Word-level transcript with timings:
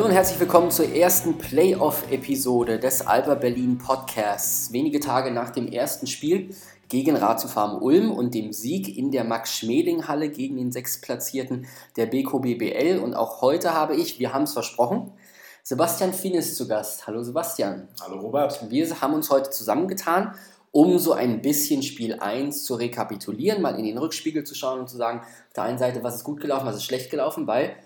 Hallo 0.00 0.08
und 0.08 0.14
herzlich 0.14 0.40
willkommen 0.40 0.70
zur 0.70 0.94
ersten 0.94 1.36
Playoff-Episode 1.36 2.78
des 2.78 3.06
Alba 3.06 3.34
Berlin 3.34 3.76
Podcasts. 3.76 4.72
Wenige 4.72 4.98
Tage 4.98 5.30
nach 5.30 5.50
dem 5.50 5.68
ersten 5.68 6.06
Spiel 6.06 6.54
gegen 6.88 7.16
Ratiofarm 7.16 7.82
Ulm 7.82 8.10
und 8.10 8.32
dem 8.32 8.54
Sieg 8.54 8.96
in 8.96 9.10
der 9.10 9.24
Max-Schmeling-Halle 9.24 10.30
gegen 10.30 10.56
den 10.56 10.72
Sechstplatzierten 10.72 11.66
der 11.98 12.06
BKBBL. 12.06 12.98
Und 12.98 13.12
auch 13.12 13.42
heute 13.42 13.74
habe 13.74 13.94
ich, 13.94 14.18
wir 14.18 14.32
haben 14.32 14.44
es 14.44 14.54
versprochen, 14.54 15.12
Sebastian 15.64 16.14
Finis 16.14 16.56
zu 16.56 16.66
Gast. 16.66 17.06
Hallo 17.06 17.22
Sebastian. 17.22 17.86
Hallo 18.00 18.20
Robert. 18.20 18.70
Wir 18.70 19.02
haben 19.02 19.12
uns 19.12 19.28
heute 19.28 19.50
zusammengetan, 19.50 20.34
um 20.72 20.98
so 20.98 21.12
ein 21.12 21.42
bisschen 21.42 21.82
Spiel 21.82 22.14
1 22.14 22.64
zu 22.64 22.76
rekapitulieren, 22.76 23.60
mal 23.60 23.78
in 23.78 23.84
den 23.84 23.98
Rückspiegel 23.98 24.44
zu 24.44 24.54
schauen 24.54 24.80
und 24.80 24.88
zu 24.88 24.96
sagen, 24.96 25.18
auf 25.20 25.52
der 25.54 25.64
einen 25.64 25.78
Seite, 25.78 26.02
was 26.02 26.16
ist 26.16 26.24
gut 26.24 26.40
gelaufen, 26.40 26.64
was 26.64 26.76
ist 26.76 26.84
schlecht 26.84 27.10
gelaufen, 27.10 27.46
weil 27.46 27.76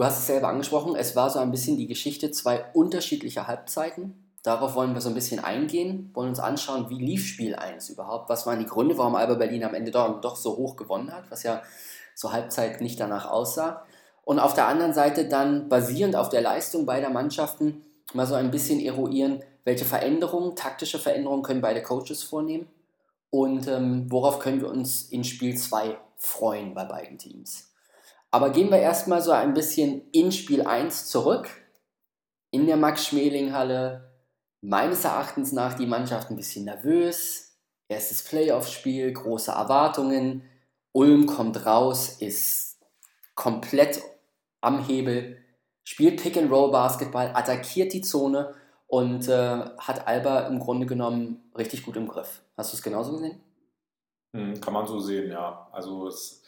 Du 0.00 0.06
hast 0.06 0.20
es 0.20 0.28
selber 0.28 0.48
angesprochen, 0.48 0.96
es 0.96 1.14
war 1.14 1.28
so 1.28 1.40
ein 1.40 1.50
bisschen 1.50 1.76
die 1.76 1.86
Geschichte 1.86 2.30
zwei 2.30 2.64
unterschiedlicher 2.72 3.46
Halbzeiten. 3.46 4.14
Darauf 4.42 4.74
wollen 4.74 4.94
wir 4.94 5.02
so 5.02 5.10
ein 5.10 5.14
bisschen 5.14 5.44
eingehen, 5.44 6.10
wollen 6.14 6.30
uns 6.30 6.40
anschauen, 6.40 6.88
wie 6.88 6.98
lief 6.98 7.26
Spiel 7.26 7.54
1 7.54 7.90
überhaupt, 7.90 8.30
was 8.30 8.46
waren 8.46 8.60
die 8.60 8.64
Gründe, 8.64 8.96
warum 8.96 9.14
Alba 9.14 9.34
Berlin 9.34 9.62
am 9.62 9.74
Ende 9.74 9.90
doch, 9.90 10.22
doch 10.22 10.36
so 10.36 10.56
hoch 10.56 10.76
gewonnen 10.76 11.12
hat, 11.12 11.30
was 11.30 11.42
ja 11.42 11.60
zur 12.14 12.32
Halbzeit 12.32 12.80
nicht 12.80 12.98
danach 12.98 13.30
aussah. 13.30 13.84
Und 14.24 14.38
auf 14.38 14.54
der 14.54 14.68
anderen 14.68 14.94
Seite 14.94 15.28
dann 15.28 15.68
basierend 15.68 16.16
auf 16.16 16.30
der 16.30 16.40
Leistung 16.40 16.86
beider 16.86 17.10
Mannschaften 17.10 17.82
mal 18.14 18.26
so 18.26 18.36
ein 18.36 18.50
bisschen 18.50 18.80
eruieren, 18.80 19.44
welche 19.64 19.84
Veränderungen, 19.84 20.56
taktische 20.56 20.98
Veränderungen 20.98 21.42
können 21.42 21.60
beide 21.60 21.82
Coaches 21.82 22.22
vornehmen 22.22 22.68
und 23.28 23.68
ähm, 23.68 24.10
worauf 24.10 24.38
können 24.38 24.62
wir 24.62 24.70
uns 24.70 25.10
in 25.10 25.24
Spiel 25.24 25.58
2 25.58 25.98
freuen 26.16 26.72
bei 26.72 26.86
beiden 26.86 27.18
Teams. 27.18 27.69
Aber 28.30 28.50
gehen 28.50 28.70
wir 28.70 28.78
erstmal 28.78 29.22
so 29.22 29.32
ein 29.32 29.54
bisschen 29.54 30.08
in 30.12 30.32
Spiel 30.32 30.62
1 30.62 31.06
zurück. 31.06 31.48
In 32.50 32.66
der 32.66 32.76
Max-Schmeling-Halle. 32.76 34.12
Meines 34.60 35.04
Erachtens 35.04 35.52
nach 35.52 35.74
die 35.74 35.86
Mannschaft 35.86 36.30
ein 36.30 36.36
bisschen 36.36 36.64
nervös. 36.64 37.56
Erstes 37.88 38.22
Playoff-Spiel, 38.22 39.12
große 39.12 39.50
Erwartungen. 39.50 40.42
Ulm 40.92 41.26
kommt 41.26 41.66
raus, 41.66 42.16
ist 42.20 42.78
komplett 43.34 44.02
am 44.60 44.84
Hebel, 44.84 45.38
spielt 45.84 46.22
Pick-and-Roll-Basketball, 46.22 47.30
attackiert 47.34 47.92
die 47.92 48.02
Zone 48.02 48.54
und 48.86 49.28
äh, 49.28 49.64
hat 49.78 50.06
Alba 50.06 50.40
im 50.40 50.58
Grunde 50.58 50.86
genommen 50.86 51.50
richtig 51.56 51.84
gut 51.84 51.96
im 51.96 52.08
Griff. 52.08 52.42
Hast 52.56 52.72
du 52.72 52.76
es 52.76 52.82
genauso 52.82 53.12
gesehen? 53.12 53.40
Hm, 54.34 54.60
kann 54.60 54.74
man 54.74 54.86
so 54.86 54.98
sehen, 54.98 55.30
ja. 55.30 55.68
Also 55.72 56.08
es 56.08 56.39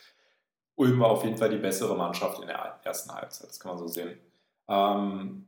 Ulm 0.76 1.00
war 1.00 1.10
auf 1.10 1.24
jeden 1.24 1.36
Fall 1.36 1.50
die 1.50 1.58
bessere 1.58 1.96
Mannschaft 1.96 2.40
in 2.40 2.46
der 2.46 2.80
ersten 2.82 3.12
Halbzeit, 3.12 3.48
das 3.48 3.60
kann 3.60 3.72
man 3.72 3.78
so 3.78 3.88
sehen. 3.88 4.18
Ähm, 4.68 5.46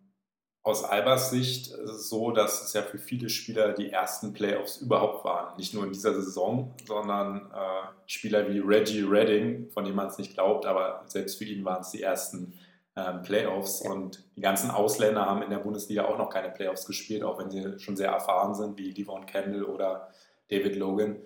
aus 0.65 0.83
Albers 0.83 1.31
Sicht 1.31 1.73
ist 1.73 1.91
es 1.91 2.09
so, 2.09 2.31
dass 2.31 2.63
es 2.63 2.73
ja 2.73 2.81
für 2.81 2.99
viele 2.99 3.29
Spieler 3.29 3.75
die 3.75 3.91
ersten 3.91 4.33
Playoffs 4.33 4.79
überhaupt 4.79 5.23
waren. 5.23 5.55
Nicht 5.59 5.75
nur 5.75 5.85
in 5.85 5.93
dieser 5.93 6.15
Saison, 6.15 6.75
sondern 6.87 7.51
äh, 7.53 7.89
Spieler 8.07 8.49
wie 8.49 8.61
Reggie 8.61 9.03
Redding, 9.03 9.69
von 9.71 9.85
dem 9.85 9.95
man 9.95 10.07
es 10.07 10.17
nicht 10.17 10.33
glaubt, 10.33 10.65
aber 10.65 11.03
selbst 11.07 11.37
für 11.37 11.45
ihn 11.45 11.67
waren 11.67 11.83
es 11.83 11.91
die 11.91 12.01
ersten 12.01 12.59
ähm, 12.97 13.21
Playoffs. 13.21 13.83
Und 13.83 14.25
die 14.37 14.41
ganzen 14.41 14.71
Ausländer 14.71 15.27
haben 15.27 15.43
in 15.43 15.51
der 15.51 15.59
Bundesliga 15.59 16.07
auch 16.07 16.17
noch 16.17 16.31
keine 16.31 16.49
Playoffs 16.49 16.87
gespielt, 16.87 17.25
auch 17.25 17.39
wenn 17.39 17.51
sie 17.51 17.79
schon 17.79 17.97
sehr 17.97 18.11
erfahren 18.11 18.55
sind, 18.55 18.79
wie 18.79 18.95
Devon 18.95 19.27
Kendall 19.27 19.65
oder 19.65 20.09
David 20.49 20.77
Logan 20.77 21.17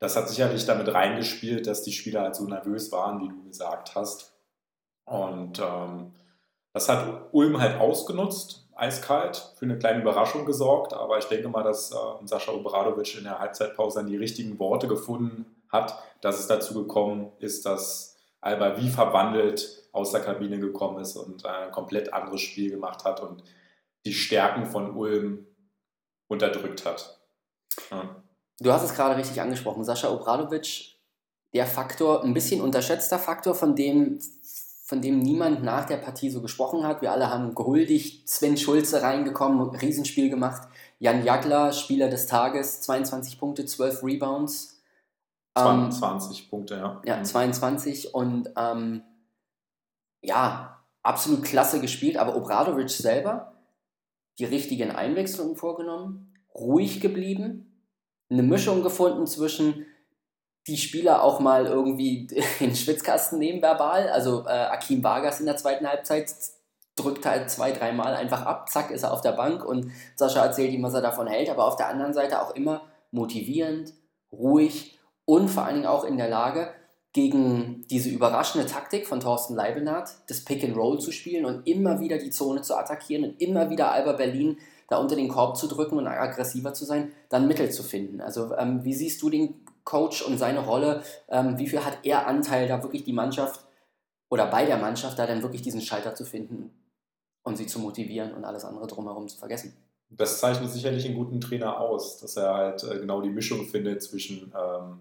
das 0.00 0.16
hat 0.16 0.28
sicherlich 0.28 0.64
damit 0.64 0.92
reingespielt, 0.92 1.66
dass 1.66 1.82
die 1.82 1.92
Spieler 1.92 2.22
halt 2.22 2.34
so 2.34 2.44
nervös 2.44 2.90
waren, 2.90 3.20
wie 3.20 3.28
du 3.28 3.44
gesagt 3.44 3.94
hast. 3.94 4.32
Und 5.04 5.60
ähm, 5.60 6.12
das 6.72 6.88
hat 6.88 7.28
Ulm 7.32 7.60
halt 7.60 7.78
ausgenutzt, 7.78 8.66
eiskalt, 8.74 9.52
für 9.56 9.66
eine 9.66 9.78
kleine 9.78 10.00
Überraschung 10.00 10.46
gesorgt. 10.46 10.94
Aber 10.94 11.18
ich 11.18 11.26
denke 11.26 11.48
mal, 11.48 11.62
dass 11.62 11.92
äh, 11.92 12.26
Sascha 12.26 12.52
Obradovic 12.52 13.18
in 13.18 13.24
der 13.24 13.38
Halbzeitpause 13.38 13.98
dann 13.98 14.06
die 14.06 14.16
richtigen 14.16 14.58
Worte 14.58 14.88
gefunden 14.88 15.44
hat, 15.68 16.02
dass 16.22 16.40
es 16.40 16.46
dazu 16.46 16.72
gekommen 16.72 17.32
ist, 17.38 17.66
dass 17.66 18.16
Alba 18.40 18.78
wie 18.78 18.88
verwandelt 18.88 19.88
aus 19.92 20.12
der 20.12 20.22
Kabine 20.22 20.58
gekommen 20.58 21.00
ist 21.00 21.16
und 21.16 21.44
ein 21.44 21.72
komplett 21.72 22.14
anderes 22.14 22.40
Spiel 22.40 22.70
gemacht 22.70 23.04
hat 23.04 23.20
und 23.20 23.44
die 24.06 24.14
Stärken 24.14 24.64
von 24.64 24.96
Ulm 24.96 25.46
unterdrückt 26.26 26.86
hat. 26.86 27.20
Ja. 27.90 28.22
Du 28.60 28.72
hast 28.72 28.84
es 28.84 28.94
gerade 28.94 29.16
richtig 29.16 29.40
angesprochen, 29.40 29.84
Sascha 29.84 30.10
Obradovic, 30.10 30.94
der 31.54 31.66
Faktor, 31.66 32.22
ein 32.22 32.34
bisschen 32.34 32.60
unterschätzter 32.60 33.18
Faktor, 33.18 33.54
von 33.54 33.74
dem, 33.74 34.20
von 34.84 35.00
dem 35.00 35.18
niemand 35.18 35.64
nach 35.64 35.86
der 35.86 35.96
Partie 35.96 36.28
so 36.28 36.42
gesprochen 36.42 36.86
hat. 36.86 37.00
Wir 37.00 37.10
alle 37.10 37.30
haben 37.30 37.54
gehuldigt, 37.54 38.28
Sven 38.28 38.58
Schulze 38.58 39.02
reingekommen, 39.02 39.74
Riesenspiel 39.74 40.28
gemacht. 40.28 40.68
Jan 40.98 41.24
Jagler, 41.24 41.72
Spieler 41.72 42.08
des 42.08 42.26
Tages, 42.26 42.82
22 42.82 43.38
Punkte, 43.38 43.64
12 43.64 44.04
Rebounds. 44.04 44.82
20 45.56 46.40
ähm, 46.40 46.50
Punkte, 46.50 46.76
ja. 46.76 47.02
Ja, 47.04 47.22
22 47.22 48.04
mhm. 48.04 48.10
und 48.12 48.50
ähm, 48.56 49.02
ja, 50.20 50.84
absolut 51.02 51.44
klasse 51.44 51.80
gespielt, 51.80 52.18
aber 52.18 52.36
Obradovic 52.36 52.90
selber 52.90 53.54
die 54.38 54.44
richtigen 54.44 54.90
Einwechslungen 54.90 55.56
vorgenommen, 55.56 56.34
ruhig 56.54 57.00
geblieben, 57.00 57.69
eine 58.30 58.42
Mischung 58.42 58.82
gefunden 58.82 59.26
zwischen 59.26 59.86
die 60.66 60.76
Spieler 60.76 61.22
auch 61.22 61.40
mal 61.40 61.66
irgendwie 61.66 62.26
in 62.60 62.68
den 62.68 62.76
Schwitzkasten 62.76 63.38
nehmen 63.38 63.62
verbal. 63.62 64.08
Also 64.08 64.44
äh, 64.46 64.50
Akim 64.50 65.02
Vargas 65.02 65.40
in 65.40 65.46
der 65.46 65.56
zweiten 65.56 65.86
Halbzeit 65.86 66.32
drückt 66.96 67.26
halt 67.26 67.50
zwei, 67.50 67.72
dreimal 67.72 68.14
einfach 68.14 68.44
ab, 68.44 68.68
zack, 68.68 68.90
ist 68.90 69.04
er 69.04 69.12
auf 69.12 69.22
der 69.22 69.32
Bank 69.32 69.64
und 69.64 69.90
Sascha 70.16 70.44
erzählt 70.44 70.72
ihm, 70.72 70.82
was 70.82 70.94
er 70.94 71.00
davon 71.00 71.26
hält, 71.26 71.48
aber 71.48 71.64
auf 71.64 71.76
der 71.76 71.88
anderen 71.88 72.12
Seite 72.12 72.42
auch 72.42 72.54
immer 72.54 72.82
motivierend, 73.10 73.94
ruhig 74.32 74.98
und 75.24 75.48
vor 75.48 75.64
allen 75.64 75.76
Dingen 75.76 75.86
auch 75.86 76.04
in 76.04 76.18
der 76.18 76.28
Lage, 76.28 76.74
gegen 77.12 77.84
diese 77.90 78.08
überraschende 78.08 78.66
Taktik 78.68 79.06
von 79.06 79.18
Thorsten 79.18 79.54
Leibniz, 79.54 80.22
das 80.28 80.44
Pick 80.44 80.62
and 80.62 80.76
Roll 80.76 81.00
zu 81.00 81.10
spielen 81.10 81.44
und 81.44 81.66
immer 81.66 81.98
wieder 81.98 82.18
die 82.18 82.30
Zone 82.30 82.62
zu 82.62 82.76
attackieren 82.76 83.24
und 83.24 83.40
immer 83.40 83.68
wieder 83.68 83.90
Alba 83.90 84.12
Berlin 84.12 84.58
da 84.90 84.98
unter 84.98 85.16
den 85.16 85.28
Korb 85.28 85.56
zu 85.56 85.68
drücken 85.68 85.96
und 85.96 86.06
aggressiver 86.06 86.74
zu 86.74 86.84
sein, 86.84 87.12
dann 87.28 87.46
Mittel 87.46 87.70
zu 87.70 87.82
finden. 87.82 88.20
Also 88.20 88.54
ähm, 88.56 88.84
wie 88.84 88.92
siehst 88.92 89.22
du 89.22 89.30
den 89.30 89.54
Coach 89.84 90.20
und 90.20 90.36
seine 90.36 90.60
Rolle? 90.60 91.02
Ähm, 91.28 91.58
wie 91.58 91.68
viel 91.68 91.84
hat 91.84 91.98
er 92.02 92.26
Anteil, 92.26 92.68
da 92.68 92.82
wirklich 92.82 93.04
die 93.04 93.12
Mannschaft 93.12 93.64
oder 94.28 94.46
bei 94.46 94.66
der 94.66 94.78
Mannschaft 94.78 95.18
da 95.18 95.26
dann 95.26 95.42
wirklich 95.42 95.62
diesen 95.62 95.80
Schalter 95.80 96.16
zu 96.16 96.24
finden 96.24 96.74
und 97.44 97.56
sie 97.56 97.68
zu 97.68 97.78
motivieren 97.78 98.34
und 98.34 98.44
alles 98.44 98.64
andere 98.64 98.88
drumherum 98.88 99.28
zu 99.28 99.38
vergessen? 99.38 99.76
Das 100.10 100.40
zeichnet 100.40 100.72
sicherlich 100.72 101.06
einen 101.06 101.16
guten 101.16 101.40
Trainer 101.40 101.78
aus, 101.78 102.18
dass 102.18 102.36
er 102.36 102.52
halt 102.52 102.82
äh, 102.82 102.98
genau 102.98 103.22
die 103.22 103.30
Mischung 103.30 103.66
findet 103.66 104.02
zwischen 104.02 104.52
ähm, 104.60 104.98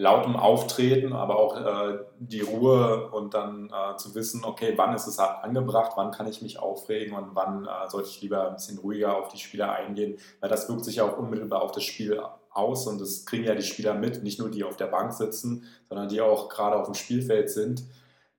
lautem 0.00 0.34
Auftreten, 0.34 1.12
aber 1.12 1.36
auch 1.36 1.56
äh, 1.56 1.98
die 2.18 2.40
Ruhe 2.40 3.10
und 3.10 3.34
dann 3.34 3.70
äh, 3.70 3.96
zu 3.98 4.14
wissen, 4.14 4.44
okay, 4.44 4.72
wann 4.76 4.94
ist 4.94 5.06
es 5.06 5.18
angebracht, 5.18 5.92
wann 5.96 6.10
kann 6.10 6.26
ich 6.26 6.40
mich 6.40 6.58
aufregen 6.58 7.14
und 7.14 7.34
wann 7.34 7.66
äh, 7.66 7.88
sollte 7.88 8.08
ich 8.08 8.22
lieber 8.22 8.48
ein 8.48 8.54
bisschen 8.54 8.78
ruhiger 8.78 9.18
auf 9.18 9.28
die 9.28 9.38
Spieler 9.38 9.72
eingehen, 9.72 10.18
weil 10.40 10.48
das 10.48 10.68
wirkt 10.70 10.86
sich 10.86 10.96
ja 10.96 11.04
auch 11.04 11.18
unmittelbar 11.18 11.60
auf 11.62 11.72
das 11.72 11.84
Spiel 11.84 12.18
aus 12.50 12.86
und 12.86 12.98
das 12.98 13.26
kriegen 13.26 13.44
ja 13.44 13.54
die 13.54 13.62
Spieler 13.62 13.92
mit, 13.92 14.22
nicht 14.22 14.38
nur 14.38 14.50
die 14.50 14.64
auf 14.64 14.76
der 14.78 14.86
Bank 14.86 15.12
sitzen, 15.12 15.66
sondern 15.88 16.08
die 16.08 16.22
auch 16.22 16.48
gerade 16.48 16.76
auf 16.76 16.86
dem 16.86 16.94
Spielfeld 16.94 17.50
sind. 17.50 17.84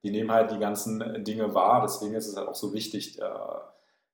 Die 0.03 0.09
nehmen 0.09 0.31
halt 0.31 0.51
die 0.51 0.59
ganzen 0.59 1.23
Dinge 1.23 1.53
wahr, 1.53 1.83
deswegen 1.83 2.15
ist 2.15 2.27
es 2.27 2.35
halt 2.35 2.47
auch 2.47 2.55
so 2.55 2.73
wichtig, 2.73 3.21
äh, 3.21 3.23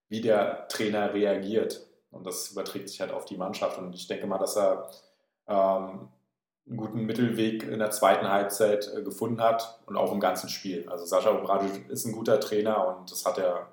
wie 0.09 0.19
der 0.19 0.67
Trainer 0.67 1.13
reagiert. 1.13 1.87
Und 2.11 2.27
das 2.27 2.51
überträgt 2.51 2.89
sich 2.89 2.99
halt 2.99 3.13
auf 3.13 3.25
die 3.25 3.37
Mannschaft. 3.37 3.77
Und 3.77 3.95
ich 3.95 4.07
denke 4.07 4.27
mal, 4.27 4.37
dass 4.37 4.57
er 4.57 4.89
ähm, 5.47 6.09
einen 6.67 6.77
guten 6.77 7.05
Mittelweg 7.05 7.63
in 7.63 7.79
der 7.79 7.91
zweiten 7.91 8.27
Halbzeit 8.27 8.91
äh, 8.95 9.01
gefunden 9.01 9.41
hat 9.41 9.79
und 9.85 9.95
auch 9.95 10.11
im 10.11 10.19
ganzen 10.19 10.49
Spiel. 10.49 10.87
Also 10.89 11.05
Sascha 11.05 11.31
Obradovic 11.31 11.89
ist 11.89 12.05
ein 12.05 12.11
guter 12.11 12.39
Trainer 12.39 12.97
und 12.97 13.11
das 13.11 13.25
hat 13.25 13.37
er 13.37 13.67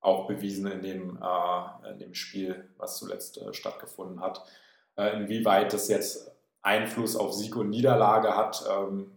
auch 0.00 0.26
bewiesen 0.26 0.66
in 0.66 0.82
dem, 0.82 1.18
äh, 1.22 1.90
in 1.90 1.98
dem 1.98 2.14
Spiel, 2.14 2.68
was 2.78 2.98
zuletzt 2.98 3.38
äh, 3.38 3.52
stattgefunden 3.54 4.20
hat. 4.20 4.44
Äh, 4.96 5.16
inwieweit 5.16 5.72
das 5.72 5.88
jetzt 5.88 6.32
Einfluss 6.62 7.16
auf 7.16 7.32
Sieg 7.32 7.54
und 7.56 7.70
Niederlage 7.70 8.36
hat, 8.36 8.64
ähm, 8.68 9.12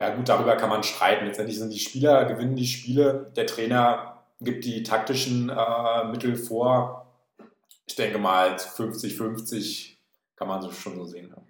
ja 0.00 0.14
gut, 0.14 0.28
darüber 0.28 0.56
kann 0.56 0.68
man 0.68 0.82
streiten. 0.82 1.26
Letztendlich 1.26 1.58
sind 1.58 1.72
die 1.72 1.78
Spieler, 1.78 2.24
gewinnen 2.24 2.56
die 2.56 2.66
Spiele, 2.66 3.32
der 3.36 3.46
Trainer 3.46 4.24
gibt 4.40 4.64
die 4.64 4.82
taktischen 4.82 5.48
äh, 5.48 6.04
Mittel 6.04 6.36
vor. 6.36 7.06
Ich 7.86 7.94
denke 7.94 8.18
mal 8.18 8.56
50-50 8.56 9.96
kann 10.36 10.48
man 10.48 10.60
so 10.60 10.72
schon 10.72 10.96
so 10.96 11.04
sehen. 11.04 11.32
Ja. 11.34 11.42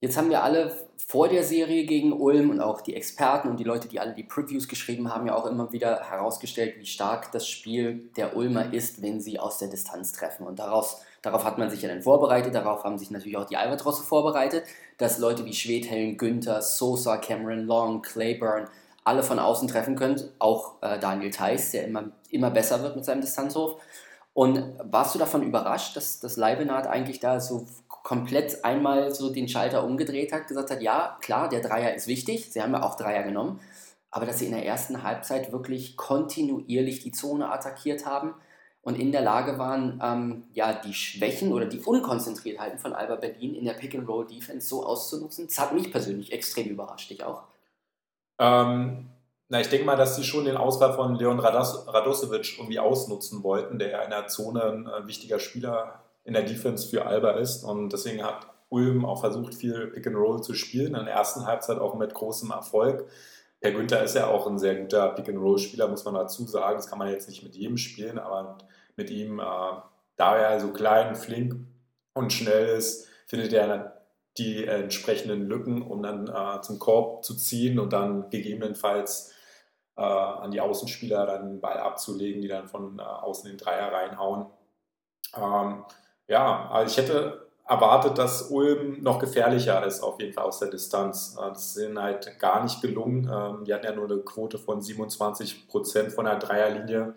Jetzt 0.00 0.16
haben 0.16 0.30
wir 0.30 0.44
alle 0.44 0.72
vor 0.96 1.28
der 1.28 1.42
Serie 1.42 1.84
gegen 1.84 2.12
Ulm 2.12 2.50
und 2.50 2.60
auch 2.60 2.80
die 2.80 2.94
Experten 2.94 3.48
und 3.48 3.58
die 3.58 3.64
Leute, 3.64 3.88
die 3.88 3.98
alle 3.98 4.14
die 4.14 4.22
Previews 4.22 4.68
geschrieben 4.68 5.12
haben, 5.12 5.26
ja 5.26 5.34
auch 5.34 5.46
immer 5.46 5.72
wieder 5.72 6.08
herausgestellt, 6.08 6.76
wie 6.78 6.86
stark 6.86 7.32
das 7.32 7.48
Spiel 7.48 8.10
der 8.16 8.36
Ulmer 8.36 8.72
ist, 8.72 9.02
wenn 9.02 9.20
sie 9.20 9.40
aus 9.40 9.58
der 9.58 9.68
Distanz 9.68 10.12
treffen. 10.12 10.46
Und 10.46 10.60
daraus, 10.60 11.02
darauf 11.22 11.44
hat 11.44 11.58
man 11.58 11.68
sich 11.68 11.82
ja 11.82 11.88
dann 11.88 12.02
vorbereitet, 12.02 12.54
darauf 12.54 12.84
haben 12.84 12.98
sich 12.98 13.10
natürlich 13.10 13.36
auch 13.36 13.46
die 13.46 13.56
Albatrosse 13.56 14.04
vorbereitet, 14.04 14.64
dass 14.98 15.18
Leute 15.18 15.44
wie 15.44 15.54
Schwedhelm, 15.54 16.16
Günther, 16.16 16.62
Sosa, 16.62 17.16
Cameron 17.16 17.66
Long, 17.66 18.02
Claiborne 18.02 18.68
alle 19.02 19.24
von 19.24 19.38
außen 19.40 19.66
treffen 19.66 19.96
könnt, 19.96 20.30
auch 20.38 20.74
äh, 20.82 20.98
Daniel 21.00 21.30
Theiss, 21.30 21.72
der 21.72 21.86
immer, 21.86 22.10
immer 22.30 22.50
besser 22.50 22.82
wird 22.82 22.94
mit 22.94 23.04
seinem 23.04 23.22
Distanzwurf. 23.22 23.80
Und 24.34 24.74
warst 24.84 25.14
du 25.14 25.18
davon 25.18 25.42
überrascht, 25.42 25.96
dass, 25.96 26.20
dass 26.20 26.36
Leibenhardt 26.36 26.86
eigentlich 26.86 27.18
da 27.18 27.40
so 27.40 27.66
komplett 28.08 28.64
einmal 28.64 29.14
so 29.14 29.28
den 29.28 29.50
Schalter 29.50 29.84
umgedreht 29.84 30.32
hat, 30.32 30.48
gesagt 30.48 30.70
hat, 30.70 30.80
ja, 30.80 31.18
klar, 31.20 31.50
der 31.50 31.60
Dreier 31.60 31.94
ist 31.94 32.06
wichtig, 32.06 32.50
sie 32.50 32.62
haben 32.62 32.72
ja 32.72 32.82
auch 32.82 32.96
Dreier 32.96 33.22
genommen, 33.22 33.60
aber 34.10 34.24
dass 34.24 34.38
sie 34.38 34.46
in 34.46 34.52
der 34.52 34.64
ersten 34.64 35.02
Halbzeit 35.02 35.52
wirklich 35.52 35.98
kontinuierlich 35.98 37.02
die 37.02 37.12
Zone 37.12 37.52
attackiert 37.52 38.06
haben 38.06 38.32
und 38.80 38.98
in 38.98 39.12
der 39.12 39.20
Lage 39.20 39.58
waren, 39.58 40.00
ähm, 40.02 40.44
ja, 40.54 40.72
die 40.72 40.94
Schwächen 40.94 41.52
oder 41.52 41.66
die 41.66 41.80
Unkonzentriertheiten 41.80 42.78
von 42.78 42.94
Alba 42.94 43.16
Berlin 43.16 43.54
in 43.54 43.66
der 43.66 43.74
Pick-and-Roll-Defense 43.74 44.66
so 44.66 44.86
auszunutzen. 44.86 45.46
Das 45.46 45.58
hat 45.58 45.74
mich 45.74 45.92
persönlich 45.92 46.32
extrem 46.32 46.68
überrascht, 46.68 47.10
dich 47.10 47.22
auch. 47.24 47.42
Ähm, 48.38 49.10
na, 49.50 49.60
ich 49.60 49.68
denke 49.68 49.84
mal, 49.84 49.96
dass 49.96 50.16
sie 50.16 50.24
schon 50.24 50.46
den 50.46 50.56
Ausfall 50.56 50.94
von 50.94 51.14
Leon 51.14 51.40
Rados 51.40 51.86
Radosevic 51.86 52.56
irgendwie 52.56 52.78
ausnutzen 52.78 53.42
wollten, 53.42 53.78
der 53.78 53.90
ja 53.90 54.00
in 54.00 54.10
der 54.10 54.28
Zone 54.28 54.62
ein 54.62 54.86
äh, 54.86 55.06
wichtiger 55.06 55.38
Spieler 55.38 56.07
in 56.28 56.34
der 56.34 56.42
Defense 56.42 56.86
für 56.86 57.06
Alba 57.06 57.32
ist. 57.32 57.64
Und 57.64 57.90
deswegen 57.90 58.22
hat 58.22 58.46
Ulm 58.68 59.06
auch 59.06 59.20
versucht, 59.20 59.54
viel 59.54 59.86
Pick 59.88 60.06
and 60.06 60.16
Roll 60.16 60.42
zu 60.42 60.52
spielen. 60.52 60.94
In 60.94 61.06
der 61.06 61.14
ersten 61.14 61.46
Halbzeit 61.46 61.78
auch 61.78 61.94
mit 61.94 62.12
großem 62.12 62.50
Erfolg. 62.50 63.08
Herr 63.62 63.72
Günther 63.72 64.04
ist 64.04 64.14
ja 64.14 64.26
auch 64.28 64.46
ein 64.46 64.58
sehr 64.58 64.76
guter 64.76 65.08
Pick 65.08 65.30
and 65.30 65.38
Roll 65.38 65.58
Spieler, 65.58 65.88
muss 65.88 66.04
man 66.04 66.14
dazu 66.14 66.46
sagen. 66.46 66.76
Das 66.76 66.86
kann 66.86 66.98
man 66.98 67.10
jetzt 67.10 67.28
nicht 67.28 67.42
mit 67.42 67.54
jedem 67.56 67.78
spielen, 67.78 68.18
aber 68.18 68.58
mit 68.94 69.08
ihm, 69.08 69.40
äh, 69.40 69.42
da 70.16 70.36
er 70.36 70.60
so 70.60 70.68
klein, 70.68 71.16
flink 71.16 71.56
und 72.12 72.30
schnell 72.30 72.76
ist, 72.76 73.08
findet 73.26 73.54
er 73.54 74.02
die 74.36 74.66
entsprechenden 74.66 75.46
Lücken, 75.46 75.80
um 75.80 76.02
dann 76.02 76.28
äh, 76.28 76.60
zum 76.60 76.78
Korb 76.78 77.24
zu 77.24 77.34
ziehen 77.36 77.78
und 77.78 77.94
dann 77.94 78.28
gegebenenfalls 78.28 79.32
äh, 79.96 80.02
an 80.02 80.50
die 80.50 80.60
Außenspieler 80.60 81.24
dann 81.24 81.48
den 81.48 81.60
Ball 81.62 81.78
abzulegen, 81.78 82.42
die 82.42 82.48
dann 82.48 82.68
von 82.68 82.98
äh, 82.98 83.02
außen 83.02 83.48
den 83.48 83.56
Dreier 83.56 83.90
reinhauen. 83.90 84.46
Ähm, 85.34 85.84
ja, 86.28 86.70
also 86.70 86.92
ich 86.92 86.96
hätte 86.96 87.48
erwartet, 87.68 88.16
dass 88.16 88.50
Ulm 88.50 89.02
noch 89.02 89.18
gefährlicher 89.18 89.84
ist, 89.84 90.02
auf 90.02 90.20
jeden 90.20 90.32
Fall 90.32 90.44
aus 90.44 90.58
der 90.58 90.68
Distanz. 90.68 91.36
Äh, 91.38 91.48
das 91.48 91.76
ist 91.76 91.84
ihnen 91.84 92.00
halt 92.00 92.38
gar 92.38 92.62
nicht 92.62 92.80
gelungen. 92.80 93.30
Ähm, 93.30 93.64
die 93.64 93.74
hatten 93.74 93.84
ja 93.84 93.92
nur 93.92 94.06
eine 94.10 94.20
Quote 94.20 94.58
von 94.58 94.80
27 94.80 95.68
Prozent 95.68 96.12
von 96.12 96.24
der 96.24 96.36
Dreierlinie. 96.36 97.14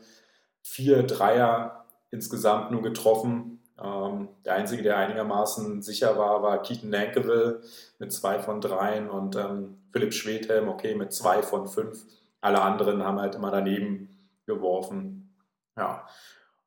Vier 0.61 1.03
Dreier 1.03 1.85
insgesamt 2.11 2.71
nur 2.71 2.81
getroffen. 2.81 3.61
Ähm, 3.81 4.27
der 4.45 4.55
einzige, 4.55 4.83
der 4.83 4.97
einigermaßen 4.97 5.81
sicher 5.81 6.17
war, 6.17 6.43
war 6.43 6.61
Keaton 6.61 6.89
Nankeville 6.89 7.61
mit 7.97 8.11
zwei 8.11 8.39
von 8.39 8.61
dreien 8.61 9.09
und 9.09 9.35
ähm, 9.35 9.77
Philipp 9.91 10.13
Schwedhelm, 10.13 10.67
okay, 10.67 10.95
mit 10.95 11.13
zwei 11.13 11.41
von 11.41 11.67
fünf. 11.67 12.03
Alle 12.41 12.61
anderen 12.61 13.03
haben 13.03 13.19
halt 13.19 13.35
immer 13.35 13.51
daneben 13.51 14.09
geworfen. 14.45 15.33
Ja, 15.77 16.05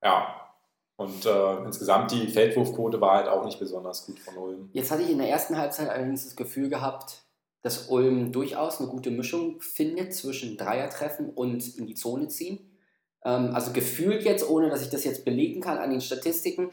ja. 0.02 0.43
Und 0.96 1.26
äh, 1.26 1.64
insgesamt 1.64 2.12
die 2.12 2.28
Feldwurfquote 2.28 3.00
war 3.00 3.16
halt 3.16 3.28
auch 3.28 3.44
nicht 3.44 3.58
besonders 3.58 4.06
gut 4.06 4.18
von 4.20 4.36
Ulm. 4.36 4.70
Jetzt 4.72 4.90
hatte 4.90 5.02
ich 5.02 5.10
in 5.10 5.18
der 5.18 5.28
ersten 5.28 5.56
Halbzeit 5.56 5.88
allerdings 5.88 6.24
das 6.24 6.36
Gefühl 6.36 6.68
gehabt, 6.68 7.24
dass 7.62 7.88
Ulm 7.88 8.30
durchaus 8.30 8.80
eine 8.80 8.90
gute 8.90 9.10
Mischung 9.10 9.60
findet 9.60 10.14
zwischen 10.14 10.56
Dreiertreffen 10.56 11.30
und 11.30 11.76
in 11.78 11.86
die 11.86 11.94
Zone 11.94 12.28
ziehen. 12.28 12.78
Ähm, 13.24 13.50
also 13.54 13.72
gefühlt 13.72 14.22
jetzt, 14.22 14.48
ohne 14.48 14.68
dass 14.70 14.82
ich 14.82 14.90
das 14.90 15.02
jetzt 15.04 15.24
belegen 15.24 15.60
kann 15.60 15.78
an 15.78 15.90
den 15.90 16.00
Statistiken, 16.00 16.70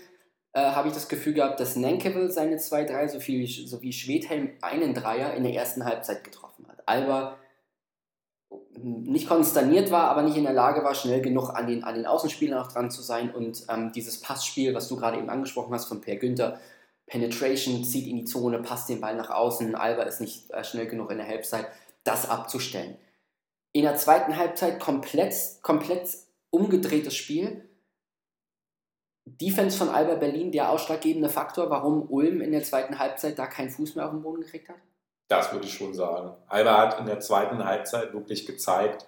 äh, 0.54 0.60
habe 0.60 0.90
ich 0.90 0.94
das 0.94 1.08
Gefühl 1.08 1.34
gehabt, 1.34 1.60
dass 1.60 1.76
Nankeville 1.76 2.30
seine 2.30 2.58
zwei 2.58 2.84
Dreier 2.84 3.08
sowie, 3.08 3.48
sowie 3.48 3.94
Schwedhelm 3.94 4.52
einen 4.62 4.94
Dreier 4.94 5.34
in 5.34 5.44
der 5.44 5.54
ersten 5.54 5.86
Halbzeit 5.86 6.24
getroffen 6.24 6.68
hat. 6.68 6.84
Alba 6.86 7.38
nicht 8.78 9.28
konsterniert 9.28 9.92
war, 9.92 10.10
aber 10.10 10.24
nicht 10.24 10.38
in 10.38 10.44
der 10.44 10.54
Lage 10.54 10.84
war, 10.84 10.96
schnell 10.96 11.22
genug 11.22 11.50
an 11.50 11.68
den, 11.68 11.84
an 11.84 11.96
den 11.96 12.06
Außenspielern 12.06 12.62
auch 12.62 12.72
dran 12.72 12.92
zu 12.92 13.02
sein 13.02 13.34
und 13.34 13.66
ähm, 13.70 13.92
dieses 13.94 14.20
Passspiel, 14.20 14.74
was 14.74 14.88
du 14.88 14.96
gerade 14.96 15.18
eben 15.18 15.30
angesprochen 15.30 15.74
hast 15.74 15.86
von 15.86 16.02
Per 16.02 16.16
Günther, 16.16 16.60
Penetration, 17.06 17.84
zieht 17.84 18.08
in 18.08 18.18
die 18.18 18.26
Zone, 18.26 18.60
passt 18.60 18.88
den 18.90 19.02
Ball 19.02 19.16
nach 19.16 19.30
außen, 19.30 19.76
Alba 19.76 20.04
ist 20.04 20.22
nicht 20.22 20.50
äh, 20.52 20.64
schnell 20.64 20.88
genug 20.88 21.12
in 21.12 21.18
der 21.18 21.28
Halbzeit, 21.28 21.68
das 22.04 22.30
abzustellen. 22.30 22.98
In 23.74 23.84
der 23.84 23.98
zweiten 23.98 24.38
Halbzeit 24.38 24.80
komplett, 24.80 25.36
komplett 25.62 26.10
umgedrehtes 26.50 27.16
Spiel. 27.16 27.68
Defense 29.26 29.78
von 29.78 29.90
Alba 29.90 30.16
Berlin 30.16 30.52
der 30.52 30.72
ausschlaggebende 30.72 31.30
Faktor, 31.30 31.70
warum 31.70 32.10
Ulm 32.10 32.42
in 32.42 32.52
der 32.52 32.64
zweiten 32.64 33.00
Halbzeit 33.00 33.38
da 33.38 33.48
keinen 33.48 33.70
Fuß 33.70 33.96
mehr 33.96 34.06
auf 34.06 34.12
den 34.12 34.24
Boden 34.24 34.42
gekriegt 34.42 34.70
hat? 34.70 34.78
Das 35.32 35.54
würde 35.54 35.66
ich 35.66 35.74
schon 35.74 35.94
sagen. 35.94 36.34
Alba 36.50 36.78
hat 36.78 37.00
in 37.00 37.06
der 37.06 37.22
zweiten 37.22 37.64
Halbzeit 37.64 38.12
wirklich 38.12 38.46
gezeigt, 38.46 39.06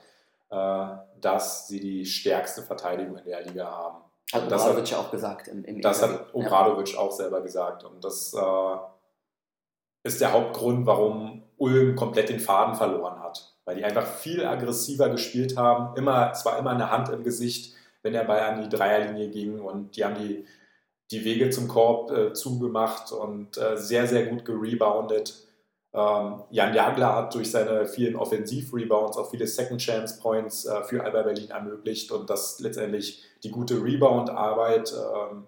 äh, 0.50 0.86
dass 1.20 1.68
sie 1.68 1.82
die 1.82 2.06
stärkste 2.06 2.62
Verteidigung 2.62 3.18
in 3.18 3.26
der 3.26 3.42
Liga 3.42 3.70
haben. 3.70 3.98
Hat 4.32 4.46
Obradovic 4.46 4.90
ja 4.90 5.00
auch 5.00 5.12
gesagt. 5.12 5.50
Im, 5.50 5.66
im 5.66 5.82
das 5.82 6.02
Interview. 6.02 6.20
hat 6.20 6.34
Obradovic 6.34 6.94
ja. 6.94 7.00
auch 7.00 7.12
selber 7.12 7.42
gesagt. 7.42 7.84
Und 7.84 8.06
das 8.06 8.34
äh, 8.34 8.78
ist 10.04 10.22
der 10.22 10.32
Hauptgrund, 10.32 10.86
warum 10.86 11.44
Ulm 11.58 11.98
komplett 11.98 12.30
den 12.30 12.40
Faden 12.40 12.76
verloren 12.76 13.20
hat. 13.20 13.54
Weil 13.66 13.76
die 13.76 13.84
einfach 13.84 14.08
viel 14.08 14.46
aggressiver 14.46 15.10
gespielt 15.10 15.58
haben. 15.58 15.94
Immer, 15.98 16.32
es 16.32 16.46
war 16.46 16.58
immer 16.58 16.72
eine 16.72 16.90
Hand 16.90 17.10
im 17.10 17.26
Gesicht, 17.26 17.74
wenn 18.02 18.14
der 18.14 18.24
Ball 18.24 18.40
an 18.40 18.64
die 18.64 18.70
Dreierlinie 18.70 19.28
ging. 19.28 19.60
Und 19.60 19.98
die 19.98 20.06
haben 20.06 20.16
die, 20.16 20.46
die 21.12 21.26
Wege 21.26 21.50
zum 21.50 21.68
Korb 21.68 22.12
äh, 22.12 22.32
zugemacht 22.32 23.12
und 23.12 23.58
äh, 23.58 23.76
sehr, 23.76 24.08
sehr 24.08 24.28
gut 24.28 24.46
gereboundet. 24.46 25.44
Ähm, 25.94 26.44
Jan 26.50 26.74
Jagler 26.74 27.16
hat 27.16 27.36
durch 27.36 27.52
seine 27.52 27.86
vielen 27.86 28.16
Offensiv-Rebounds 28.16 29.18
auch 29.18 29.30
viele 29.30 29.46
Second-Chance-Points 29.46 30.66
äh, 30.66 30.84
für 30.84 31.04
Alba 31.04 31.22
Berlin 31.22 31.52
ermöglicht 31.52 32.12
und 32.12 32.30
das 32.30 32.60
letztendlich 32.60 33.24
die 33.44 33.52
gute 33.52 33.84
Rebound-Arbeit 33.84 34.94
ähm, 34.94 35.46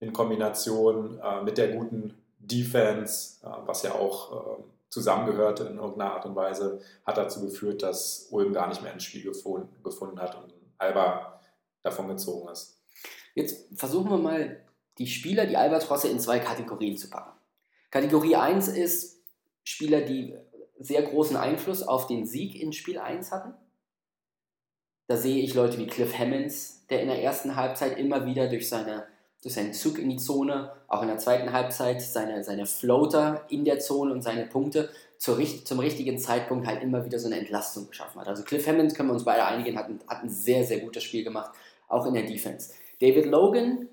in 0.00 0.12
Kombination 0.12 1.20
äh, 1.20 1.42
mit 1.42 1.58
der 1.58 1.76
guten 1.76 2.14
Defense, 2.38 3.44
äh, 3.44 3.50
was 3.66 3.84
ja 3.84 3.92
auch 3.92 4.58
ähm, 4.58 4.64
zusammengehörte 4.88 5.64
in 5.64 5.76
irgendeiner 5.76 6.14
Art 6.14 6.26
und 6.26 6.34
Weise, 6.34 6.80
hat 7.06 7.16
dazu 7.16 7.40
geführt, 7.42 7.82
dass 7.82 8.28
Ulm 8.30 8.52
gar 8.52 8.68
nicht 8.68 8.82
mehr 8.82 8.92
ins 8.92 9.04
Spiel 9.04 9.22
gefunden, 9.22 9.68
gefunden 9.82 10.20
hat 10.20 10.36
und 10.36 10.52
Alba 10.78 11.40
davon 11.82 12.08
gezogen 12.08 12.48
ist. 12.48 12.80
Jetzt 13.34 13.66
versuchen 13.76 14.10
wir 14.10 14.18
mal, 14.18 14.60
die 14.98 15.08
Spieler, 15.08 15.46
die 15.46 15.56
Albatrosse 15.56 16.08
in 16.08 16.20
zwei 16.20 16.38
Kategorien 16.38 16.96
zu 16.96 17.10
packen. 17.10 17.32
Kategorie 17.90 18.36
1 18.36 18.68
ist 18.68 19.13
Spieler, 19.64 20.02
die 20.02 20.34
sehr 20.78 21.02
großen 21.02 21.36
Einfluss 21.36 21.82
auf 21.82 22.06
den 22.06 22.26
Sieg 22.26 22.60
in 22.60 22.72
Spiel 22.72 22.98
1 22.98 23.32
hatten. 23.32 23.54
Da 25.06 25.16
sehe 25.16 25.42
ich 25.42 25.54
Leute 25.54 25.78
wie 25.78 25.86
Cliff 25.86 26.18
Hammonds, 26.18 26.86
der 26.88 27.02
in 27.02 27.08
der 27.08 27.22
ersten 27.22 27.56
Halbzeit 27.56 27.98
immer 27.98 28.26
wieder 28.26 28.48
durch, 28.48 28.68
seine, 28.68 29.06
durch 29.42 29.54
seinen 29.54 29.74
Zug 29.74 29.98
in 29.98 30.08
die 30.08 30.16
Zone, 30.16 30.72
auch 30.88 31.02
in 31.02 31.08
der 31.08 31.18
zweiten 31.18 31.52
Halbzeit 31.52 32.00
seine, 32.00 32.42
seine 32.42 32.66
Floater 32.66 33.44
in 33.50 33.64
der 33.64 33.80
Zone 33.80 34.12
und 34.12 34.22
seine 34.22 34.46
Punkte 34.46 34.90
zur, 35.18 35.38
zum 35.64 35.78
richtigen 35.78 36.18
Zeitpunkt 36.18 36.66
halt 36.66 36.82
immer 36.82 37.04
wieder 37.04 37.18
so 37.18 37.26
eine 37.26 37.38
Entlastung 37.38 37.88
geschaffen 37.88 38.20
hat. 38.20 38.28
Also 38.28 38.44
Cliff 38.44 38.66
Hammonds, 38.66 38.94
können 38.94 39.10
wir 39.10 39.14
uns 39.14 39.24
beide 39.24 39.44
einigen, 39.44 39.78
hat 39.78 39.88
ein, 39.88 40.00
hat 40.06 40.22
ein 40.22 40.30
sehr, 40.30 40.64
sehr 40.64 40.80
gutes 40.80 41.02
Spiel 41.02 41.24
gemacht, 41.24 41.54
auch 41.88 42.06
in 42.06 42.14
der 42.14 42.24
Defense. 42.24 42.72
David 43.00 43.26
Logan, 43.26 43.88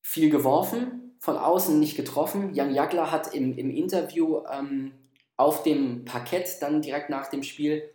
viel 0.00 0.30
geworfen, 0.30 1.14
von 1.20 1.36
außen 1.36 1.78
nicht 1.78 1.96
getroffen. 1.96 2.54
Jan 2.54 2.72
Jagler 2.72 3.10
hat 3.10 3.34
im, 3.34 3.56
im 3.56 3.70
Interview 3.70 4.42
ähm, 4.50 4.92
auf 5.38 5.62
dem 5.62 6.04
Parkett 6.04 6.60
dann 6.60 6.82
direkt 6.82 7.08
nach 7.08 7.28
dem 7.28 7.42
Spiel 7.42 7.88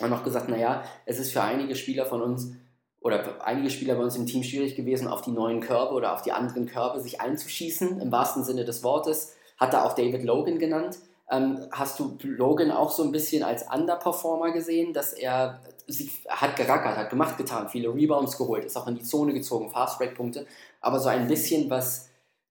noch 0.00 0.24
gesagt, 0.24 0.48
naja, 0.48 0.82
es 1.06 1.18
ist 1.18 1.32
für 1.32 1.42
einige 1.42 1.76
Spieler 1.76 2.04
von 2.04 2.20
uns 2.20 2.52
oder 3.00 3.46
einige 3.46 3.70
Spieler 3.70 3.94
bei 3.94 4.02
uns 4.02 4.16
im 4.16 4.26
Team 4.26 4.42
schwierig 4.42 4.74
gewesen, 4.74 5.06
auf 5.06 5.22
die 5.22 5.30
neuen 5.30 5.60
Körbe 5.60 5.94
oder 5.94 6.12
auf 6.14 6.22
die 6.22 6.32
anderen 6.32 6.66
Körbe 6.66 7.00
sich 7.00 7.20
einzuschießen, 7.20 8.00
im 8.00 8.10
wahrsten 8.10 8.44
Sinne 8.44 8.64
des 8.64 8.82
Wortes. 8.82 9.36
Hat 9.56 9.72
er 9.72 9.84
auch 9.84 9.94
David 9.94 10.24
Logan 10.24 10.58
genannt. 10.58 10.98
Ähm, 11.30 11.68
hast 11.70 12.00
du 12.00 12.18
Logan 12.22 12.70
auch 12.70 12.90
so 12.90 13.04
ein 13.04 13.12
bisschen 13.12 13.44
als 13.44 13.64
Underperformer 13.72 14.52
gesehen, 14.52 14.92
dass 14.92 15.12
er 15.12 15.60
sie 15.86 16.10
hat 16.28 16.56
gerackert, 16.56 16.96
hat 16.96 17.10
gemacht, 17.10 17.36
getan, 17.36 17.68
viele 17.68 17.94
Rebounds 17.94 18.36
geholt, 18.36 18.64
ist 18.64 18.76
auch 18.76 18.88
in 18.88 18.96
die 18.96 19.02
Zone 19.02 19.32
gezogen, 19.32 19.70
Fast-Break-Punkte, 19.70 20.46
aber 20.80 20.98
so 20.98 21.08
ein 21.08 21.28
bisschen 21.28 21.70
was 21.70 22.08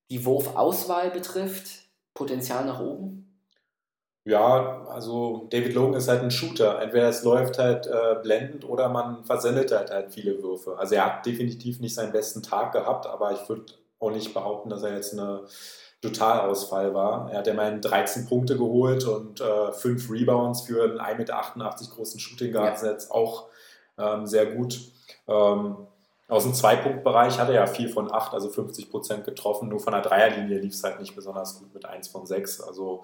die 0.10 0.24
Wurfauswahl 0.24 1.10
betrifft, 1.12 1.84
Potenzial 2.14 2.66
nach 2.66 2.80
oben? 2.80 3.23
Ja, 4.26 4.86
also 4.88 5.48
David 5.50 5.74
Logan 5.74 5.96
ist 5.96 6.08
halt 6.08 6.22
ein 6.22 6.32
Shooter. 6.32 6.82
Entweder 6.82 7.10
es 7.10 7.24
läuft 7.24 7.60
halt 7.60 7.88
äh, 7.88 8.16
blendend 8.22 8.64
oder 8.64 8.88
man 8.88 9.26
versendet 9.26 9.72
halt, 9.72 9.92
halt 9.92 10.14
viele 10.14 10.42
Würfe. 10.42 10.78
Also 10.78 10.96
er 10.96 11.06
hat 11.06 11.26
definitiv 11.26 11.82
nicht 11.82 11.94
seinen 11.94 12.14
besten 12.14 12.42
Tag 12.42 12.72
gehabt, 12.72 13.06
aber 13.06 13.34
ich 13.34 13.50
würde 13.50 13.66
auch 14.00 14.12
nicht 14.12 14.34
behaupten, 14.34 14.70
dass 14.70 14.84
er 14.84 14.96
jetzt 14.96 15.14
eine 15.14 15.42
Totalausfall 16.02 16.94
war. 16.94 17.32
Er 17.32 17.40
hat 17.40 17.48
ja 17.48 17.54
mal 17.54 17.80
13 17.80 18.26
Punkte 18.28 18.58
geholt 18.58 19.04
und 19.06 19.42
äh, 19.42 19.72
5 19.74 20.10
Rebounds 20.10 20.62
für 20.62 20.84
einen 20.84 21.00
1,88 21.00 21.18
Meter 21.18 21.74
großen 21.94 22.20
Shooting 22.20 22.54
Guard 22.54 22.82
ja. 22.82 22.92
jetzt 22.92 23.12
auch 23.12 23.48
ähm, 23.98 24.26
sehr 24.26 24.48
gut. 24.48 24.80
Ähm, 25.28 25.88
aus 26.30 26.44
dem 26.44 26.54
Zwei-Punkt-Bereich 26.54 27.40
hat 27.40 27.50
er 27.50 27.56
ja 27.56 27.66
4 27.66 27.90
von 27.90 28.12
8, 28.12 28.34
also 28.34 28.50
50 28.50 28.90
Prozent 28.90 29.26
getroffen. 29.26 29.70
Nur 29.70 29.80
von 29.80 29.94
der 29.94 30.02
Dreierlinie 30.02 30.60
lief 30.60 30.74
es 30.74 30.84
halt 30.84 31.00
nicht 31.00 31.16
besonders 31.16 31.60
gut 31.60 31.74
mit 31.74 31.86
1 31.86 32.08
von 32.08 32.26
6. 32.26 32.62
Also 32.62 33.04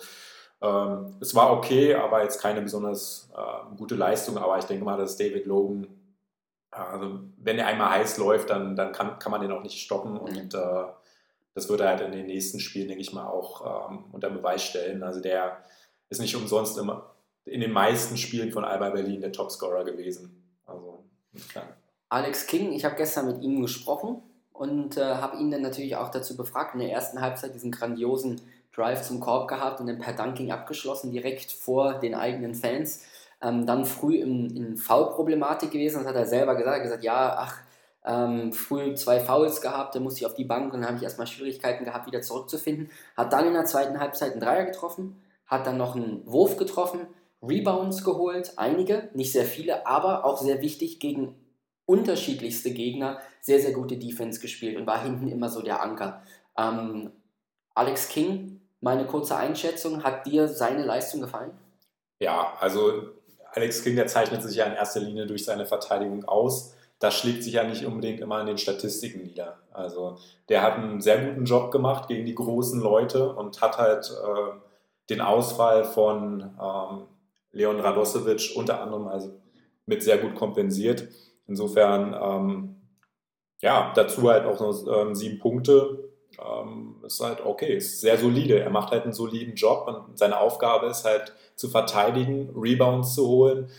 Ähm, 0.62 1.16
es 1.20 1.34
war 1.36 1.54
okay, 1.54 1.96
aber 1.96 2.24
jetzt 2.24 2.42
keine 2.42 2.62
besonders 2.62 3.30
äh, 3.36 3.76
gute 3.78 3.96
Leistung. 3.96 4.38
Aber 4.38 4.58
ich 4.58 4.66
denke 4.66 4.84
mal, 4.84 4.98
dass 4.98 5.18
David 5.18 5.46
Logan, 5.46 5.88
also 6.72 7.22
wenn 7.38 7.60
er 7.60 7.68
einmal 7.68 7.92
heiß 7.92 8.18
läuft, 8.18 8.50
dann, 8.50 8.76
dann 8.76 8.92
kann, 8.92 9.20
kann 9.20 9.32
man 9.32 9.42
den 9.42 9.52
auch 9.52 9.64
nicht 9.64 9.82
stoppen. 9.82 10.18
Und 10.18 10.54
äh, 10.54 10.84
das 11.54 11.70
wird 11.70 11.82
er 11.82 11.90
halt 11.90 12.02
in 12.02 12.12
den 12.12 12.28
nächsten 12.28 12.60
Spielen, 12.60 12.88
denke 12.88 13.02
ich 13.02 13.14
mal, 13.14 13.28
auch 13.28 13.90
ähm, 13.90 14.06
unter 14.12 14.30
Beweis 14.30 14.64
stellen. 14.64 15.04
Also 15.04 15.22
der 15.22 15.64
ist 16.10 16.22
nicht 16.22 16.36
umsonst 16.36 16.78
immer 16.78 17.16
in 17.46 17.62
den 17.62 17.72
meisten 17.72 18.18
Spielen 18.18 18.52
von 18.52 18.64
Alba 18.64 18.90
Berlin 18.90 19.22
der 19.22 19.32
Topscorer 19.32 19.84
gewesen. 19.84 20.44
Also, 20.66 21.04
klar. 21.52 21.66
Alex 22.10 22.48
King, 22.48 22.74
ich 22.74 22.86
habe 22.86 22.96
gestern 22.96 23.28
mit 23.28 23.42
ihm 23.42 23.62
gesprochen 23.62 24.22
und 24.54 24.98
äh, 24.98 25.16
habe 25.16 25.38
ihn 25.38 25.52
dann 25.52 25.62
natürlich 25.62 25.96
auch 25.96 26.10
dazu 26.10 26.36
befragt. 26.36 26.74
In 26.74 26.82
der 26.82 26.92
ersten 26.92 27.22
Halbzeit 27.22 27.54
diesen 27.54 27.72
grandiosen 27.72 28.42
Drive 28.80 29.04
zum 29.04 29.20
Korb 29.20 29.48
gehabt 29.48 29.80
und 29.80 29.88
dann 29.88 30.00
per 30.00 30.14
Dunking 30.14 30.52
abgeschlossen, 30.52 31.12
direkt 31.12 31.52
vor 31.52 31.96
den 31.96 32.16
eigenen 32.16 32.56
Fans. 32.56 33.04
Ähm, 33.42 33.66
dann 33.66 33.86
früh 33.86 34.16
in, 34.16 34.56
in 34.56 34.78
Foul-Problematik 34.78 35.72
gewesen, 35.72 36.00
das 36.00 36.08
hat 36.08 36.16
er 36.16 36.26
selber 36.26 36.56
gesagt. 36.56 36.76
Er 36.76 36.78
hat 36.78 36.84
gesagt, 36.84 37.04
ja, 37.04 37.36
ach, 37.38 37.58
ähm, 38.06 38.54
früh 38.54 38.96
zwei 38.96 39.20
Fouls 39.20 39.62
gehabt, 39.62 39.96
dann 39.96 40.04
musste 40.04 40.22
ich 40.22 40.26
auf 40.26 40.34
die 40.34 40.46
Bank 40.46 40.74
und 40.74 40.82
dann 40.82 40.88
habe 40.88 40.98
ich 40.98 41.04
erstmal 41.04 41.28
Schwierigkeiten 41.28 41.86
gehabt, 41.86 42.08
wieder 42.08 42.22
zurückzufinden. 42.22 42.90
Hat 43.16 43.34
dann 43.34 43.48
in 43.48 43.54
der 43.54 43.66
zweiten 43.66 44.00
Halbzeit 44.00 44.32
einen 44.32 44.42
Dreier 44.42 44.66
getroffen, 44.66 45.22
hat 45.46 45.68
dann 45.68 45.78
noch 45.78 45.96
einen 45.96 46.26
Wurf 46.26 46.58
getroffen, 46.58 47.02
Rebounds 47.42 48.04
geholt, 48.04 48.54
einige, 48.58 49.10
nicht 49.14 49.32
sehr 49.32 49.46
viele, 49.46 49.86
aber 49.88 50.26
auch 50.26 50.42
sehr 50.42 50.62
wichtig 50.62 51.00
gegen 51.00 51.36
unterschiedlichste 51.86 52.72
Gegner, 52.72 53.20
sehr, 53.42 53.60
sehr 53.60 53.72
gute 53.72 53.98
Defense 53.98 54.40
gespielt 54.40 54.78
und 54.78 54.86
war 54.86 55.02
hinten 55.02 55.28
immer 55.28 55.50
so 55.50 55.62
der 55.62 55.82
Anker. 55.82 56.22
Ähm, 56.58 57.12
Alex 57.74 58.10
King, 58.10 58.62
meine 58.82 59.06
kurze 59.06 59.36
Einschätzung, 59.36 60.04
hat 60.04 60.26
dir 60.26 60.48
seine 60.48 60.84
Leistung 60.84 61.22
gefallen? 61.22 61.52
Ja, 62.20 62.54
also 62.60 63.10
Alex 63.54 63.84
King, 63.84 63.96
der 63.96 64.08
zeichnet 64.08 64.44
sich 64.44 64.56
ja 64.58 64.66
in 64.66 64.74
erster 64.74 65.00
Linie 65.00 65.26
durch 65.26 65.46
seine 65.46 65.66
Verteidigung 65.66 66.26
aus. 66.26 66.76
Das 67.00 67.16
schlägt 67.16 67.44
sich 67.44 67.54
ja 67.54 67.64
nicht 67.64 67.86
unbedingt 67.86 68.20
immer 68.20 68.42
in 68.42 68.48
den 68.48 68.58
Statistiken 68.58 69.24
nieder. 69.24 69.58
Also 69.72 70.18
der 70.50 70.62
hat 70.62 70.76
einen 70.76 71.02
sehr 71.02 71.26
guten 71.26 71.46
Job 71.46 71.72
gemacht 71.72 72.08
gegen 72.10 72.26
die 72.26 72.36
großen 72.36 72.82
Leute 72.82 73.34
und 73.34 73.62
hat 73.62 73.78
halt 73.78 74.10
äh, 74.10 74.60
den 75.10 75.22
Ausfall 75.22 75.86
von 75.86 76.42
ähm, 76.62 77.08
Leon 77.52 77.80
Radosevic 77.80 78.52
unter 78.56 78.82
anderem 78.82 79.08
also 79.08 79.32
mit 79.86 80.04
sehr 80.04 80.18
gut 80.18 80.36
kompensiert. 80.36 81.08
Insofern, 81.48 82.14
ähm, 82.14 82.76
ja, 83.62 83.92
dazu 83.96 84.30
halt 84.30 84.46
auch 84.46 84.60
noch 84.60 85.02
ähm, 85.02 85.16
sieben 85.16 85.40
Punkte. 85.40 86.09
Ähm, 86.44 86.96
ist 87.06 87.20
halt 87.22 87.46
okay, 87.46 87.78
ist 87.78 88.02
sehr 88.02 88.18
solide. 88.18 88.60
Er 88.60 88.70
macht 88.70 88.92
halt 88.92 89.04
einen 89.04 89.14
soliden 89.14 89.56
Job 89.56 89.88
und 89.88 90.18
seine 90.18 90.40
Aufgabe 90.40 90.88
ist 90.88 91.06
halt 91.06 91.34
zu 91.56 91.70
verteidigen, 91.70 92.50
Rebounds 92.56 93.16
zu 93.16 93.28
holen. 93.28 93.70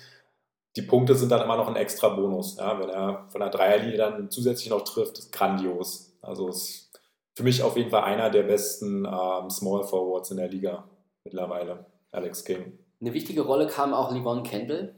Die 0.76 0.82
Punkte 0.82 1.14
sind 1.14 1.30
dann 1.30 1.42
immer 1.42 1.56
noch 1.56 1.68
ein 1.68 1.76
extra 1.76 2.10
Bonus. 2.10 2.56
Ja, 2.56 2.78
wenn 2.78 2.88
er 2.88 3.26
von 3.28 3.40
der 3.40 3.50
Dreierlinie 3.50 3.96
dann 3.96 4.30
zusätzlich 4.30 4.70
noch 4.70 4.82
trifft, 4.82 5.18
ist 5.18 5.32
grandios. 5.32 6.16
Also 6.22 6.48
ist 6.48 6.90
für 7.34 7.42
mich 7.42 7.62
auf 7.62 7.76
jeden 7.76 7.90
Fall 7.90 8.02
einer 8.02 8.30
der 8.30 8.42
besten 8.42 9.04
ähm, 9.06 9.50
Small 9.50 9.84
Forwards 9.84 10.30
in 10.30 10.36
der 10.36 10.48
Liga 10.48 10.88
mittlerweile, 11.24 11.86
Alex 12.12 12.44
King. 12.44 12.78
Eine 13.00 13.14
wichtige 13.14 13.42
Rolle 13.42 13.66
kam 13.66 13.94
auch 13.94 14.12
Livon 14.12 14.42
Kendall 14.42 14.94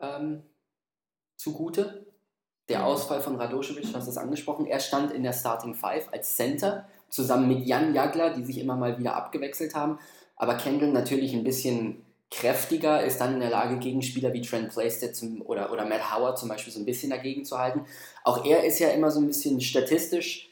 ähm, 0.00 0.42
zugute. 1.36 2.06
Der 2.68 2.80
mhm. 2.80 2.84
Ausfall 2.86 3.20
von 3.20 3.36
Radoschewitsch, 3.36 3.92
du 3.92 3.96
hast 3.96 4.08
es 4.08 4.16
angesprochen, 4.16 4.66
er 4.66 4.80
stand 4.80 5.12
in 5.12 5.22
der 5.22 5.32
Starting 5.32 5.74
Five 5.74 6.08
als 6.12 6.36
Center, 6.36 6.88
zusammen 7.14 7.48
mit 7.48 7.64
Jan 7.64 7.94
Jagler, 7.94 8.30
die 8.30 8.44
sich 8.44 8.58
immer 8.58 8.76
mal 8.76 8.98
wieder 8.98 9.14
abgewechselt 9.14 9.74
haben. 9.74 9.98
Aber 10.36 10.56
Kendall 10.56 10.90
natürlich 10.90 11.32
ein 11.32 11.44
bisschen 11.44 12.04
kräftiger, 12.30 13.04
ist 13.04 13.20
dann 13.20 13.34
in 13.34 13.40
der 13.40 13.50
Lage, 13.50 13.78
Gegenspieler 13.78 14.32
wie 14.32 14.42
Trent 14.42 14.70
Playstead 14.70 15.16
oder, 15.44 15.70
oder 15.70 15.84
Matt 15.84 16.12
Howard 16.12 16.38
zum 16.38 16.48
Beispiel 16.48 16.72
so 16.72 16.80
ein 16.80 16.84
bisschen 16.84 17.10
dagegen 17.10 17.44
zu 17.44 17.58
halten. 17.58 17.86
Auch 18.24 18.44
er 18.44 18.64
ist 18.64 18.80
ja 18.80 18.88
immer 18.88 19.12
so 19.12 19.20
ein 19.20 19.28
bisschen 19.28 19.60
statistisch 19.60 20.50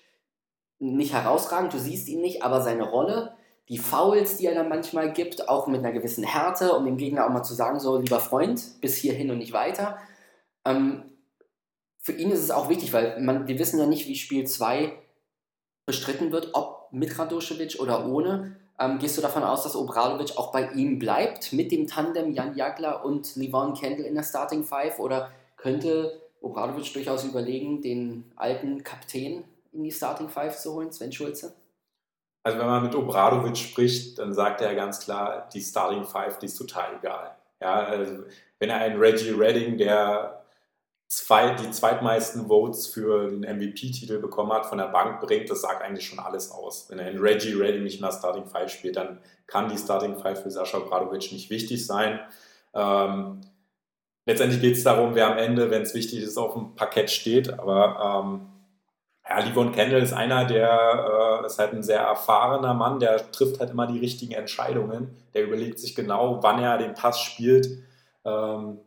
nicht 0.79 1.13
herausragend, 1.13 1.73
du 1.73 1.79
siehst 1.79 2.09
ihn 2.09 2.21
nicht, 2.21 2.43
aber 2.43 2.61
seine 2.61 2.89
Rolle 2.89 3.35
die 3.69 3.79
Fouls, 3.79 4.37
die 4.37 4.47
er 4.47 4.55
dann 4.55 4.69
manchmal 4.69 5.13
gibt, 5.13 5.49
auch 5.49 5.67
mit 5.67 5.81
einer 5.81 5.93
gewissen 5.93 6.25
Härte, 6.25 6.73
um 6.73 6.85
dem 6.85 6.97
Gegner 6.97 7.25
auch 7.25 7.31
mal 7.31 7.45
zu 7.45 7.55
sagen, 7.55 7.81
so 7.81 7.99
lieber 7.99 8.21
Freund, 8.21 8.81
bis 8.81 8.97
hierhin 8.97 9.31
und 9.31 9.39
nicht 9.39 9.53
weiter. 9.53 9.99
Ähm, 10.65 11.05
für 11.99 12.13
ihn 12.13 12.33
ist 12.33 12.43
es 12.43 12.51
auch 12.51 12.69
wichtig, 12.69 12.93
weil 12.93 13.21
man, 13.21 13.47
wir 13.47 13.59
wissen 13.59 13.79
ja 13.79 13.87
nicht, 13.87 14.09
wie 14.09 14.17
Spiel 14.17 14.47
2 14.47 14.93
bestritten 15.87 16.33
wird, 16.33 16.51
ob 16.53 16.89
mit 16.93 17.19
Radoschewitsch 17.19 17.79
oder 17.81 18.07
ohne. 18.07 18.57
Ähm, 18.79 18.99
gehst 18.99 19.17
du 19.17 19.23
davon 19.23 19.43
aus, 19.43 19.63
dass 19.63 19.77
Obradovic 19.77 20.37
auch 20.37 20.53
bei 20.53 20.71
ihm 20.73 20.99
bleibt, 20.99 21.53
mit 21.53 21.73
dem 21.73 21.87
Tandem 21.87 22.33
Jan 22.33 22.57
Jagler 22.57 23.05
und 23.05 23.37
Livon 23.37 23.75
Kendall 23.75 24.07
in 24.07 24.15
der 24.15 24.23
Starting 24.23 24.65
Five? 24.65 24.99
Oder 24.99 25.31
könnte 25.57 26.21
Obradovic 26.41 26.93
durchaus 26.93 27.25
überlegen, 27.25 27.83
den 27.83 28.33
alten 28.37 28.83
Kapitän 28.83 29.45
in 29.73 29.85
die 29.85 29.93
Starting 29.93 30.29
Five 30.29 30.59
zu 30.59 30.75
holen, 30.75 30.93
Sven 30.93 31.13
Schulze? 31.13 31.55
Also 32.45 32.59
wenn 32.59 32.67
man 32.67 32.83
mit 32.83 32.95
Obradovic 32.95 33.57
spricht, 33.57 34.19
dann 34.19 34.33
sagt 34.33 34.61
er 34.61 34.75
ganz 34.75 35.01
klar, 35.01 35.49
die 35.53 35.61
Starting 35.61 36.05
Five, 36.05 36.39
die 36.39 36.47
ist 36.47 36.57
total 36.57 36.97
egal. 36.99 37.37
Ja, 37.61 37.75
also 37.85 38.25
wenn 38.59 38.71
er 38.71 38.79
einen 38.79 38.99
Reggie 38.99 39.31
Redding, 39.31 39.79
der 39.79 40.42
zwei, 41.13 41.51
die 41.51 41.71
zweitmeisten 41.71 42.47
Votes 42.47 42.87
für 42.87 43.29
den 43.29 43.41
MVP-Titel 43.41 44.19
bekommen 44.19 44.51
hat, 44.51 44.65
von 44.65 44.79
der 44.79 44.87
Bank 44.87 45.21
bringt, 45.21 45.51
das 45.51 45.61
sagt 45.61 45.83
eigentlich 45.83 46.07
schon 46.07 46.19
alles 46.19 46.51
aus. 46.51 46.87
Wenn 46.89 46.99
er 46.99 47.07
einen 47.07 47.19
Reggie 47.19 47.53
Redding 47.53 47.83
nicht 47.83 47.97
in 47.97 48.03
der 48.03 48.13
Starting 48.13 48.47
Five 48.47 48.71
spielt, 48.71 48.97
dann 48.97 49.19
kann 49.47 49.69
die 49.69 49.77
Starting 49.77 50.17
Five 50.17 50.43
für 50.43 50.51
Sascha 50.51 50.79
Obradovic 50.79 51.31
nicht 51.31 51.51
wichtig 51.51 51.87
sein. 51.87 52.19
Ähm, 52.73 53.43
letztendlich 54.25 54.63
geht 54.63 54.77
es 54.77 54.85
darum, 54.85 55.15
wer 55.15 55.31
am 55.31 55.37
Ende, 55.37 55.71
wenn 55.71 55.83
es 55.83 55.93
wichtig 55.93 56.23
ist, 56.23 56.39
auf 56.39 56.55
dem 56.55 56.77
Parkett 56.77 57.11
steht. 57.11 57.59
Aber 57.59 58.25
ähm, 58.25 58.47
ja, 59.29 59.41
Livon 59.41 59.73
Kendall 59.73 60.01
ist 60.01 60.15
einer, 60.15 60.47
der 60.47 61.43
äh, 61.43 61.47
ist 61.47 61.59
halt 61.59 61.75
ein 61.75 61.83
sehr 61.83 62.01
erfahrener 62.01 62.73
Mann, 62.73 63.01
der 63.01 63.31
trifft 63.33 63.61
halt 63.61 63.73
immer 63.73 63.87
die 63.87 63.99
richtigen 63.99 64.33
Entscheidungen. 64.33 65.15
Der 65.35 65.45
überlegt 65.45 65.79
sich 65.79 65.95
genau, 65.95 66.43
wann 66.43 66.59
er 66.59 66.79
den 66.79 66.95
Pass 66.95 67.21
spielt 67.21 67.69
ähm, 68.25 68.79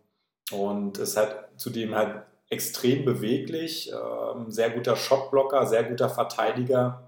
und 0.51 0.97
ist 0.97 1.17
halt 1.17 1.35
zudem 1.57 1.95
halt 1.95 2.23
extrem 2.49 3.05
beweglich, 3.05 3.91
ähm, 3.91 4.51
sehr 4.51 4.69
guter 4.69 4.95
Shotblocker, 4.95 5.65
sehr 5.65 5.83
guter 5.83 6.09
Verteidiger 6.09 7.05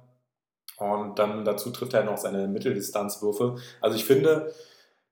und 0.78 1.18
dann 1.20 1.44
dazu 1.46 1.72
trifft 1.72 1.94
er 1.94 2.04
noch 2.04 2.18
seine 2.18 2.48
Mitteldistanzwürfe. 2.48 3.56
Also 3.82 3.98
ich 3.98 4.06
finde, 4.06 4.54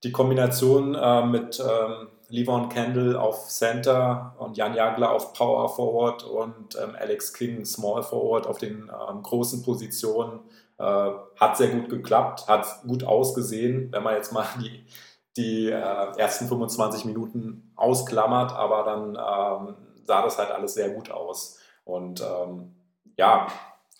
die 0.03 0.11
Kombination 0.11 0.93
äh, 0.95 1.25
mit 1.25 1.59
ähm, 1.59 2.07
Levon 2.29 2.69
Kendall 2.69 3.15
auf 3.15 3.47
Center 3.47 4.35
und 4.37 4.57
Jan 4.57 4.75
Jagler 4.75 5.11
auf 5.11 5.33
Power 5.33 5.69
Forward 5.69 6.23
und 6.23 6.75
ähm, 6.75 6.95
Alex 6.99 7.33
King 7.33 7.65
Small 7.65 8.03
Forward 8.03 8.45
auf 8.47 8.57
den 8.57 8.91
ähm, 9.09 9.23
großen 9.23 9.63
Positionen. 9.63 10.41
Äh, 10.77 11.11
hat 11.37 11.57
sehr 11.57 11.69
gut 11.69 11.89
geklappt, 11.89 12.47
hat 12.47 12.81
gut 12.85 13.03
ausgesehen, 13.03 13.91
wenn 13.91 14.03
man 14.03 14.15
jetzt 14.15 14.33
mal 14.33 14.45
die, 14.59 14.85
die 15.37 15.69
äh, 15.69 16.17
ersten 16.17 16.47
25 16.47 17.05
Minuten 17.05 17.64
ausklammert, 17.75 18.51
aber 18.53 18.83
dann 18.83 19.09
ähm, 19.09 19.75
sah 20.05 20.21
das 20.21 20.37
halt 20.37 20.51
alles 20.51 20.73
sehr 20.73 20.89
gut 20.89 21.11
aus. 21.11 21.59
Und 21.83 22.21
ähm, 22.21 22.75
ja, 23.17 23.47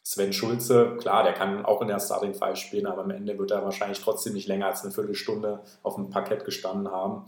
Sven 0.03 0.34
Schulze, 0.34 0.98
klar, 0.98 1.24
der 1.24 1.34
kann 1.34 1.65
auch 1.65 1.82
in 1.82 1.88
der 1.88 2.00
Starting 2.00 2.36
Five 2.36 2.58
spielen, 2.58 2.86
aber 2.86 3.03
am 3.03 3.10
Ende 3.10 3.38
wird 3.38 3.51
er 3.51 3.63
wahrscheinlich 3.63 4.01
trotzdem 4.01 4.34
nicht 4.34 4.48
länger 4.48 4.67
als 4.67 4.84
eine 4.84 4.91
Viertelstunde 4.91 5.62
auf 5.84 5.96
dem 5.96 6.10
Parkett 6.10 6.46
gestanden 6.46 6.91
haben 6.91 7.25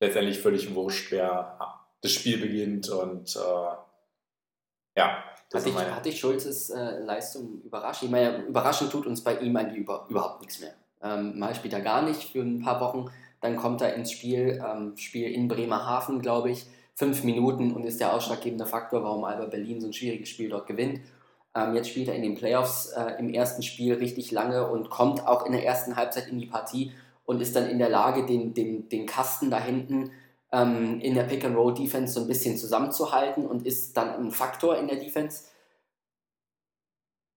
letztendlich 0.00 0.38
völlig 0.40 0.74
wurscht, 0.74 1.10
wer 1.10 1.58
das 2.02 2.12
Spiel 2.12 2.38
beginnt 2.38 2.88
und 2.88 3.36
äh, 3.36 4.98
ja. 4.98 5.24
Hat 5.52 5.64
dich, 5.64 5.74
hat 5.74 6.04
dich 6.04 6.18
Schulzes 6.18 6.70
äh, 6.70 6.98
Leistung 7.00 7.62
überrascht? 7.62 8.02
Ich 8.02 8.10
meine, 8.10 8.42
überraschend 8.42 8.90
tut 8.90 9.06
uns 9.06 9.22
bei 9.22 9.38
ihm 9.38 9.56
eigentlich 9.56 9.78
über, 9.78 10.04
überhaupt 10.08 10.40
nichts 10.40 10.60
mehr. 10.60 10.74
Ähm, 11.02 11.38
mal 11.38 11.54
spielt 11.54 11.72
er 11.72 11.80
gar 11.80 12.02
nicht 12.02 12.32
für 12.32 12.40
ein 12.40 12.60
paar 12.60 12.80
Wochen, 12.80 13.10
dann 13.40 13.56
kommt 13.56 13.80
er 13.80 13.94
ins 13.94 14.10
Spiel, 14.12 14.62
ähm, 14.64 14.96
Spiel 14.96 15.30
in 15.30 15.48
Bremerhaven, 15.48 16.20
glaube 16.20 16.50
ich, 16.50 16.66
fünf 16.94 17.24
Minuten 17.24 17.72
und 17.72 17.84
ist 17.84 18.00
der 18.00 18.14
ausschlaggebende 18.14 18.66
Faktor, 18.66 19.02
warum 19.02 19.24
Alba 19.24 19.46
Berlin 19.46 19.80
so 19.80 19.86
ein 19.86 19.92
schwieriges 19.92 20.28
Spiel 20.28 20.48
dort 20.48 20.66
gewinnt. 20.66 21.00
Ähm, 21.54 21.74
jetzt 21.74 21.90
spielt 21.90 22.08
er 22.08 22.14
in 22.14 22.22
den 22.22 22.34
Playoffs 22.34 22.86
äh, 22.86 23.18
im 23.18 23.32
ersten 23.32 23.62
Spiel 23.62 23.94
richtig 23.94 24.30
lange 24.30 24.68
und 24.68 24.90
kommt 24.90 25.26
auch 25.26 25.46
in 25.46 25.52
der 25.52 25.64
ersten 25.64 25.96
Halbzeit 25.96 26.28
in 26.28 26.38
die 26.38 26.46
Partie 26.46 26.92
und 27.24 27.40
ist 27.40 27.56
dann 27.56 27.68
in 27.68 27.78
der 27.78 27.90
Lage, 27.90 28.24
den, 28.24 28.54
den, 28.54 28.88
den 28.88 29.06
Kasten 29.06 29.50
da 29.50 29.58
hinten 29.58 30.10
ähm, 30.52 31.00
in 31.00 31.14
der 31.14 31.24
Pick-and-Roll-Defense 31.24 32.14
so 32.14 32.20
ein 32.20 32.28
bisschen 32.28 32.56
zusammenzuhalten 32.56 33.46
und 33.46 33.66
ist 33.66 33.96
dann 33.96 34.14
ein 34.14 34.30
Faktor 34.30 34.78
in 34.78 34.86
der 34.86 34.96
Defense. 34.96 35.44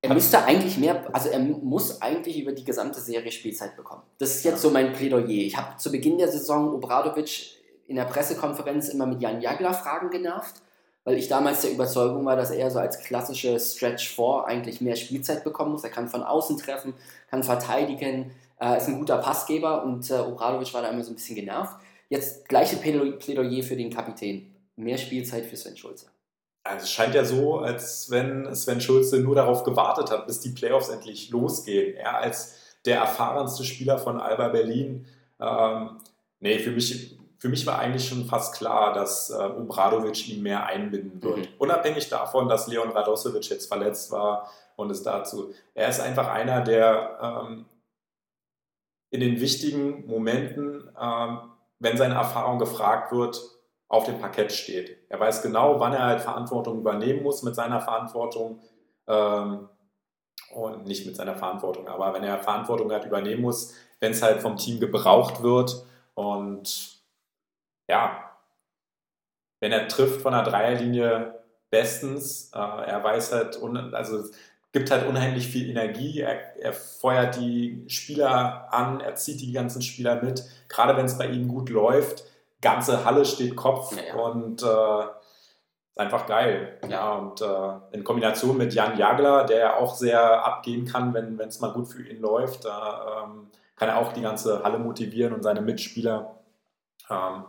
Er 0.02 0.14
müsste 0.14 0.44
eigentlich 0.46 0.78
mehr, 0.78 1.14
also 1.14 1.30
er 1.30 1.40
muss 1.40 2.02
eigentlich 2.02 2.40
über 2.40 2.54
die 2.54 2.64
gesamte 2.64 3.02
Serie 3.02 3.32
Spielzeit 3.32 3.76
bekommen. 3.76 4.04
Das 4.18 4.36
ist 4.36 4.46
jetzt 4.46 4.62
so 4.62 4.70
mein 4.70 4.94
Plädoyer. 4.94 5.28
Ich 5.28 5.58
habe 5.58 5.78
zu 5.78 5.92
Beginn 5.92 6.18
der 6.18 6.30
Saison 6.30 6.74
Obradovic 6.74 7.58
in 7.88 7.98
der 7.98 8.06
Pressekonferenz 8.06 8.90
immer 8.90 9.06
mit 9.06 9.22
Jan 9.22 9.42
Jagler 9.42 9.74
Fragen 9.74 10.10
genervt, 10.10 10.62
weil 11.04 11.18
ich 11.18 11.28
damals 11.28 11.62
der 11.62 11.72
Überzeugung 11.72 12.26
war, 12.26 12.38
dass 12.38 12.52
er 12.52 12.72
so 12.72 12.80
als 12.80 13.00
klassische 13.00 13.60
Stretch 13.60 14.16
4 14.16 14.46
eigentlich 14.46 14.80
mehr 14.80 14.96
Spielzeit 14.96 15.44
bekommen 15.44 15.72
muss. 15.74 15.84
Er 15.84 15.90
kann 15.90 16.08
von 16.08 16.24
außen 16.24 16.58
treffen, 16.58 16.94
kann 17.30 17.44
verteidigen, 17.44 18.32
Äh, 18.62 18.78
ist 18.78 18.90
ein 18.90 19.00
guter 19.00 19.20
Passgeber 19.20 19.84
und 19.86 20.10
äh, 20.12 20.16
Obradovic 20.16 20.74
war 20.74 20.82
da 20.82 20.90
immer 20.90 21.04
so 21.04 21.12
ein 21.12 21.16
bisschen 21.16 21.36
genervt. 21.36 21.78
Jetzt 22.10 22.50
gleiche 22.50 22.76
Plädoyer 22.76 23.64
für 23.64 23.78
den 23.78 23.90
Kapitän. 23.90 24.54
Mehr 24.76 24.98
Spielzeit 24.98 25.46
für 25.46 25.56
Sven 25.56 25.78
Schulze. 25.78 26.08
Also 26.64 26.84
es 26.84 26.92
scheint 26.92 27.16
ja 27.16 27.24
so, 27.24 27.60
als 27.60 28.12
wenn 28.12 28.54
Sven 28.54 28.82
Schulze 28.82 29.20
nur 29.20 29.36
darauf 29.36 29.64
gewartet 29.64 30.12
hat, 30.12 30.28
bis 30.28 30.40
die 30.40 30.50
Playoffs 30.50 30.90
endlich 30.90 31.30
losgehen. 31.30 31.96
Er 31.96 32.18
als 32.18 32.60
der 32.86 32.98
erfahrenste 33.00 33.64
Spieler 33.64 33.98
von 33.98 34.20
Alba 34.20 34.50
Berlin. 34.50 35.06
Ähm, 35.40 36.00
nee, 36.40 36.60
für 36.60 36.72
mich, 36.72 37.18
für 37.38 37.50
mich 37.50 37.66
war 37.66 37.80
eigentlich 37.80 38.08
schon 38.08 38.26
fast 38.26 38.56
klar, 38.56 38.94
dass 38.94 39.30
äh, 39.30 39.36
Obradovic 39.36 40.28
ihn 40.28 40.44
mehr 40.44 40.66
einbinden 40.66 41.22
wird. 41.24 41.38
Mhm. 41.38 41.48
Unabhängig 41.58 42.10
davon, 42.10 42.48
dass 42.48 42.68
Leon 42.68 42.92
Radosevic 42.92 43.50
jetzt 43.50 43.68
verletzt 43.68 44.12
war 44.12 44.52
und 44.76 44.92
es 44.92 45.04
dazu. 45.04 45.54
Er 45.74 45.90
ist 45.90 46.00
einfach 46.00 46.28
einer, 46.28 46.62
der 46.62 47.20
ähm, 47.22 47.66
in 49.12 49.22
den 49.22 49.42
wichtigen 49.42 50.06
Momenten, 50.08 50.90
ähm, 51.00 51.40
wenn 51.80 51.98
seine 51.98 52.16
Erfahrung 52.16 52.60
gefragt 52.60 53.12
wird, 53.12 53.42
auf 53.90 54.06
dem 54.06 54.20
Parkett 54.20 54.54
steht. 54.54 54.98
Er 55.10 55.20
weiß 55.20 55.42
genau, 55.42 55.80
wann 55.80 55.94
er 55.94 56.06
halt 56.06 56.22
Verantwortung 56.22 56.80
übernehmen 56.80 57.24
muss 57.24 57.44
mit 57.44 57.56
seiner 57.56 57.82
Verantwortung. 57.82 58.62
Ähm, 59.08 59.68
und 60.52 60.86
nicht 60.86 61.06
mit 61.06 61.16
seiner 61.16 61.36
Verantwortung, 61.36 61.88
aber 61.88 62.14
wenn 62.14 62.24
er 62.24 62.40
Verantwortung 62.40 62.92
halt 62.92 63.06
übernehmen 63.06 63.42
muss, 63.42 63.74
wenn 64.00 64.12
es 64.12 64.22
halt 64.22 64.42
vom 64.42 64.58
Team 64.58 64.80
gebraucht 64.80 65.44
wird 65.44 65.86
und 66.16 67.00
ja, 67.88 68.32
wenn 69.60 69.72
er 69.72 69.88
trifft 69.88 70.22
von 70.22 70.34
der 70.34 70.44
Dreierlinie 70.44 71.40
bestens, 71.70 72.52
äh, 72.54 72.58
er 72.58 73.04
weiß 73.04 73.34
halt, 73.34 73.60
also 73.94 74.18
es 74.18 74.32
gibt 74.72 74.92
halt 74.92 75.08
unheimlich 75.08 75.48
viel 75.48 75.70
Energie, 75.70 76.22
er, 76.22 76.58
er 76.58 76.74
feuert 76.74 77.36
die 77.38 77.84
Spieler 77.88 78.74
an, 78.74 79.02
er 79.02 79.16
zieht 79.16 79.42
die 79.42 79.52
ganzen 79.52 79.82
Spieler 79.82 80.22
mit, 80.22 80.44
gerade 80.68 80.96
wenn 80.98 81.06
es 81.06 81.18
bei 81.18 81.28
ihm 81.28 81.48
gut 81.48 81.70
läuft, 81.70 82.24
ganze 82.62 83.06
Halle 83.06 83.26
steht 83.26 83.56
Kopf 83.56 83.96
ja, 83.96 84.16
ja. 84.16 84.24
und 84.24 84.64
äh, 84.64 86.00
einfach 86.00 86.26
geil. 86.26 86.80
Ja, 86.88 87.16
und 87.16 87.42
äh, 87.42 87.96
in 87.96 88.04
Kombination 88.04 88.58
mit 88.58 88.74
Jan 88.74 88.98
Jagler, 88.98 89.46
der 89.46 89.60
ja 89.60 89.78
auch 89.78 89.96
sehr 89.96 90.46
abgehen 90.46 90.86
kann, 90.86 91.14
wenn 91.14 91.40
es 91.40 91.60
mal 91.60 91.74
gut 91.74 91.88
für 91.88 92.08
ihn 92.08 92.22
läuft, 92.22 92.66
da 92.66 93.26
ähm, 93.26 93.50
kann 93.76 93.90
er 93.90 93.98
auch 93.98 94.14
die 94.14 94.22
ganze 94.22 94.64
Halle 94.64 94.80
motivieren 94.80 95.34
und 95.34 95.44
seine 95.44 95.62
Mitspieler. 95.62 96.40
Ähm, 97.10 97.46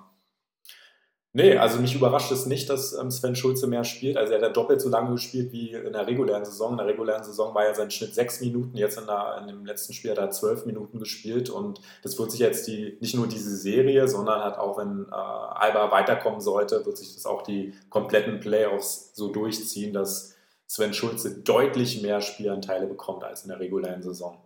Nee, 1.33 1.57
also 1.57 1.79
mich 1.81 1.95
überrascht 1.95 2.33
es 2.33 2.47
nicht, 2.47 2.69
dass 2.69 2.93
ähm, 2.93 3.13
Sven 3.13 3.37
Schulze 3.37 3.69
mehr 3.69 3.85
spielt. 3.85 4.17
Also 4.17 4.33
er 4.33 4.43
hat 4.43 4.57
doppelt 4.57 4.81
so 4.81 4.89
lange 4.89 5.13
gespielt 5.13 5.53
wie 5.53 5.71
in 5.71 5.93
der 5.93 6.09
regulären 6.09 6.45
Saison. 6.45 6.73
In 6.73 6.79
der 6.79 6.89
regulären 6.89 7.23
Saison 7.23 7.55
war 7.55 7.65
ja 7.65 7.73
sein 7.73 7.93
Schnitt 7.93 8.17
sechs 8.17 8.41
Minuten, 8.41 8.77
jetzt 8.77 8.99
in, 8.99 9.07
der, 9.07 9.39
in 9.41 9.47
dem 9.47 9.65
letzten 9.65 9.93
Spiel 9.93 10.11
hat 10.11 10.19
er 10.19 10.31
zwölf 10.33 10.67
Minuten 10.67 10.99
gespielt 10.99 11.49
und 11.49 11.81
das 12.03 12.19
wird 12.19 12.33
sich 12.33 12.41
jetzt 12.41 12.67
die, 12.67 12.99
nicht 13.01 13.15
nur 13.15 13.29
diese 13.29 13.57
Serie, 13.57 14.09
sondern 14.09 14.43
halt 14.43 14.59
auch, 14.59 14.77
wenn 14.79 15.07
äh, 15.09 15.15
Alba 15.15 15.93
weiterkommen 15.93 16.41
sollte, 16.41 16.85
wird 16.85 16.99
sich 16.99 17.15
das 17.15 17.27
auch 17.27 17.43
die 17.43 17.75
kompletten 17.91 18.41
Playoffs 18.41 19.13
so 19.15 19.29
durchziehen, 19.29 19.93
dass 19.93 20.35
Sven 20.67 20.93
Schulze 20.93 21.43
deutlich 21.43 22.03
mehr 22.03 22.21
Spielanteile 22.21 22.89
bekommt 22.89 23.23
als 23.23 23.43
in 23.43 23.51
der 23.51 23.61
regulären 23.61 24.03
Saison. 24.03 24.37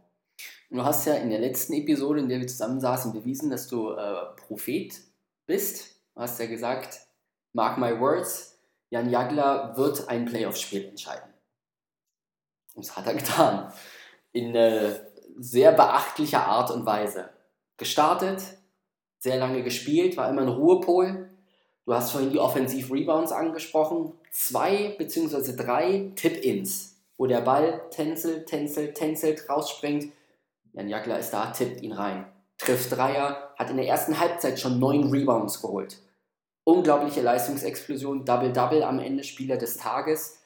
Du 0.70 0.82
hast 0.84 1.06
ja 1.06 1.14
in 1.14 1.30
der 1.30 1.38
letzten 1.38 1.72
Episode, 1.72 2.20
in 2.20 2.28
der 2.28 2.40
wir 2.40 2.46
zusammen 2.46 2.80
saßen, 2.80 3.14
bewiesen, 3.14 3.48
dass 3.48 3.68
du 3.68 3.92
äh, 3.92 4.16
Prophet 4.36 4.92
bist 5.46 5.93
hast 6.16 6.38
ja 6.38 6.46
gesagt, 6.46 7.00
mark 7.52 7.78
my 7.78 7.98
words, 7.98 8.58
Jan 8.90 9.10
Jagler 9.10 9.76
wird 9.76 10.08
ein 10.08 10.24
Playoff-Spiel 10.24 10.84
entscheiden. 10.84 11.32
Und 12.74 12.86
das 12.86 12.96
hat 12.96 13.06
er 13.06 13.14
getan. 13.14 13.72
In 14.32 14.54
äh, 14.54 14.94
sehr 15.36 15.72
beachtlicher 15.72 16.44
Art 16.46 16.70
und 16.70 16.86
Weise. 16.86 17.30
Gestartet, 17.76 18.42
sehr 19.18 19.38
lange 19.38 19.62
gespielt, 19.62 20.16
war 20.16 20.28
immer 20.28 20.42
ein 20.42 20.48
Ruhepol. 20.48 21.30
Du 21.86 21.94
hast 21.94 22.12
vorhin 22.12 22.30
die 22.30 22.38
Offensiv-Rebounds 22.38 23.32
angesprochen. 23.32 24.12
Zwei 24.30 24.94
bzw. 24.98 25.56
drei 25.56 26.12
Tip-Ins, 26.14 26.96
wo 27.16 27.26
der 27.26 27.40
Ball 27.40 27.82
tänzelt, 27.90 28.46
tänzelt, 28.46 28.96
tänzelt, 28.96 29.48
rausspringt. 29.48 30.12
Jan 30.72 30.88
Jagler 30.88 31.18
ist 31.18 31.30
da, 31.30 31.46
tippt 31.46 31.82
ihn 31.82 31.92
rein. 31.92 32.26
Trifft 32.58 32.92
Dreier, 32.92 33.43
hat 33.56 33.70
in 33.70 33.76
der 33.76 33.86
ersten 33.86 34.18
Halbzeit 34.18 34.58
schon 34.58 34.78
neun 34.78 35.10
Rebounds 35.10 35.60
geholt 35.60 35.98
unglaubliche 36.64 37.20
Leistungsexplosion, 37.20 38.24
Double-Double 38.24 38.82
am 38.82 38.98
Ende, 38.98 39.22
Spieler 39.22 39.56
des 39.56 39.76
Tages. 39.76 40.40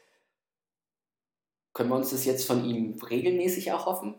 Können 1.72 1.90
wir 1.90 1.96
uns 1.96 2.10
das 2.10 2.24
jetzt 2.24 2.46
von 2.46 2.64
ihm 2.64 3.00
regelmäßig 3.00 3.68
erhoffen? 3.68 4.16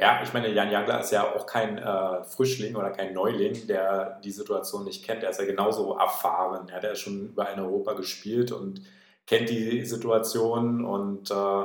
Ja, 0.00 0.22
ich 0.22 0.32
meine, 0.32 0.48
Jan 0.48 0.70
Jagler 0.70 1.00
ist 1.00 1.10
ja 1.10 1.34
auch 1.34 1.44
kein 1.44 1.76
äh, 1.76 2.24
Frischling 2.24 2.76
oder 2.76 2.90
kein 2.90 3.12
Neuling, 3.12 3.66
der 3.66 4.20
die 4.20 4.30
Situation 4.30 4.84
nicht 4.84 5.04
kennt. 5.04 5.22
Er 5.22 5.30
ist 5.30 5.40
ja 5.40 5.44
genauso 5.44 5.96
erfahren. 5.98 6.68
Er 6.68 6.76
hat 6.76 6.84
ja 6.84 6.94
schon 6.94 7.30
überall 7.30 7.54
in 7.54 7.60
Europa 7.60 7.94
gespielt 7.94 8.52
und 8.52 8.80
kennt 9.26 9.50
die 9.50 9.84
Situation 9.84 10.84
und 10.84 11.30
äh, 11.30 11.64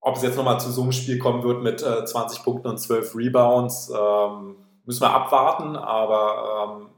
ob 0.00 0.16
es 0.16 0.22
jetzt 0.22 0.36
nochmal 0.36 0.60
zu 0.60 0.70
so 0.70 0.82
einem 0.82 0.92
Spiel 0.92 1.18
kommen 1.18 1.42
wird 1.42 1.62
mit 1.62 1.82
äh, 1.82 2.04
20 2.04 2.42
Punkten 2.42 2.68
und 2.68 2.78
12 2.78 3.14
Rebounds, 3.14 3.90
ähm, 3.90 4.56
müssen 4.84 5.02
wir 5.02 5.10
abwarten, 5.10 5.76
aber 5.76 6.78
ähm, 6.80 6.90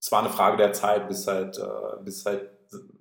es 0.00 0.12
war 0.12 0.20
eine 0.20 0.30
Frage 0.30 0.58
der 0.58 0.72
Zeit, 0.72 1.08
bis 1.08 1.26
halt, 1.26 1.58
äh, 1.58 2.02
bis 2.02 2.26
halt, 2.26 2.50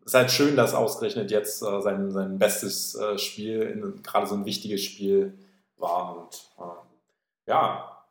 ist 0.06 0.14
halt 0.14 0.32
schön, 0.32 0.56
dass 0.56 0.74
ausgerechnet 0.74 1.32
jetzt 1.32 1.62
äh, 1.62 1.82
sein, 1.82 2.12
sein 2.12 2.40
bestes 2.40 2.96
äh, 2.96 3.18
Spiel, 3.18 4.00
gerade 4.04 4.28
so 4.28 4.36
ein 4.36 4.46
wichtiges 4.46 4.82
Spiel 4.82 5.38
war. 5.76 6.18
Und 6.18 6.50
äh, 6.60 7.50
ja, 7.50 8.06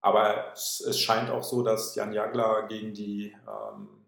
aber 0.00 0.52
es, 0.52 0.80
es, 0.80 0.98
scheint 0.98 1.30
auch 1.30 1.42
so, 1.42 1.62
dass 1.62 1.94
Jan 1.94 2.12
Jagler 2.12 2.66
gegen 2.68 2.94
die 2.94 3.36
ähm, 3.46 4.06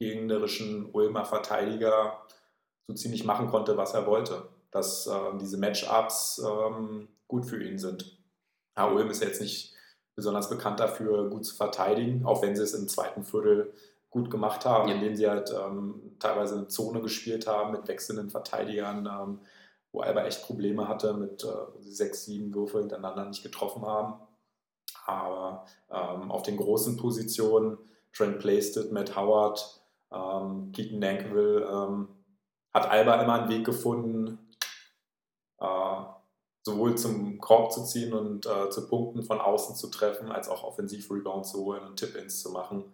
gegnerischen 0.00 0.90
Ulmer 0.92 1.24
Verteidiger 1.24 2.26
so 2.88 2.94
ziemlich 2.94 3.24
machen 3.24 3.48
konnte, 3.48 3.76
was 3.76 3.94
er 3.94 4.06
wollte. 4.06 4.48
Dass 4.70 5.06
äh, 5.06 5.38
diese 5.40 5.58
Matchups 5.58 6.42
ähm, 6.44 7.08
gut 7.26 7.46
für 7.46 7.62
ihn 7.62 7.78
sind. 7.78 8.18
Ja, 8.76 8.90
Ulm 8.90 9.10
ist 9.10 9.22
jetzt 9.22 9.40
nicht 9.40 9.74
besonders 10.14 10.48
bekannt 10.50 10.80
dafür, 10.80 11.30
gut 11.30 11.44
zu 11.44 11.54
verteidigen, 11.56 12.24
auch 12.24 12.42
wenn 12.42 12.54
sie 12.54 12.62
es 12.62 12.74
im 12.74 12.88
zweiten 12.88 13.24
Viertel 13.24 13.72
gut 14.10 14.30
gemacht 14.30 14.64
haben, 14.66 14.88
ja. 14.88 14.96
indem 14.96 15.14
sie 15.14 15.28
halt 15.28 15.50
ähm, 15.50 16.16
teilweise 16.18 16.56
eine 16.56 16.68
Zone 16.68 17.00
gespielt 17.00 17.46
haben 17.46 17.72
mit 17.72 17.88
wechselnden 17.88 18.28
Verteidigern, 18.28 19.06
ähm, 19.06 19.40
wo 19.92 20.00
Alba 20.00 20.24
echt 20.24 20.44
Probleme 20.44 20.88
hatte, 20.88 21.14
mit 21.14 21.44
äh, 21.44 21.48
sechs, 21.80 22.24
sieben 22.24 22.52
Würfe 22.54 22.80
hintereinander 22.80 23.24
nicht 23.24 23.42
getroffen 23.42 23.86
haben. 23.86 24.14
Aber 25.06 25.64
ähm, 25.90 26.30
auf 26.30 26.42
den 26.42 26.56
großen 26.56 26.96
Positionen, 26.96 27.78
Trent 28.12 28.40
Plaisted, 28.40 28.92
Matt 28.92 29.16
Howard, 29.16 29.80
ähm, 30.12 30.72
Keaton 30.72 30.98
Nankville, 30.98 31.62
ähm, 31.62 32.08
hat 32.74 32.90
Alba 32.90 33.22
immer 33.22 33.40
einen 33.40 33.48
Weg 33.48 33.64
gefunden, 33.64 34.38
sowohl 36.62 36.96
zum 36.96 37.38
Korb 37.38 37.72
zu 37.72 37.84
ziehen 37.84 38.12
und 38.12 38.46
äh, 38.46 38.70
zu 38.70 38.88
Punkten 38.88 39.22
von 39.22 39.40
außen 39.40 39.76
zu 39.76 39.88
treffen, 39.88 40.30
als 40.30 40.48
auch 40.48 40.64
Offensiv-Rebounds 40.64 41.52
zu 41.52 41.64
holen 41.64 41.82
und 41.84 41.98
Tip-Ins 41.98 42.42
zu 42.42 42.50
machen. 42.50 42.84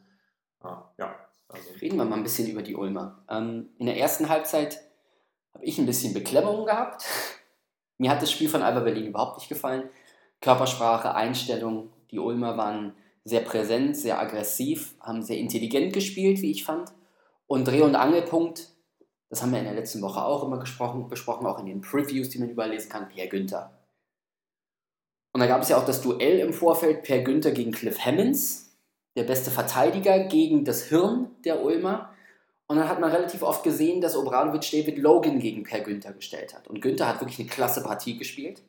Ah, 0.60 0.84
ja, 0.98 1.14
also. 1.48 1.70
Reden 1.80 1.96
wir 1.96 2.04
mal 2.04 2.16
ein 2.16 2.22
bisschen 2.22 2.48
über 2.48 2.62
die 2.62 2.76
Ulmer. 2.76 3.24
Ähm, 3.28 3.70
in 3.78 3.86
der 3.86 3.98
ersten 3.98 4.28
Halbzeit 4.28 4.80
habe 5.54 5.64
ich 5.64 5.78
ein 5.78 5.86
bisschen 5.86 6.14
Beklemmung 6.14 6.66
gehabt. 6.66 7.04
Mir 7.98 8.10
hat 8.10 8.22
das 8.22 8.30
Spiel 8.30 8.48
von 8.48 8.62
Alba 8.62 8.80
Berlin 8.80 9.06
überhaupt 9.06 9.38
nicht 9.38 9.48
gefallen. 9.48 9.88
Körpersprache, 10.40 11.14
Einstellung, 11.14 11.92
die 12.10 12.18
Ulmer 12.18 12.56
waren 12.56 12.94
sehr 13.24 13.40
präsent, 13.40 13.96
sehr 13.96 14.20
aggressiv, 14.20 14.94
haben 15.00 15.22
sehr 15.22 15.38
intelligent 15.38 15.92
gespielt, 15.92 16.40
wie 16.42 16.50
ich 16.50 16.64
fand. 16.64 16.92
Und 17.46 17.66
Dreh- 17.66 17.82
und 17.82 17.96
Angelpunkt 17.96 18.75
das 19.28 19.42
haben 19.42 19.52
wir 19.52 19.58
in 19.58 19.64
der 19.64 19.74
letzten 19.74 20.02
Woche 20.02 20.24
auch 20.24 20.44
immer 20.44 20.58
gesprochen, 20.58 21.08
besprochen, 21.08 21.46
auch 21.46 21.58
in 21.58 21.66
den 21.66 21.80
Previews, 21.80 22.30
die 22.30 22.38
man 22.38 22.50
überlesen 22.50 22.88
kann, 22.88 23.08
Per 23.08 23.26
Günther. 23.26 23.72
Und 25.32 25.40
da 25.40 25.46
gab 25.46 25.62
es 25.62 25.68
ja 25.68 25.76
auch 25.76 25.84
das 25.84 26.00
Duell 26.00 26.38
im 26.38 26.52
Vorfeld 26.52 27.02
Per 27.02 27.22
Günther 27.22 27.50
gegen 27.50 27.72
Cliff 27.72 27.98
Hammonds, 27.98 28.76
der 29.16 29.24
beste 29.24 29.50
Verteidiger 29.50 30.20
gegen 30.24 30.64
das 30.64 30.84
Hirn 30.84 31.30
der 31.44 31.62
Ulmer. 31.62 32.10
Und 32.68 32.76
dann 32.78 32.88
hat 32.88 33.00
man 33.00 33.10
relativ 33.10 33.42
oft 33.42 33.62
gesehen, 33.62 34.00
dass 34.00 34.16
Obradovic 34.16 34.70
David 34.70 34.98
Logan 34.98 35.38
gegen 35.40 35.64
Per 35.64 35.80
Günther 35.80 36.12
gestellt 36.12 36.54
hat. 36.54 36.68
Und 36.68 36.80
Günther 36.80 37.08
hat 37.08 37.20
wirklich 37.20 37.38
eine 37.38 37.48
klasse 37.48 37.82
Partie 37.82 38.16
gespielt. 38.16 38.62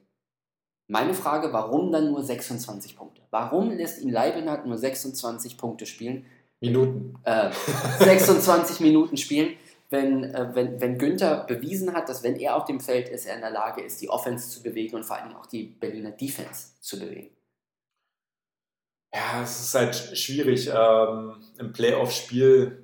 Meine 0.89 1.13
Frage, 1.13 1.53
warum 1.53 1.91
dann 1.91 2.11
nur 2.11 2.23
26 2.23 2.95
Punkte? 2.95 3.21
Warum 3.29 3.71
lässt 3.71 4.01
ihn 4.01 4.09
Leibniz 4.09 4.65
nur 4.65 4.77
26 4.77 5.57
Punkte 5.57 5.85
spielen? 5.85 6.25
Minuten. 6.61 7.15
Äh, 7.23 7.51
26 7.99 8.79
Minuten 8.81 9.17
spielen 9.17 9.55
wenn, 9.89 10.23
äh, 10.23 10.49
wenn, 10.53 10.81
wenn 10.81 10.97
Günther 10.97 11.45
bewiesen 11.45 11.93
hat, 11.93 12.09
dass 12.09 12.23
wenn 12.23 12.35
er 12.35 12.55
auf 12.55 12.65
dem 12.65 12.79
Feld 12.79 13.09
ist, 13.09 13.25
er 13.25 13.35
in 13.35 13.41
der 13.41 13.51
Lage 13.51 13.81
ist, 13.81 14.01
die 14.01 14.09
Offense 14.09 14.49
zu 14.49 14.61
bewegen 14.61 14.95
und 14.95 15.03
vor 15.03 15.17
allem 15.17 15.35
auch 15.35 15.45
die 15.45 15.63
Berliner 15.63 16.11
Defense 16.11 16.79
zu 16.81 16.99
bewegen. 16.99 17.35
Ja, 19.13 19.41
es 19.43 19.59
ist 19.59 19.75
halt 19.75 19.95
schwierig 19.95 20.69
ähm, 20.73 21.41
im 21.57 21.71
Playoff-Spiel. 21.71 22.83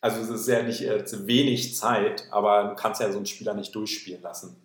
Also 0.00 0.20
es 0.20 0.28
ist 0.28 0.48
ja 0.48 0.62
nicht 0.62 0.82
äh, 0.82 1.26
wenig 1.26 1.76
Zeit, 1.76 2.28
aber 2.30 2.70
du 2.70 2.74
kannst 2.74 3.00
ja 3.00 3.10
so 3.10 3.16
einen 3.16 3.26
Spieler 3.26 3.54
nicht 3.54 3.74
durchspielen 3.74 4.22
lassen. 4.22 4.56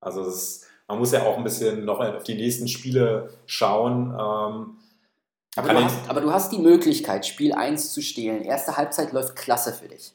Also 0.00 0.22
ist 0.22 0.68
man 0.88 0.98
muss 0.98 1.12
ja 1.12 1.22
auch 1.24 1.36
ein 1.36 1.44
bisschen 1.44 1.84
noch 1.84 2.00
auf 2.00 2.22
die 2.24 2.34
nächsten 2.34 2.66
Spiele 2.66 3.30
schauen. 3.46 4.10
Ähm, 4.10 4.78
aber, 5.54 5.74
du 5.74 5.84
hast, 5.84 6.08
aber 6.08 6.20
du 6.22 6.32
hast 6.32 6.50
die 6.50 6.58
Möglichkeit, 6.58 7.26
Spiel 7.26 7.52
1 7.52 7.92
zu 7.92 8.00
stehlen. 8.00 8.42
Erste 8.42 8.76
Halbzeit 8.76 9.12
läuft 9.12 9.36
klasse 9.36 9.72
für 9.74 9.88
dich. 9.88 10.14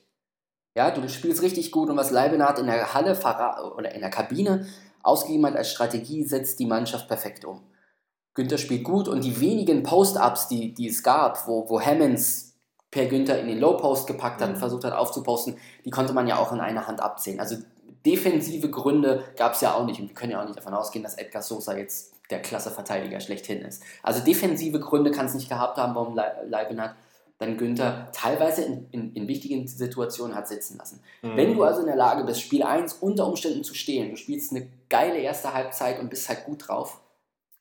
Ja, 0.76 0.90
du 0.90 1.08
spielst 1.08 1.42
richtig 1.42 1.72
gut 1.72 1.90
und 1.90 1.98
was 1.98 2.12
Leibenhardt 2.12 2.60
in 2.60 2.66
der 2.66 2.94
Halle 2.94 3.18
oder 3.76 3.94
in 3.94 4.02
der 4.02 4.10
Kabine 4.10 4.66
ausgegeben 5.04 5.46
hat 5.46 5.56
als 5.56 5.72
Strategie, 5.72 6.24
setzt 6.24 6.60
die 6.60 6.66
Mannschaft 6.66 7.08
perfekt 7.08 7.46
um. 7.46 7.62
Günther 8.34 8.58
spielt 8.58 8.84
gut 8.84 9.08
und 9.08 9.24
die 9.24 9.40
wenigen 9.40 9.84
Post-Ups, 9.84 10.48
die, 10.48 10.74
die 10.74 10.88
es 10.88 11.04
gab, 11.04 11.48
wo, 11.48 11.70
wo 11.70 11.80
Hammonds 11.80 12.56
per 12.90 13.06
Günther 13.06 13.40
in 13.40 13.48
den 13.48 13.60
Low-Post 13.60 14.08
gepackt 14.08 14.42
hat 14.42 14.50
und 14.50 14.56
mhm. 14.56 14.60
versucht 14.60 14.86
hat 14.86 14.94
aufzuposten, 14.94 15.58
die 15.86 15.92
konnte 15.92 16.14
man 16.14 16.28
ja 16.28 16.38
auch 16.38 16.52
in 16.52 16.60
einer 16.60 16.88
Hand 16.88 17.02
abzählen. 17.02 17.40
Also 17.40 17.58
defensive 18.06 18.70
Gründe 18.70 19.24
gab 19.36 19.54
es 19.54 19.62
ja 19.62 19.76
auch 19.76 19.86
nicht 19.86 20.00
und 20.00 20.08
wir 20.08 20.16
können 20.16 20.32
ja 20.32 20.42
auch 20.42 20.46
nicht 20.46 20.58
davon 20.58 20.74
ausgehen, 20.74 21.04
dass 21.04 21.16
Edgar 21.16 21.44
Sosa 21.44 21.78
jetzt 21.78 22.14
der 22.30 22.42
klasse 22.42 22.72
Verteidiger 22.72 23.20
schlechthin 23.20 23.62
ist. 23.62 23.84
Also 24.02 24.24
defensive 24.24 24.80
Gründe 24.80 25.12
kann 25.12 25.28
es 25.28 25.36
nicht 25.36 25.50
gehabt 25.50 25.78
haben, 25.78 25.94
warum 25.94 26.16
Leibenhardt 26.16 26.96
dann 27.44 27.58
Günther 27.58 28.10
teilweise 28.14 28.64
in, 28.64 28.88
in, 28.92 29.14
in, 29.14 29.28
wichtigen 29.28 29.68
Situationen 29.68 30.36
hat 30.36 30.48
sitzen 30.48 30.78
lassen. 30.78 31.02
Mhm. 31.22 31.38
Wenn 31.38 31.56
du 31.56 31.64
also 31.64 31.82
in 31.82 31.88
der 31.88 31.96
Lage 31.96 32.24
bist, 32.24 32.42
Spiel 32.42 32.64
1 32.64 32.94
unter 32.94 33.28
Umständen 33.28 33.64
zu 33.64 33.74
stehlen, 33.74 34.12
du 34.12 34.18
spielst 34.18 34.52
eine 34.52 34.68
geile 34.90 35.18
erste 35.18 35.54
Halbzeit 35.54 36.00
und 36.00 36.10
bist 36.10 36.30
halt 36.30 36.46
gut 36.46 36.68
drauf, 36.68 37.02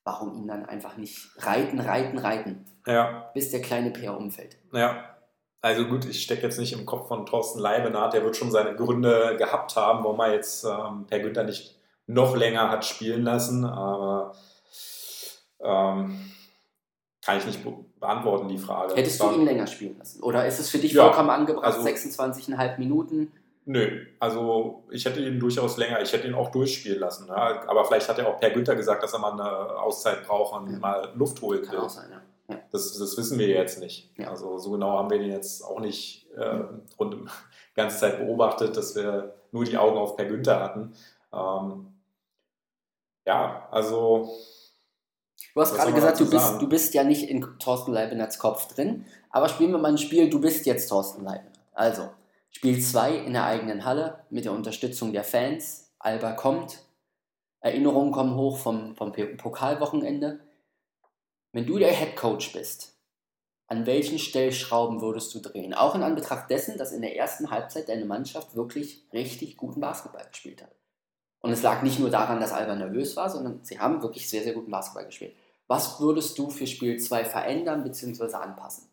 warum 0.05 0.35
ihn 0.35 0.49
dann 0.49 0.64
einfach 0.64 0.97
nicht 0.97 1.31
reiten, 1.38 1.81
reiten, 1.81 2.18
reiten, 2.18 2.64
ja. 2.87 3.31
bis 3.35 3.51
der 3.51 3.61
kleine 3.61 3.90
Peer 3.90 4.16
umfällt. 4.16 4.57
Ja, 4.73 5.05
also 5.61 5.87
gut, 5.87 6.05
ich 6.05 6.23
stecke 6.23 6.42
jetzt 6.42 6.59
nicht 6.59 6.73
im 6.73 6.87
Kopf 6.87 7.09
von 7.09 7.27
Thorsten 7.27 7.61
Leibenhardt, 7.61 8.14
der 8.14 8.25
wird 8.25 8.37
schon 8.37 8.51
seine 8.51 8.75
Gründe 8.75 9.37
gehabt 9.38 9.77
haben, 9.77 10.03
warum 10.03 10.18
er 10.21 10.33
jetzt 10.33 10.64
ähm, 10.64 11.07
Per 11.09 11.21
Günther 11.21 11.45
nicht 11.45 11.77
noch 12.07 12.37
länger 12.37 12.68
hat 12.68 12.85
spielen 12.85 13.23
lassen, 13.23 13.64
aber 13.64 14.35
ähm, 15.61 16.33
kann 17.24 17.38
ich 17.38 17.46
nicht 17.46 17.61
beantworten, 18.00 18.48
die 18.48 18.58
Frage. 18.58 18.94
Hättest 18.94 19.20
du 19.20 19.30
ihn 19.30 19.44
länger 19.44 19.66
spielen 19.66 19.96
lassen? 19.98 20.22
Oder 20.22 20.46
ist 20.46 20.58
es 20.58 20.68
für 20.68 20.78
dich 20.78 20.92
ja, 20.92 21.04
vollkommen 21.04 21.30
angebracht, 21.30 21.64
also, 21.64 21.80
26,5 21.82 22.78
Minuten? 22.78 23.32
Nö, 23.64 24.06
also 24.18 24.82
ich 24.90 25.04
hätte 25.04 25.20
ihn 25.20 25.38
durchaus 25.38 25.76
länger, 25.76 26.02
ich 26.02 26.12
hätte 26.12 26.26
ihn 26.26 26.35
auch 26.35 26.50
durchspielen 26.50 26.98
lassen. 26.98 27.28
Ja. 27.28 27.62
Aber 27.68 27.85
vielleicht 27.85 28.08
hat 28.08 28.18
er 28.18 28.28
auch 28.28 28.40
Per 28.40 28.50
Günther 28.50 28.74
gesagt, 28.74 29.04
dass 29.04 29.12
er 29.12 29.20
mal 29.20 29.32
eine 29.32 29.78
Auszeit 29.78 30.26
braucht 30.26 30.61
und 30.61 30.72
ja. 30.72 30.78
mal 30.80 31.12
Luft 31.14 31.40
holen 31.42 31.61
will. 31.61 31.68
Kann 31.68 31.78
auch 31.78 31.88
sein, 31.88 32.11
ja. 32.11 32.20
Ja. 32.48 32.61
Das, 32.72 32.98
das, 32.98 33.16
wissen 33.16 33.38
wir 33.38 33.46
jetzt 33.46 33.78
nicht. 33.78 34.11
Ja. 34.18 34.30
Also 34.30 34.58
so 34.58 34.72
genau 34.72 34.98
haben 34.98 35.11
wir 35.11 35.20
ihn 35.20 35.30
jetzt 35.30 35.62
auch 35.62 35.78
nicht 35.78 36.26
äh, 36.37 36.64
rund 36.98 37.14
die 37.14 37.74
ganze 37.76 37.98
Zeit 37.98 38.18
beobachtet, 38.18 38.76
dass 38.76 38.96
wir 38.96 39.35
nur 39.52 39.64
die 39.64 39.78
Augen 39.78 39.96
auf 39.96 40.16
Per 40.16 40.26
Günther 40.26 40.58
hatten. 40.58 40.92
Ähm, 41.32 41.87
ja, 43.24 43.68
also 43.70 44.28
Du 45.55 45.61
hast 45.61 45.74
gerade 45.74 45.92
gesagt, 45.92 46.20
du 46.20 46.31
bist, 46.31 46.55
du 46.61 46.68
bist 46.68 46.94
ja 46.94 47.05
nicht 47.05 47.28
in 47.28 47.40
Thorsten 47.59 47.92
Leibnizs 47.92 48.38
Kopf 48.38 48.72
drin, 48.74 49.07
aber 49.31 49.48
spielen 49.48 49.72
wir 49.72 49.78
mal 49.78 49.92
ein 49.92 49.98
Spiel, 49.98 50.31
du 50.31 50.40
bist 50.40 50.66
jetzt 50.66 50.88
Thorsten 50.88 51.24
Leibniz. 51.24 51.59
Also, 51.72 52.11
Spiel 52.50 52.81
2 52.81 53.16
in 53.16 53.33
der 53.33 53.44
eigenen 53.44 53.85
Halle 53.85 54.24
mit 54.31 54.44
der 54.44 54.52
Unterstützung 54.52 55.12
der 55.12 55.24
Fans. 55.24 55.90
Alba 55.98 56.33
kommt. 56.33 56.85
Erinnerungen 57.61 58.12
kommen 58.12 58.37
hoch 58.37 58.59
vom, 58.59 58.94
vom 58.96 59.12
Pokalwochenende. 59.12 60.40
Wenn 61.52 61.66
du 61.66 61.78
der 61.78 61.92
Head 61.92 62.16
Coach 62.16 62.52
bist, 62.52 62.98
an 63.68 63.87
welchen 63.87 64.18
Stellschrauben 64.18 65.00
würdest 65.00 65.35
du 65.35 65.40
drehen? 65.40 65.72
Auch 65.72 65.94
in 65.94 66.02
Anbetracht 66.02 66.50
dessen, 66.50 66.76
dass 66.76 66.92
in 66.92 67.00
der 67.00 67.16
ersten 67.16 67.50
Halbzeit 67.50 67.88
deine 67.88 68.05
Mannschaft 68.05 68.55
wirklich 68.55 69.07
richtig 69.12 69.57
guten 69.57 69.81
Basketball 69.81 70.26
gespielt 70.28 70.62
hat. 70.62 70.74
Und 71.42 71.50
es 71.50 71.62
lag 71.62 71.83
nicht 71.83 71.98
nur 71.98 72.09
daran, 72.09 72.40
dass 72.40 72.52
Alba 72.52 72.74
nervös 72.74 73.16
war, 73.16 73.28
sondern 73.28 73.61
sie 73.62 73.78
haben 73.78 74.00
wirklich 74.00 74.31
sehr, 74.31 74.42
sehr 74.42 74.55
guten 74.55 74.70
Basketball 74.70 75.07
gespielt. 75.07 75.35
Was 75.66 76.00
würdest 76.00 76.38
du 76.38 76.50
für 76.50 76.66
Spiel 76.66 76.98
2 76.98 77.24
verändern 77.24 77.83
bzw. 77.83 78.35
anpassen? 78.35 78.88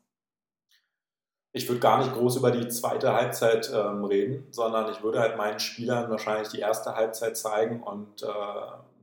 Ich 1.51 1.67
würde 1.67 1.79
gar 1.79 1.99
nicht 1.99 2.13
groß 2.13 2.37
über 2.37 2.51
die 2.51 2.67
zweite 2.67 3.13
Halbzeit 3.13 3.71
ähm, 3.73 4.03
reden, 4.03 4.47
sondern 4.51 4.91
ich 4.91 5.01
würde 5.01 5.19
halt 5.19 5.37
meinen 5.37 5.59
Spielern 5.59 6.09
wahrscheinlich 6.09 6.49
die 6.49 6.59
erste 6.59 6.95
Halbzeit 6.95 7.37
zeigen 7.37 7.81
und 7.81 8.23
äh, 8.23 8.27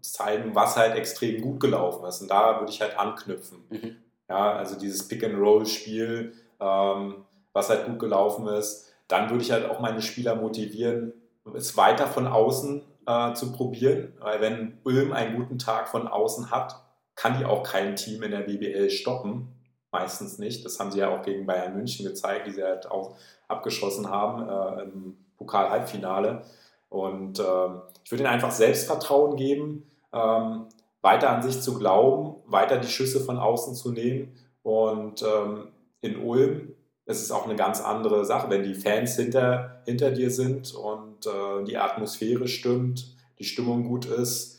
zeigen, 0.01 0.55
was 0.55 0.77
halt 0.77 0.97
extrem 0.97 1.41
gut 1.41 1.61
gelaufen 1.61 2.05
ist. 2.07 2.23
Und 2.23 2.31
da 2.31 2.61
würde 2.61 2.71
ich 2.71 2.81
halt 2.81 2.99
anknüpfen. 2.99 3.65
Mhm. 3.69 3.97
Ja, 4.29 4.55
also 4.55 4.79
dieses 4.79 5.07
Pick-and-Roll-Spiel, 5.07 6.35
ähm, 6.61 7.25
was 7.53 7.69
halt 7.69 7.87
gut 7.87 7.99
gelaufen 7.99 8.47
ist. 8.49 8.93
Dann 9.09 9.31
würde 9.31 9.43
ich 9.43 9.53
halt 9.53 9.69
auch 9.69 9.81
meine 9.81 10.03
Spieler 10.03 10.35
motivieren, 10.35 11.13
es 11.55 11.77
weiter 11.77 12.09
von 12.09 12.27
außen 12.27 12.83
äh, 13.07 13.33
zu 13.35 13.53
probieren, 13.53 14.13
weil 14.21 14.41
wenn 14.41 14.79
Ulm 14.85 15.13
einen 15.13 15.37
guten 15.37 15.59
Tag 15.59 15.89
von 15.89 16.09
außen 16.09 16.51
hat, 16.51 16.83
kann 17.15 17.39
die 17.39 17.45
auch 17.45 17.63
kein 17.63 17.97
Team 17.97 18.23
in 18.23 18.31
der 18.31 18.41
BBL 18.41 18.91
stoppen. 18.91 19.49
Meistens 19.91 20.39
nicht. 20.39 20.65
Das 20.65 20.79
haben 20.79 20.91
sie 20.91 20.99
ja 20.99 21.09
auch 21.09 21.23
gegen 21.23 21.47
Bayern 21.47 21.75
München 21.75 22.07
gezeigt, 22.07 22.47
die 22.47 22.53
sie 22.53 22.63
halt 22.63 22.91
auch 22.91 23.17
abgeschossen 23.49 24.11
haben 24.11 24.49
äh, 24.49 24.83
im 24.83 25.17
Pokal-Halbfinale. 25.39 26.43
Und 26.89 27.39
äh, 27.39 27.69
ich 28.05 28.13
würde 28.13 28.25
ihnen 28.25 28.33
einfach 28.33 28.51
Selbstvertrauen 28.51 29.37
geben, 29.37 29.91
ähm, 30.13 30.67
weiter 31.01 31.31
an 31.31 31.43
sich 31.43 31.63
zu 31.63 31.79
glauben, 31.79 32.43
weiter 32.47 32.79
die 32.79 32.89
Schüsse 32.89 33.21
von 33.21 33.39
außen 33.39 33.75
zu 33.75 33.93
nehmen. 33.93 34.37
Und 34.63 35.23
ähm, 35.23 35.69
in 36.03 36.19
Ulm 36.19 36.76
ist 37.07 37.23
es 37.23 37.31
auch 37.31 37.45
eine 37.45 37.57
ganz 37.57 37.81
andere 37.81 38.25
Sache, 38.25 38.51
wenn 38.51 38.65
die 38.65 38.75
Fans 38.75 39.17
hinter, 39.17 39.81
hinter 39.85 40.11
dir 40.11 40.31
sind 40.31 40.75
und 40.75 41.27
äh, 41.27 41.65
die 41.65 41.79
Atmosphäre 41.79 42.49
stimmt, 42.49 43.17
die 43.39 43.45
Stimmung 43.45 43.85
gut 43.85 44.07
ist, 44.07 44.59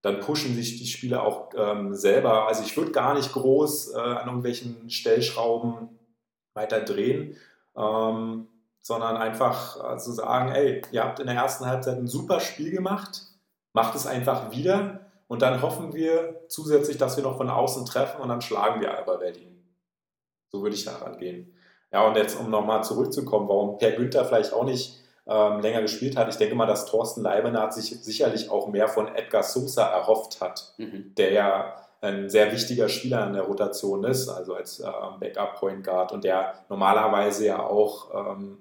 dann 0.00 0.20
pushen 0.20 0.54
sich 0.54 0.78
die 0.78 0.86
Spieler 0.86 1.24
auch 1.24 1.50
ähm, 1.56 1.94
selber. 1.94 2.46
Also 2.46 2.62
ich 2.62 2.76
würde 2.76 2.92
gar 2.92 3.14
nicht 3.14 3.32
groß 3.32 3.94
äh, 3.94 3.98
an 3.98 4.26
irgendwelchen 4.26 4.88
Stellschrauben 4.88 5.88
weiter 6.54 6.80
drehen, 6.80 7.36
ähm, 7.76 8.46
sondern 8.80 9.16
einfach 9.16 9.94
äh, 9.94 9.98
zu 9.98 10.12
sagen, 10.12 10.52
ey, 10.52 10.82
ihr 10.92 11.02
habt 11.02 11.18
in 11.18 11.26
der 11.26 11.36
ersten 11.36 11.66
Halbzeit 11.66 11.98
ein 11.98 12.06
super 12.06 12.38
Spiel 12.38 12.70
gemacht, 12.70 13.22
macht 13.72 13.96
es 13.96 14.06
einfach 14.06 14.52
wieder 14.52 15.10
und 15.26 15.42
dann 15.42 15.62
hoffen 15.62 15.94
wir 15.94 16.44
zusätzlich, 16.48 16.98
dass 16.98 17.16
wir 17.16 17.24
noch 17.24 17.38
von 17.38 17.50
außen 17.50 17.86
treffen 17.86 18.20
und 18.20 18.28
dann 18.28 18.42
schlagen 18.42 18.80
wir 18.80 18.96
Alba 18.96 19.16
Berlin. 19.16 19.64
So 20.52 20.62
würde 20.62 20.76
ich 20.76 20.84
daran 20.84 21.18
gehen. 21.18 21.52
Ja, 21.94 22.08
und 22.08 22.16
jetzt, 22.16 22.40
um 22.40 22.50
nochmal 22.50 22.82
zurückzukommen, 22.82 23.48
warum 23.48 23.78
Per 23.78 23.92
Günther 23.92 24.24
vielleicht 24.24 24.52
auch 24.52 24.64
nicht 24.64 24.98
ähm, 25.28 25.60
länger 25.60 25.80
gespielt 25.80 26.16
hat. 26.16 26.28
Ich 26.28 26.34
denke 26.34 26.56
mal, 26.56 26.66
dass 26.66 26.86
Thorsten 26.86 27.22
Leibenhardt 27.22 27.72
sich 27.72 28.02
sicherlich 28.02 28.50
auch 28.50 28.66
mehr 28.66 28.88
von 28.88 29.14
Edgar 29.14 29.44
Sosa 29.44 29.86
erhofft 29.92 30.40
hat, 30.40 30.74
mhm. 30.76 31.14
der 31.16 31.30
ja 31.30 31.76
ein 32.00 32.28
sehr 32.28 32.50
wichtiger 32.50 32.88
Spieler 32.88 33.24
in 33.28 33.34
der 33.34 33.44
Rotation 33.44 34.02
ist, 34.02 34.28
also 34.28 34.56
als 34.56 34.80
äh, 34.80 34.90
Backup-Point 35.20 35.84
Guard 35.84 36.10
und 36.10 36.24
der 36.24 36.54
normalerweise 36.68 37.46
ja 37.46 37.64
auch 37.64 38.12
ähm, 38.12 38.58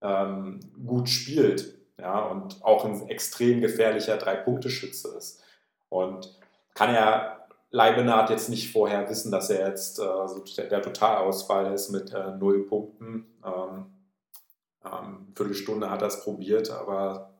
ähm, 0.00 0.60
gut 0.86 1.10
spielt 1.10 1.74
ja, 2.00 2.20
und 2.20 2.64
auch 2.64 2.86
ein 2.86 3.06
extrem 3.10 3.60
gefährlicher 3.60 4.16
Drei-Punkte-Schütze 4.16 5.08
ist. 5.18 5.44
Und 5.90 6.40
kann 6.72 6.94
ja 6.94 7.41
Leibenhardt 7.72 8.30
jetzt 8.30 8.50
nicht 8.50 8.70
vorher 8.70 9.08
wissen, 9.08 9.32
dass 9.32 9.50
er 9.50 9.68
jetzt 9.68 9.98
äh, 9.98 10.02
so 10.02 10.44
der, 10.56 10.66
der 10.66 10.82
Totalausfall 10.82 11.72
ist 11.72 11.90
mit 11.90 12.12
äh, 12.12 12.32
null 12.36 12.66
Punkten. 12.66 13.26
Ähm, 13.44 13.86
ähm, 14.84 15.32
Viertelstunde 15.34 15.90
hat 15.90 16.02
er 16.02 16.08
es 16.08 16.22
probiert, 16.22 16.70
aber 16.70 17.32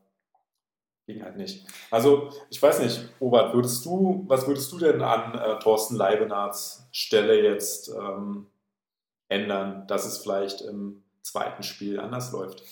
ging 1.05 1.23
halt 1.23 1.37
nicht. 1.37 1.67
Also, 1.91 2.29
ich 2.49 2.61
weiß 2.61 2.79
nicht, 2.79 3.09
Robert, 3.21 3.53
würdest 3.53 3.85
du, 3.85 4.23
was 4.27 4.47
würdest 4.47 4.71
du 4.71 4.79
denn 4.79 5.01
an 5.01 5.37
äh, 5.37 5.59
Thorsten 5.59 5.95
Leibenards 5.95 6.87
Stelle 6.91 7.41
jetzt 7.41 7.89
ähm, 7.89 8.47
ändern, 9.27 9.85
dass 9.87 10.05
es 10.05 10.17
vielleicht 10.17 10.61
im 10.61 11.03
zweiten 11.21 11.61
Spiel 11.61 11.99
anders 11.99 12.31
läuft? 12.31 12.63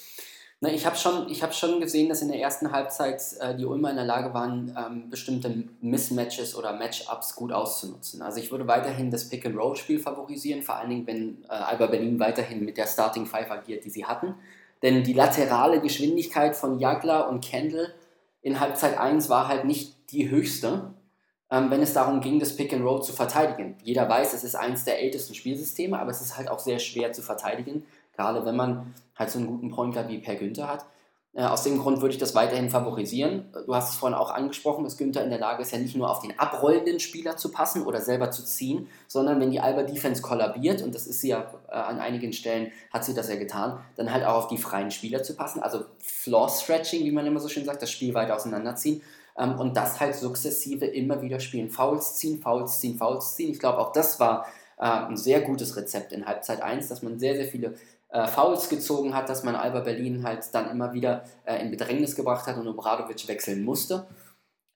Na, 0.64 0.70
ich 0.70 0.86
habe 0.86 0.96
schon, 0.96 1.28
hab 1.28 1.56
schon 1.56 1.80
gesehen, 1.82 2.08
dass 2.08 2.22
in 2.22 2.28
der 2.28 2.40
ersten 2.40 2.72
Halbzeit 2.72 3.20
äh, 3.40 3.56
die 3.56 3.66
Ulmer 3.66 3.90
in 3.90 3.96
der 3.96 4.06
Lage 4.06 4.32
waren, 4.36 4.78
ähm, 4.78 5.10
bestimmte 5.10 5.64
Mismatches 5.82 6.56
oder 6.56 6.74
Matchups 6.74 7.36
gut 7.36 7.52
auszunutzen. 7.52 8.22
Also 8.22 8.40
ich 8.40 8.52
würde 8.52 8.68
weiterhin 8.68 9.10
das 9.10 9.28
Pick-and-Roll-Spiel 9.28 10.00
favorisieren, 10.00 10.62
vor 10.62 10.76
allen 10.76 10.92
Dingen, 10.92 11.08
wenn 11.08 11.44
äh, 11.46 11.54
Alba 11.54 11.88
Berlin 11.88 12.20
weiterhin 12.20 12.64
mit 12.64 12.78
der 12.78 12.86
Starting 12.86 13.26
Five 13.26 13.50
agiert, 13.50 13.86
die 13.86 13.90
sie 13.90 14.06
hatten. 14.06 14.36
Denn 14.84 15.04
die 15.04 15.14
laterale 15.14 15.82
Geschwindigkeit 15.82 16.56
von 16.56 16.78
Jagler 16.78 17.28
und 17.28 17.44
Kendall 17.44 17.92
in 18.44 18.60
Halbzeit 18.60 19.00
1 19.00 19.30
war 19.30 19.48
halt 19.48 19.66
nicht 19.66 20.12
die 20.12 20.30
höchste, 20.30 20.94
ähm, 21.50 21.72
wenn 21.72 21.82
es 21.82 21.94
darum 21.94 22.22
ging, 22.22 22.40
das 22.40 22.56
Pick 22.56 22.72
and 22.72 22.86
Roll 22.86 23.02
zu 23.02 23.14
verteidigen. 23.14 23.78
Jeder 23.84 24.08
weiß, 24.08 24.34
es 24.34 24.44
ist 24.44 24.56
eines 24.56 24.86
der 24.86 25.02
ältesten 25.02 25.34
Spielsysteme, 25.34 25.98
aber 25.98 26.12
es 26.12 26.22
ist 26.22 26.38
halt 26.38 26.50
auch 26.50 26.60
sehr 26.60 26.78
schwer 26.78 27.14
zu 27.14 27.24
verteidigen, 27.24 27.84
gerade 28.22 28.46
wenn 28.46 28.56
man 28.56 28.94
halt 29.16 29.30
so 29.30 29.40
einen 29.40 29.48
guten 29.48 29.72
Point 29.72 29.94
Guard 29.94 30.10
wie 30.10 30.20
Per 30.20 30.36
Günther 30.36 30.68
hat. 30.68 30.86
Äh, 31.34 31.44
aus 31.44 31.64
dem 31.64 31.80
Grund 31.80 32.02
würde 32.02 32.14
ich 32.14 32.20
das 32.20 32.36
weiterhin 32.36 32.70
favorisieren. 32.70 33.46
Du 33.66 33.74
hast 33.74 33.92
es 33.92 33.96
vorhin 33.96 34.18
auch 34.18 34.32
angesprochen, 34.32 34.84
dass 34.84 34.98
Günther 34.98 35.24
in 35.24 35.30
der 35.30 35.40
Lage 35.40 35.62
ist, 35.62 35.72
ja 35.72 35.78
nicht 35.78 35.96
nur 35.96 36.10
auf 36.10 36.20
den 36.20 36.38
abrollenden 36.38 37.00
Spieler 37.00 37.38
zu 37.38 37.52
passen 37.52 37.86
oder 37.86 38.02
selber 38.02 38.32
zu 38.32 38.44
ziehen, 38.44 38.90
sondern 39.08 39.40
wenn 39.40 39.52
die 39.52 39.62
Alba 39.62 39.84
Defense 39.84 40.22
kollabiert, 40.22 40.82
und 40.82 40.94
das 40.94 41.08
ist 41.08 41.22
sie 41.22 41.30
ja 41.30 41.50
äh, 41.70 41.74
an 41.74 42.00
einigen 42.00 42.34
Stellen, 42.34 42.72
hat 42.92 43.06
sie 43.06 43.14
das 43.14 43.30
ja 43.30 43.38
getan, 43.38 43.80
dann 43.96 44.12
halt 44.12 44.26
auch 44.26 44.36
auf 44.36 44.48
die 44.48 44.58
freien 44.58 44.92
Spieler 44.92 45.24
zu 45.24 45.36
passen. 45.36 45.64
Also 45.64 45.86
Floor 46.00 46.50
Stretching, 46.50 47.06
wie 47.06 47.12
man 47.12 47.26
immer 47.26 47.40
so 47.40 47.48
schön 47.48 47.66
sagt, 47.66 47.82
das 47.82 47.92
Spiel 47.92 48.14
weiter 48.14 48.36
auseinanderziehen. 48.36 49.02
ähm, 49.40 49.58
und 49.58 49.78
das 49.78 50.02
halt 50.02 50.16
sukzessive 50.16 50.86
immer 50.86 51.22
wieder 51.22 51.40
spielen. 51.40 51.70
Fouls 51.70 52.16
ziehen, 52.18 52.42
Fouls 52.42 52.82
ziehen, 52.82 52.98
Fouls 52.98 53.36
ziehen. 53.38 53.52
Ich 53.52 53.60
glaube, 53.60 53.78
auch 53.80 53.94
das 53.94 54.20
war 54.20 54.46
äh, 54.82 54.84
ein 54.84 55.16
sehr 55.16 55.42
gutes 55.42 55.78
Rezept 55.78 56.12
in 56.12 56.26
Halbzeit 56.26 56.62
1, 56.62 56.90
dass 56.90 57.04
man 57.04 57.20
sehr, 57.20 57.36
sehr 57.36 57.46
viele 57.46 57.76
äh, 58.12 58.28
Fouls 58.28 58.70
gezogen 58.70 59.16
hat, 59.16 59.30
dass 59.30 59.44
man 59.44 59.56
Alba 59.56 59.80
Berlin 59.80 60.24
halt 60.24 60.54
dann 60.54 60.70
immer 60.70 60.94
wieder 60.94 61.24
äh, 61.46 61.62
in 61.62 61.72
Bedrängnis 61.72 62.16
gebracht 62.16 62.46
hat 62.46 62.58
und 62.58 62.68
Obradovic 62.68 63.28
wechseln 63.28 63.64
musste. 63.64 64.08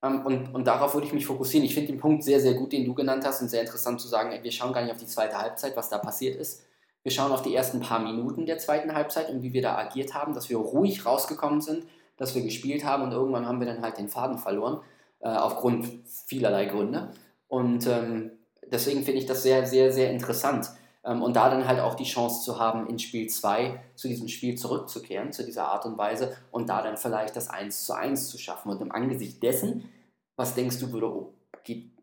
Ähm, 0.01 0.25
und, 0.25 0.53
und 0.53 0.65
darauf 0.65 0.93
würde 0.93 1.07
ich 1.07 1.13
mich 1.13 1.25
fokussieren. 1.25 1.65
Ich 1.65 1.73
finde 1.73 1.91
den 1.91 1.99
Punkt 1.99 2.23
sehr, 2.23 2.39
sehr 2.39 2.53
gut, 2.53 2.71
den 2.71 2.85
du 2.85 2.93
genannt 2.93 3.25
hast 3.25 3.41
und 3.41 3.49
sehr 3.49 3.61
interessant 3.61 3.99
zu 3.99 4.07
sagen, 4.07 4.31
ey, 4.31 4.43
wir 4.43 4.51
schauen 4.51 4.73
gar 4.73 4.81
nicht 4.81 4.91
auf 4.91 4.99
die 4.99 5.05
zweite 5.05 5.37
Halbzeit, 5.37 5.75
was 5.75 5.89
da 5.89 5.97
passiert 5.97 6.37
ist. 6.37 6.63
Wir 7.03 7.11
schauen 7.11 7.31
auf 7.31 7.43
die 7.43 7.53
ersten 7.53 7.81
paar 7.81 7.99
Minuten 7.99 8.45
der 8.45 8.57
zweiten 8.57 8.95
Halbzeit 8.95 9.29
und 9.29 9.43
wie 9.43 9.53
wir 9.53 9.61
da 9.61 9.77
agiert 9.77 10.13
haben, 10.13 10.33
dass 10.33 10.49
wir 10.49 10.57
ruhig 10.57 11.05
rausgekommen 11.05 11.61
sind, 11.61 11.85
dass 12.17 12.33
wir 12.33 12.41
gespielt 12.41 12.83
haben 12.83 13.03
und 13.03 13.11
irgendwann 13.11 13.45
haben 13.45 13.59
wir 13.59 13.67
dann 13.67 13.81
halt 13.81 13.97
den 13.97 14.09
Faden 14.09 14.37
verloren, 14.37 14.79
äh, 15.19 15.27
aufgrund 15.27 15.87
vielerlei 16.25 16.65
Gründe. 16.65 17.11
Und 17.47 17.85
ähm, 17.85 18.31
deswegen 18.71 19.03
finde 19.03 19.19
ich 19.19 19.25
das 19.25 19.43
sehr, 19.43 19.67
sehr, 19.67 19.91
sehr 19.91 20.09
interessant. 20.09 20.71
Ähm, 21.05 21.21
und 21.21 21.35
da 21.35 21.49
dann 21.49 21.67
halt 21.67 21.79
auch 21.79 21.95
die 21.95 22.03
Chance 22.03 22.43
zu 22.43 22.59
haben, 22.59 22.87
in 22.87 22.99
Spiel 22.99 23.27
2 23.27 23.79
zu 23.95 24.07
diesem 24.07 24.27
Spiel 24.27 24.57
zurückzukehren, 24.57 25.31
zu 25.31 25.45
dieser 25.45 25.67
Art 25.67 25.85
und 25.85 25.97
Weise 25.97 26.35
und 26.51 26.67
da 26.67 26.81
dann 26.81 26.97
vielleicht 26.97 27.35
das 27.35 27.49
1 27.49 27.85
zu 27.85 27.93
1 27.93 28.29
zu 28.29 28.37
schaffen. 28.37 28.69
Und 28.71 28.81
im 28.81 28.91
Angesicht 28.91 29.41
dessen, 29.43 29.89
was 30.35 30.55
denkst 30.55 30.79
du, 30.79 30.91
würde, 30.91 31.27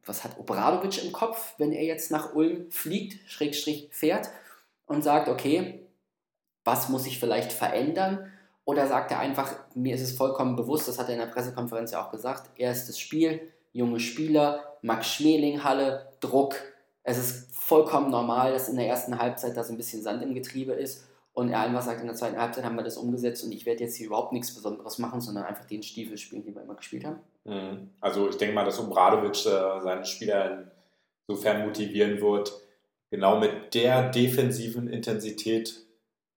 was 0.07 0.25
hat 0.25 0.39
Obradovic 0.39 1.05
im 1.05 1.13
Kopf, 1.13 1.55
wenn 1.59 1.73
er 1.73 1.85
jetzt 1.85 2.11
nach 2.11 2.35
Ulm 2.35 2.71
fliegt, 2.71 3.29
Schrägstrich 3.29 3.89
fährt 3.91 4.31
und 4.87 5.03
sagt, 5.03 5.29
okay, 5.29 5.87
was 6.65 6.89
muss 6.89 7.07
ich 7.07 7.19
vielleicht 7.19 7.53
verändern? 7.53 8.31
Oder 8.65 8.87
sagt 8.87 9.11
er 9.11 9.19
einfach, 9.19 9.55
mir 9.75 9.95
ist 9.95 10.03
es 10.03 10.17
vollkommen 10.17 10.55
bewusst, 10.55 10.87
das 10.87 10.99
hat 10.99 11.09
er 11.09 11.15
in 11.15 11.21
der 11.21 11.27
Pressekonferenz 11.27 11.91
ja 11.91 12.05
auch 12.05 12.13
gesagt, 12.13 12.51
erstes 12.59 12.99
Spiel, 12.99 13.53
junge 13.73 13.99
Spieler, 13.99 14.77
Max 14.83 15.09
Schmeling 15.09 15.65
Halle, 15.65 16.13
Druck. 16.21 16.57
Es 17.03 17.19
ist 17.19 17.55
vollkommen 17.55 18.11
normal, 18.11 18.53
dass 18.53 18.69
in 18.69 18.77
der 18.77 18.87
ersten 18.87 19.19
Halbzeit 19.19 19.57
da 19.57 19.65
so 19.65 19.73
ein 19.73 19.77
bisschen 19.77 20.03
Sand 20.03 20.23
im 20.23 20.35
Getriebe 20.35 20.73
ist. 20.73 21.09
Und 21.35 21.49
er 21.49 21.61
einfach 21.61 21.83
sagt, 21.83 22.01
in 22.01 22.07
der 22.07 22.15
zweiten 22.15 22.39
Halbzeit 22.39 22.65
haben 22.65 22.77
wir 22.77 22.85
das 22.85 22.99
umgesetzt 22.99 23.43
und 23.43 23.53
ich 23.53 23.65
werde 23.65 23.85
jetzt 23.85 23.97
hier 23.97 24.07
überhaupt 24.07 24.33
nichts 24.33 24.55
Besonderes 24.55 24.99
machen, 24.99 25.23
sondern 25.23 25.45
einfach 25.45 25.65
den 25.65 25.83
Stiefel 25.83 26.19
spielen, 26.19 26.45
den 26.45 26.55
wir 26.55 26.63
immer 26.63 26.75
gespielt 26.75 27.07
haben. 27.07 27.21
Mhm. 27.45 27.91
Also 28.01 28.29
ich 28.29 28.37
denke 28.37 28.55
mal, 28.55 28.67
dass 28.67 28.79
Obradovic 28.79 29.47
äh, 29.47 29.81
seine 29.81 30.05
Spieler 30.05 30.71
insofern 31.27 31.65
motivieren 31.65 32.21
wird, 32.21 32.53
genau 33.11 33.39
mit 33.39 33.73
der 33.73 34.11
defensiven 34.11 34.89
Intensität 34.89 35.87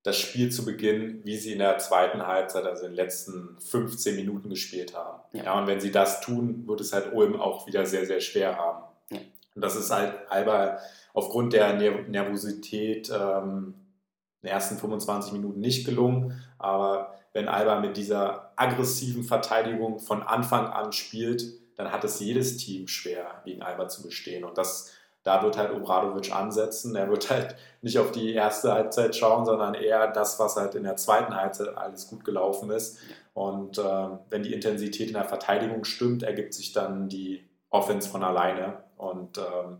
das 0.04 0.17
Spiel 0.17 0.51
zu 0.51 0.63
beginnen, 0.63 1.21
wie 1.23 1.36
sie 1.36 1.54
in 1.54 1.60
der 1.60 1.80
zweiten 1.80 2.25
Halbzeit, 2.25 2.63
also 2.63 2.86
in 2.86 2.91
den 2.91 2.95
letzten 2.95 3.58
15 3.60 4.15
Minuten 4.15 4.49
gespielt 4.49 4.95
haben. 4.95 5.19
Ja. 5.34 5.43
ja 5.45 5.60
und 5.60 5.67
wenn 5.67 5.80
sie 5.82 5.91
das 5.91 6.21
tun, 6.21 6.67
wird 6.67 6.80
es 6.80 6.93
halt 6.93 7.12
Ulm 7.12 7.39
auch 7.39 7.65
wieder 7.65 7.86
sehr, 7.86 8.06
sehr 8.06 8.21
schwer 8.21 8.56
haben. 8.56 8.85
Und 9.56 9.63
das 9.63 9.76
ist 9.76 9.91
halt 9.91 10.13
Alba 10.30 10.78
aufgrund 11.13 11.54
der 11.54 11.74
Nervosität 11.74 13.10
ähm, 13.10 13.76
in 14.41 14.48
den 14.48 14.52
ersten 14.52 14.78
25 14.78 15.34
Minuten 15.34 15.60
nicht 15.60 15.86
gelungen. 15.86 16.41
Aber 16.60 17.15
wenn 17.34 17.48
Alba 17.48 17.80
mit 17.80 17.98
dieser 17.98 18.52
aggressiven 18.56 19.24
Verteidigung 19.24 20.00
von 20.00 20.22
Anfang 20.24 20.68
an 20.68 20.91
spielt, 20.91 21.44
dann 21.78 21.91
hat 21.91 22.04
es 22.04 22.20
jedes 22.20 22.58
Team 22.58 22.88
schwer, 22.88 23.41
gegen 23.46 23.62
Alba 23.62 23.88
zu 23.88 24.04
bestehen. 24.04 24.44
Und 24.44 24.58
das 24.58 24.91
da 25.26 25.41
wird 25.41 25.58
halt 25.58 25.74
Obradovic 25.74 26.34
ansetzen. 26.34 26.96
Er 26.96 27.10
wird 27.10 27.32
halt 27.32 27.56
nicht 27.82 27.98
auf 27.98 28.12
die 28.12 28.34
erste 28.34 28.72
Halbzeit 28.72 29.15
schauen, 29.15 29.44
sondern 29.44 29.74
eher 29.74 30.08
das, 30.08 30.39
was 30.39 30.56
halt 30.56 30.76
in 30.76 30.84
der 30.84 30.98
zweiten 30.98 31.36
Halbzeit 31.36 31.76
alles 31.76 32.08
gut 32.08 32.24
gelaufen 32.24 32.70
ist. 32.70 33.00
Und 33.34 33.80
äh, 33.80 34.08
wenn 34.30 34.44
die 34.44 34.54
Intensität 34.54 35.08
in 35.08 35.15
der 35.15 35.26
Verteidigung 35.26 35.84
stimmt, 35.84 36.22
ergibt 36.22 36.54
sich 36.54 36.74
dann 36.74 37.10
die 37.10 37.44
Offense 37.72 38.08
von 38.08 38.24
alleine. 38.24 38.85
Und 38.97 39.38
ähm, 39.38 39.79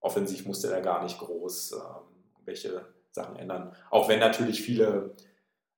offensiv 0.00 0.46
musste 0.46 0.72
er 0.72 0.80
gar 0.80 1.02
nicht 1.02 1.18
groß 1.18 1.72
ähm, 1.72 2.10
welche 2.44 2.86
Sachen 3.12 3.36
ändern. 3.36 3.74
Auch 3.90 4.08
wenn 4.08 4.20
natürlich 4.20 4.62
viele 4.62 5.14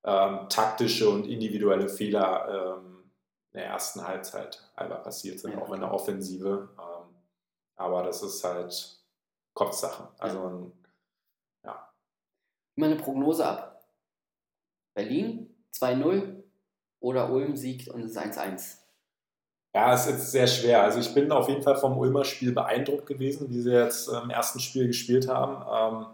ähm, 0.04 0.48
taktische 0.48 1.08
und 1.08 1.26
individuelle 1.26 1.88
Fehler 1.88 2.78
ähm, 2.78 3.10
in 3.52 3.60
der 3.60 3.66
ersten 3.66 4.06
Halbzeit 4.06 4.62
einfach 4.76 5.02
passiert 5.02 5.38
sind, 5.40 5.52
ja. 5.52 5.58
auch 5.58 5.72
in 5.72 5.80
der 5.80 5.92
Offensive. 5.92 6.70
Ähm, 6.78 7.14
aber 7.76 8.02
das 8.02 8.22
ist 8.22 8.42
halt 8.44 9.00
Kopfsache. 9.54 10.08
Also, 10.18 10.72
ja. 11.64 11.92
Meine 12.76 12.96
Prognose 12.96 13.46
ab. 13.46 13.68
Berlin 14.94 15.54
2-0 15.74 16.42
oder 17.00 17.30
Ulm 17.30 17.56
siegt 17.56 17.88
und 17.88 18.02
es 18.02 18.12
ist 18.12 18.18
1-1. 18.18 18.81
Ja, 19.74 19.94
es 19.94 20.06
ist 20.06 20.30
sehr 20.32 20.46
schwer. 20.46 20.82
Also 20.82 21.00
ich 21.00 21.14
bin 21.14 21.32
auf 21.32 21.48
jeden 21.48 21.62
Fall 21.62 21.76
vom 21.76 21.96
Ulmer 21.96 22.24
Spiel 22.24 22.52
beeindruckt 22.52 23.06
gewesen, 23.06 23.48
wie 23.50 23.60
sie 23.60 23.72
jetzt 23.72 24.08
im 24.08 24.28
ersten 24.28 24.60
Spiel 24.60 24.86
gespielt 24.86 25.28
haben. 25.28 25.64
Ähm, 25.96 26.06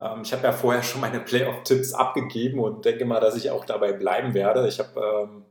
ähm, 0.00 0.22
ich 0.22 0.32
habe 0.32 0.44
ja 0.44 0.52
vorher 0.52 0.82
schon 0.82 1.00
meine 1.00 1.20
Playoff-Tipps 1.20 1.92
abgegeben 1.92 2.60
und 2.60 2.84
denke 2.84 3.04
mal, 3.04 3.20
dass 3.20 3.36
ich 3.36 3.50
auch 3.50 3.64
dabei 3.64 3.92
bleiben 3.92 4.32
werde. 4.34 4.68
Ich 4.68 4.78
habe 4.78 5.00
ähm, 5.00 5.44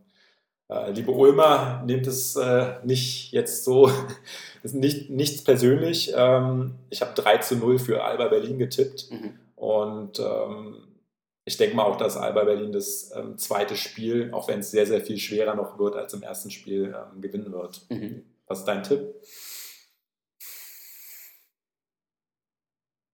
äh, 0.69 0.91
liebe 0.91 1.11
Ulmer, 1.11 1.83
nehmt 1.85 2.07
es 2.07 2.35
äh, 2.35 2.75
nicht 2.83 3.31
jetzt 3.31 3.63
so, 3.63 3.91
ist 4.63 4.75
nicht, 4.75 5.09
nichts 5.09 5.43
persönlich. 5.43 6.13
Ähm, 6.15 6.75
ich 6.89 7.01
habe 7.01 7.13
3 7.13 7.37
zu 7.37 7.55
0 7.57 7.79
für 7.79 8.03
Alba 8.03 8.27
Berlin 8.27 8.57
getippt 8.57 9.09
mhm. 9.11 9.39
und 9.55 10.19
ähm, 10.19 10.87
ich 11.47 11.55
denke 11.55 11.77
mal 11.77 11.86
auch, 11.86 11.95
dass 11.95 12.17
Alba 12.17 12.43
Berlin 12.43 12.73
das 12.73 13.10
ähm, 13.15 13.38
zweite 13.38 13.77
Spiel, 13.77 14.33
auch 14.33 14.49
wenn 14.49 14.60
es 14.60 14.69
sehr, 14.69 14.86
sehr 14.86 14.99
viel 14.99 15.17
schwerer 15.17 15.55
noch 15.55 15.79
wird 15.79 15.95
als 15.95 16.13
im 16.13 16.21
ersten 16.21 16.51
Spiel, 16.51 16.93
ähm, 16.93 17.21
gewinnen 17.21 17.53
wird. 17.53 17.89
Mhm. 17.89 18.25
Was 18.47 18.60
ist 18.60 18.65
dein 18.65 18.83
Tipp? 18.83 19.15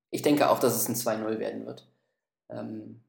Ich 0.10 0.24
denke 0.24 0.50
auch, 0.50 0.58
dass 0.58 0.76
es 0.76 0.90
ein 0.90 0.96
2-0 0.96 1.38
werden 1.38 1.68
wird. 1.68 1.88
Ähm, 2.50 3.04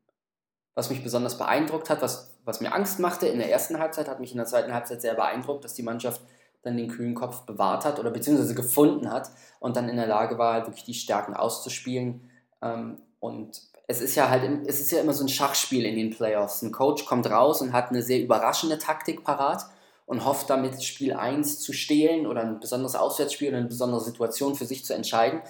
was 0.75 0.91
mich 0.91 1.03
besonders 1.03 1.39
beeindruckt 1.39 1.89
hat, 1.89 2.03
was, 2.03 2.37
was 2.45 2.61
mir 2.61 2.75
Angst 2.75 3.01
machte 3.01 3.27
in 3.27 3.39
der 3.39 3.51
ersten 3.51 3.79
Halbzeit, 3.79 4.09
hat 4.09 4.21
mich 4.21 4.33
in 4.33 4.37
der 4.37 4.47
zweiten 4.47 4.75
Halbzeit 4.75 5.01
sehr 5.01 5.15
beeindruckt, 5.15 5.65
dass 5.65 5.73
die 5.73 5.83
Mannschaft 5.83 6.21
dann 6.61 6.77
den 6.77 6.89
kühlen 6.89 7.15
Kopf 7.15 7.47
bewahrt 7.47 7.87
hat 7.87 7.99
oder 7.99 8.11
beziehungsweise 8.11 8.55
gefunden 8.55 9.11
hat 9.11 9.31
und 9.59 9.75
dann 9.79 9.89
in 9.89 9.97
der 9.97 10.07
Lage 10.07 10.37
war, 10.37 10.53
halt 10.53 10.67
wirklich 10.67 10.85
die 10.85 10.93
Stärken 10.93 11.33
auszuspielen. 11.33 12.29
Ähm, 12.61 13.01
und 13.21 13.73
es 13.87 14.01
ist 14.01 14.15
ja 14.15 14.31
halt, 14.31 14.67
es 14.67 14.81
ist 14.81 14.91
ja 14.93 15.01
immer 15.01 15.13
so 15.13 15.25
ein 15.25 15.29
Schachspiel 15.29 15.85
in 15.85 15.97
den 15.97 16.11
Playoffs. 16.11 16.63
Ein 16.63 16.73
Coach 16.73 17.05
kommt 17.05 17.29
raus 17.31 17.61
und 17.61 17.73
hat 17.73 17.91
eine 17.91 18.03
sehr 18.03 18.21
überraschende 18.21 18.79
Taktik 18.79 19.25
parat 19.25 19.67
und 20.07 20.25
hofft 20.25 20.51
damit 20.51 20.83
Spiel 20.83 21.13
1 21.13 21.61
zu 21.61 21.73
stehlen 21.73 22.27
oder 22.27 22.43
ein 22.43 22.61
besonderes 22.61 22.95
Auswärtsspiel 22.95 23.49
oder 23.49 23.59
eine 23.59 23.69
besondere 23.69 24.01
Situation 24.01 24.55
für 24.55 24.67
sich 24.67 24.85
zu 24.85 24.95
entscheiden. 24.95 25.43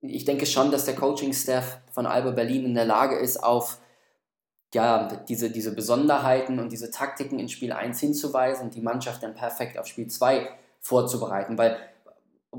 Ich 0.00 0.24
denke 0.24 0.46
schon, 0.46 0.70
dass 0.70 0.84
der 0.84 0.94
Coaching-Staff 0.94 1.78
von 1.92 2.06
Alba 2.06 2.30
Berlin 2.30 2.64
in 2.64 2.74
der 2.74 2.84
Lage 2.84 3.16
ist, 3.16 3.42
auf 3.42 3.78
ja, 4.74 5.08
diese, 5.28 5.50
diese 5.50 5.74
Besonderheiten 5.74 6.58
und 6.58 6.70
diese 6.70 6.90
Taktiken 6.90 7.38
in 7.38 7.48
Spiel 7.48 7.72
1 7.72 8.00
hinzuweisen 8.00 8.66
und 8.66 8.74
die 8.74 8.82
Mannschaft 8.82 9.22
dann 9.22 9.34
perfekt 9.34 9.78
auf 9.78 9.86
Spiel 9.86 10.08
2 10.08 10.48
vorzubereiten. 10.80 11.56
Weil 11.56 11.78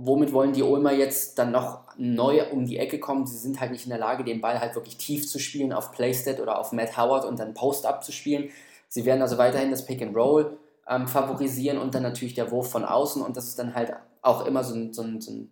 womit 0.06 0.34
wollen 0.34 0.54
die 0.54 0.64
Ulmer 0.64 0.94
jetzt 0.94 1.38
dann 1.40 1.52
noch 1.52 1.82
neu 1.98 2.50
um 2.52 2.66
die 2.66 2.78
Ecke 2.78 3.00
kommen? 3.00 3.26
Sie 3.26 3.38
sind 3.38 3.60
halt 3.60 3.72
nicht 3.72 3.86
in 3.86 3.90
der 3.90 4.00
Lage, 4.00 4.24
den 4.24 4.42
Ball 4.42 4.60
halt 4.60 4.76
wirklich 4.76 4.98
tief 4.98 5.28
zu 5.28 5.40
spielen 5.40 5.74
auf 5.74 5.92
Playstat 5.92 6.40
oder 6.40 6.60
auf 6.60 6.72
Matt 6.72 6.98
Howard 6.98 7.26
und 7.26 7.40
dann 7.40 7.54
Post-Up 7.54 8.04
zu 8.04 8.12
spielen. 8.12 8.50
Sie 8.88 9.06
werden 9.06 9.22
also 9.22 9.38
weiterhin 9.38 9.72
das 9.72 9.86
Pick 9.86 10.02
and 10.02 10.16
Roll 10.16 10.58
ähm, 10.88 11.08
favorisieren 11.08 11.78
und 11.78 11.94
dann 11.94 12.04
natürlich 12.04 12.34
der 12.34 12.52
Wurf 12.52 12.72
von 12.72 12.86
außen 12.86 13.22
und 13.22 13.38
das 13.38 13.48
ist 13.48 13.60
dann 13.60 13.76
halt 13.76 13.94
auch 14.22 14.46
immer 14.46 14.64
so 14.64 14.76
ein, 14.76 14.94
so 14.94 15.02
ein, 15.02 15.22
so 15.22 15.32
ein 15.32 15.52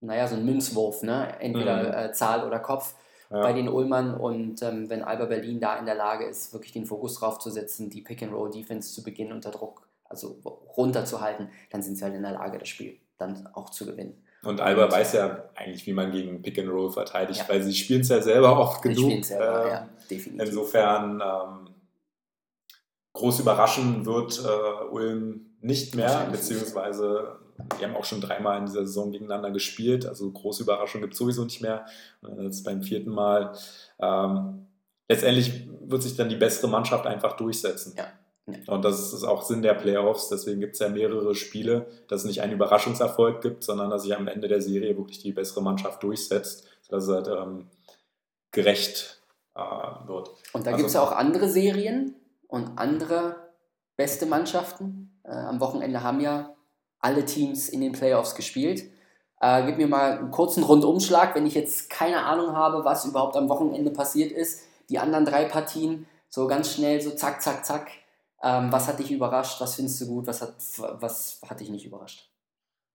naja, 0.00 0.28
so 0.28 0.36
ein 0.36 0.44
Münzwurf, 0.44 1.02
ne? 1.02 1.34
entweder 1.40 1.82
mhm. 1.82 2.10
äh, 2.10 2.12
Zahl 2.12 2.46
oder 2.46 2.60
Kopf 2.60 2.94
ja. 3.30 3.42
bei 3.42 3.52
den 3.52 3.68
Ulmern. 3.68 4.14
Und 4.14 4.62
ähm, 4.62 4.88
wenn 4.88 5.02
Alba 5.02 5.26
Berlin 5.26 5.60
da 5.60 5.76
in 5.76 5.86
der 5.86 5.96
Lage 5.96 6.24
ist, 6.24 6.52
wirklich 6.52 6.72
den 6.72 6.86
Fokus 6.86 7.16
drauf 7.18 7.38
zu 7.38 7.50
setzen, 7.50 7.90
die 7.90 8.00
Pick-and-Roll-Defense 8.00 8.92
zu 8.94 9.02
Beginn 9.02 9.32
unter 9.32 9.50
Druck, 9.50 9.88
also 10.04 10.38
runterzuhalten, 10.76 11.50
dann 11.70 11.82
sind 11.82 11.96
sie 11.96 12.04
halt 12.04 12.14
in 12.14 12.22
der 12.22 12.32
Lage, 12.32 12.58
das 12.58 12.68
Spiel 12.68 12.98
dann 13.18 13.46
auch 13.54 13.70
zu 13.70 13.86
gewinnen. 13.86 14.22
Und 14.42 14.60
Alba 14.60 14.84
und, 14.84 14.92
weiß 14.92 15.14
ja 15.14 15.44
eigentlich, 15.54 15.86
wie 15.86 15.92
man 15.92 16.12
gegen 16.12 16.42
Pick 16.42 16.58
and 16.58 16.68
Roll 16.68 16.90
verteidigt, 16.90 17.40
ja. 17.40 17.48
weil 17.48 17.62
sie 17.62 17.74
spielen 17.74 18.02
es 18.02 18.08
ja 18.08 18.22
selber 18.22 18.58
oft 18.58 18.82
genug. 18.82 19.10
Sie 19.10 19.18
es 19.18 19.28
selber, 19.28 19.64
äh, 19.64 19.68
ja, 19.68 19.88
definitiv. 20.10 20.48
Insofern 20.48 21.20
ähm, 21.20 21.74
groß 23.14 23.40
überraschen 23.40 24.06
wird 24.06 24.40
äh, 24.44 24.84
Ulm 24.90 25.46
nicht 25.60 25.96
mehr, 25.96 26.28
beziehungsweise 26.30 27.38
die 27.78 27.84
haben 27.84 27.96
auch 27.96 28.04
schon 28.04 28.20
dreimal 28.20 28.58
in 28.58 28.66
dieser 28.66 28.86
Saison 28.86 29.10
gegeneinander 29.10 29.50
gespielt, 29.50 30.06
also 30.06 30.30
große 30.30 30.62
Überraschung 30.62 31.00
gibt 31.00 31.14
es 31.14 31.18
sowieso 31.18 31.44
nicht 31.44 31.60
mehr. 31.60 31.86
Jetzt 32.40 32.62
beim 32.62 32.82
vierten 32.82 33.10
Mal. 33.10 33.52
Ähm, 33.98 34.66
letztendlich 35.08 35.68
wird 35.82 36.02
sich 36.02 36.16
dann 36.16 36.28
die 36.28 36.36
bessere 36.36 36.68
Mannschaft 36.68 37.06
einfach 37.06 37.36
durchsetzen. 37.36 37.94
Ja. 37.96 38.06
Und 38.66 38.84
das 38.84 39.12
ist 39.12 39.24
auch 39.24 39.42
Sinn 39.42 39.62
der 39.62 39.74
Playoffs. 39.74 40.28
Deswegen 40.28 40.60
gibt 40.60 40.74
es 40.74 40.80
ja 40.80 40.88
mehrere 40.88 41.34
Spiele, 41.34 41.86
dass 42.08 42.20
es 42.20 42.26
nicht 42.26 42.42
einen 42.42 42.52
Überraschungserfolg 42.52 43.40
gibt, 43.42 43.64
sondern 43.64 43.90
dass 43.90 44.02
sich 44.02 44.16
am 44.16 44.28
Ende 44.28 44.48
der 44.48 44.62
Serie 44.62 44.96
wirklich 44.96 45.20
die 45.20 45.32
bessere 45.32 45.62
Mannschaft 45.62 46.02
durchsetzt, 46.02 46.66
dass 46.88 47.04
es 47.04 47.10
halt 47.10 47.28
ähm, 47.28 47.66
gerecht 48.50 49.20
äh, 49.54 49.60
wird. 49.60 50.30
Und 50.52 50.66
da 50.66 50.70
also, 50.70 50.76
gibt 50.76 50.88
es 50.88 50.94
ja 50.94 51.02
auch 51.02 51.12
andere 51.12 51.48
Serien 51.48 52.14
und 52.46 52.78
andere 52.78 53.36
beste 53.96 54.26
Mannschaften, 54.26 55.04
Äh, 55.24 55.32
am 55.32 55.60
Wochenende 55.60 56.02
haben 56.02 56.20
ja 56.20 56.54
alle 57.00 57.24
Teams 57.24 57.68
in 57.68 57.80
den 57.80 57.92
Playoffs 57.92 58.34
gespielt. 58.34 58.84
Äh, 59.40 59.66
gib 59.66 59.76
mir 59.76 59.86
mal 59.86 60.18
einen 60.18 60.30
kurzen 60.30 60.64
Rundumschlag, 60.64 61.34
wenn 61.34 61.46
ich 61.46 61.54
jetzt 61.54 61.90
keine 61.90 62.24
Ahnung 62.24 62.56
habe, 62.56 62.84
was 62.84 63.04
überhaupt 63.04 63.36
am 63.36 63.48
Wochenende 63.48 63.90
passiert 63.90 64.32
ist. 64.32 64.62
Die 64.88 64.98
anderen 64.98 65.24
drei 65.24 65.44
Partien, 65.44 66.06
so 66.30 66.46
ganz 66.46 66.72
schnell, 66.72 67.00
so 67.00 67.10
zack, 67.10 67.42
zack, 67.42 67.64
zack. 67.64 67.90
Ähm, 68.42 68.70
was 68.70 68.86
hat 68.86 68.98
dich 68.98 69.10
überrascht? 69.10 69.60
Was 69.60 69.74
findest 69.74 70.00
du 70.00 70.06
gut? 70.06 70.26
Was 70.26 70.42
hat, 70.42 70.54
was 71.00 71.40
hat 71.48 71.60
dich 71.60 71.70
nicht 71.70 71.86
überrascht? 71.86 72.30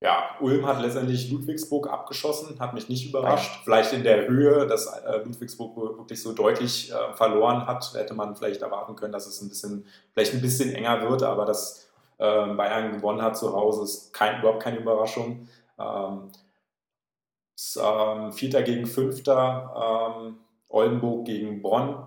Ja, 0.03 0.35
Ulm 0.41 0.67
hat 0.67 0.81
letztendlich 0.81 1.31
Ludwigsburg 1.31 1.89
abgeschossen, 1.89 2.59
hat 2.59 2.73
mich 2.73 2.89
nicht 2.89 3.07
überrascht. 3.07 3.61
Vielleicht 3.63 3.93
in 3.93 4.03
der 4.03 4.27
Höhe, 4.27 4.67
dass 4.67 4.85
äh, 4.85 5.23
Ludwigsburg 5.23 5.77
wirklich 5.77 6.21
so 6.21 6.33
deutlich 6.33 6.91
äh, 6.91 7.13
verloren 7.13 7.65
hat, 7.67 7.93
hätte 7.93 8.13
man 8.13 8.35
vielleicht 8.35 8.61
erwarten 8.61 8.97
können, 8.97 9.13
dass 9.13 9.27
es 9.27 9.41
ein 9.41 9.47
bisschen, 9.47 9.87
vielleicht 10.11 10.33
ein 10.33 10.41
bisschen 10.41 10.75
enger 10.75 11.09
wird, 11.09 11.23
aber 11.23 11.45
dass 11.45 11.89
äh, 12.17 12.47
Bayern 12.47 12.91
gewonnen 12.91 13.21
hat 13.21 13.37
zu 13.37 13.53
Hause, 13.53 13.83
ist 13.83 14.11
kein, 14.11 14.39
überhaupt 14.41 14.61
keine 14.61 14.79
Überraschung. 14.79 15.47
Ähm, 15.79 16.31
ähm, 17.77 18.33
Vierter 18.33 18.61
gegen 18.63 18.85
Fünfter, 18.85 20.17
ähm, 20.19 20.37
Oldenburg 20.67 21.23
gegen 21.23 21.61
Bonn, 21.61 22.05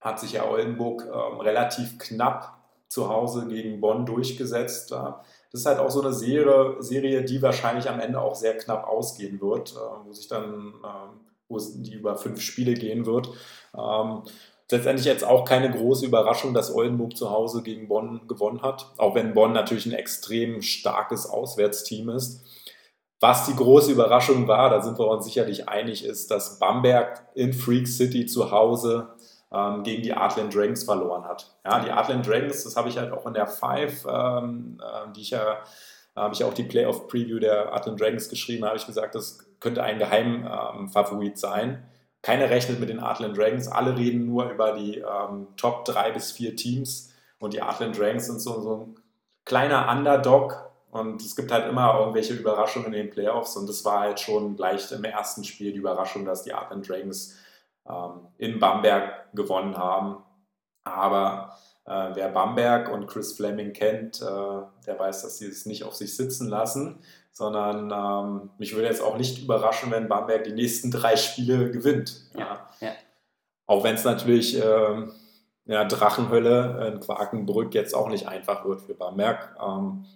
hat 0.00 0.20
sich 0.20 0.32
ja 0.32 0.48
Oldenburg 0.48 1.04
relativ 1.42 1.98
knapp 1.98 2.55
zu 2.88 3.08
Hause 3.08 3.46
gegen 3.48 3.80
Bonn 3.80 4.06
durchgesetzt. 4.06 4.92
das 4.92 5.24
ist 5.52 5.66
halt 5.66 5.78
auch 5.78 5.90
so 5.90 6.00
eine 6.00 6.12
Serie, 6.12 6.76
Serie, 6.80 7.24
die 7.24 7.42
wahrscheinlich 7.42 7.88
am 7.88 8.00
Ende 8.00 8.20
auch 8.20 8.34
sehr 8.34 8.56
knapp 8.56 8.86
ausgehen 8.86 9.40
wird, 9.40 9.72
äh, 9.72 10.06
wo 10.06 10.12
sich 10.12 10.28
dann, 10.28 10.74
äh, 10.84 11.16
wo 11.48 11.56
es 11.56 11.80
die 11.82 11.94
über 11.94 12.16
fünf 12.16 12.40
Spiele 12.40 12.74
gehen 12.74 13.06
wird. 13.06 13.30
Ähm, 13.76 14.22
letztendlich 14.70 15.06
jetzt 15.06 15.24
auch 15.24 15.44
keine 15.44 15.70
große 15.70 16.06
Überraschung, 16.06 16.54
dass 16.54 16.74
Oldenburg 16.74 17.16
zu 17.16 17.30
Hause 17.30 17.62
gegen 17.62 17.88
Bonn 17.88 18.26
gewonnen 18.26 18.62
hat, 18.62 18.92
auch 18.98 19.14
wenn 19.14 19.34
Bonn 19.34 19.52
natürlich 19.52 19.86
ein 19.86 19.92
extrem 19.92 20.62
starkes 20.62 21.28
Auswärtsteam 21.28 22.08
ist. 22.08 22.44
Was 23.20 23.46
die 23.46 23.56
große 23.56 23.92
Überraschung 23.92 24.46
war, 24.46 24.68
da 24.68 24.82
sind 24.82 24.98
wir 24.98 25.08
uns 25.08 25.24
sicherlich 25.24 25.68
einig, 25.68 26.04
ist, 26.04 26.30
dass 26.30 26.58
Bamberg 26.58 27.26
in 27.34 27.54
Freak 27.54 27.88
City 27.88 28.26
zu 28.26 28.50
Hause 28.50 29.15
ähm, 29.52 29.82
gegen 29.82 30.02
die 30.02 30.12
Artland 30.12 30.54
Dragons 30.54 30.84
verloren 30.84 31.24
hat. 31.24 31.56
Ja, 31.64 31.80
die 31.80 31.90
Artland 31.90 32.26
Dragons, 32.26 32.64
das 32.64 32.76
habe 32.76 32.88
ich 32.88 32.98
halt 32.98 33.12
auch 33.12 33.26
in 33.26 33.34
der 33.34 33.46
Five, 33.46 34.06
ähm, 34.08 34.80
äh, 34.82 35.12
die 35.12 35.22
ich 35.22 35.30
ja, 35.30 35.58
habe 36.14 36.34
ich 36.34 36.42
auch 36.44 36.54
die 36.54 36.64
Playoff-Preview 36.64 37.38
der 37.38 37.72
Artland 37.72 38.00
Dragons 38.00 38.28
geschrieben, 38.28 38.64
habe 38.64 38.76
ich 38.76 38.86
gesagt, 38.86 39.14
das 39.14 39.38
könnte 39.60 39.82
ein 39.82 39.98
Geheimfavorit 39.98 41.32
ähm, 41.32 41.36
sein. 41.36 41.84
Keiner 42.22 42.50
rechnet 42.50 42.80
mit 42.80 42.88
den 42.88 42.98
Artland 42.98 43.36
Dragons, 43.36 43.68
alle 43.68 43.96
reden 43.96 44.26
nur 44.26 44.50
über 44.50 44.72
die 44.72 44.98
ähm, 44.98 45.48
Top 45.56 45.84
3 45.84 46.12
bis 46.12 46.32
4 46.32 46.56
Teams 46.56 47.12
und 47.38 47.52
die 47.52 47.62
Artland 47.62 47.98
Dragons 47.98 48.26
sind 48.26 48.40
so, 48.40 48.60
so 48.60 48.76
ein 48.76 49.00
kleiner 49.44 49.88
Underdog 49.90 50.70
und 50.90 51.22
es 51.22 51.36
gibt 51.36 51.52
halt 51.52 51.68
immer 51.68 51.98
irgendwelche 52.00 52.34
Überraschungen 52.34 52.86
in 52.86 53.06
den 53.06 53.10
Playoffs 53.10 53.56
und 53.56 53.68
das 53.68 53.84
war 53.84 54.00
halt 54.00 54.18
schon 54.18 54.56
gleich 54.56 54.90
im 54.90 55.04
ersten 55.04 55.44
Spiel 55.44 55.72
die 55.72 55.78
Überraschung, 55.78 56.24
dass 56.24 56.42
die 56.42 56.54
Artland 56.54 56.88
Dragons 56.88 57.36
ähm, 57.88 58.28
in 58.38 58.58
Bamberg 58.58 59.32
gewonnen 59.34 59.76
haben. 59.76 60.22
Aber 60.84 61.56
äh, 61.84 62.10
wer 62.14 62.28
Bamberg 62.28 62.90
und 62.90 63.06
Chris 63.06 63.36
Fleming 63.36 63.72
kennt, 63.72 64.20
äh, 64.22 64.24
der 64.86 64.98
weiß, 64.98 65.22
dass 65.22 65.38
sie 65.38 65.46
es 65.46 65.66
nicht 65.66 65.84
auf 65.84 65.94
sich 65.94 66.16
sitzen 66.16 66.48
lassen, 66.48 67.00
sondern 67.32 67.90
ähm, 67.90 68.50
mich 68.58 68.74
würde 68.74 68.88
jetzt 68.88 69.02
auch 69.02 69.16
nicht 69.16 69.42
überraschen, 69.42 69.90
wenn 69.90 70.08
Bamberg 70.08 70.44
die 70.44 70.52
nächsten 70.52 70.90
drei 70.90 71.16
Spiele 71.16 71.70
gewinnt. 71.70 72.22
Ja, 72.36 72.66
ja. 72.80 72.92
Auch 73.66 73.84
wenn 73.84 73.96
es 73.96 74.04
natürlich 74.04 74.56
äh, 74.58 75.06
ja, 75.66 75.84
Drachenhölle 75.84 76.92
in 76.92 77.00
Quakenbrück 77.00 77.74
jetzt 77.74 77.94
auch 77.94 78.08
nicht 78.08 78.28
einfach 78.28 78.64
wird 78.64 78.80
für 78.80 78.94
Bamberg. 78.94 79.56
Ähm, 79.60 80.06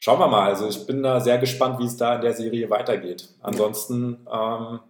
schauen 0.00 0.18
wir 0.18 0.26
mal. 0.26 0.48
Also 0.48 0.68
ich 0.68 0.86
bin 0.86 1.02
da 1.02 1.20
sehr 1.20 1.38
gespannt, 1.38 1.78
wie 1.78 1.86
es 1.86 1.96
da 1.96 2.16
in 2.16 2.22
der 2.22 2.34
Serie 2.34 2.68
weitergeht. 2.68 3.28
Ansonsten 3.40 4.26
ähm, 4.30 4.80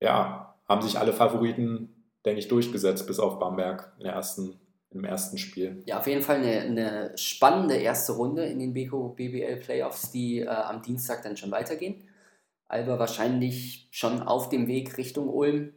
ja, 0.00 0.45
haben 0.68 0.82
sich 0.82 0.98
alle 0.98 1.12
Favoriten, 1.12 2.04
denke 2.24 2.40
ich, 2.40 2.48
durchgesetzt, 2.48 3.06
bis 3.06 3.20
auf 3.20 3.38
Bamberg 3.38 3.92
in 3.98 4.04
der 4.04 4.14
ersten, 4.14 4.60
im 4.90 5.04
ersten 5.04 5.38
Spiel. 5.38 5.82
Ja, 5.86 5.98
auf 5.98 6.06
jeden 6.06 6.22
Fall 6.22 6.36
eine, 6.36 6.60
eine 6.60 7.12
spannende 7.16 7.76
erste 7.76 8.12
Runde 8.12 8.44
in 8.46 8.58
den 8.58 8.72
Beko 8.72 9.10
BBL 9.10 9.56
Playoffs, 9.56 10.10
die 10.10 10.40
äh, 10.40 10.48
am 10.48 10.82
Dienstag 10.82 11.22
dann 11.22 11.36
schon 11.36 11.50
weitergehen. 11.50 12.08
Alba 12.68 12.98
wahrscheinlich 12.98 13.88
schon 13.92 14.22
auf 14.22 14.48
dem 14.48 14.66
Weg 14.66 14.98
Richtung 14.98 15.28
Ulm. 15.28 15.72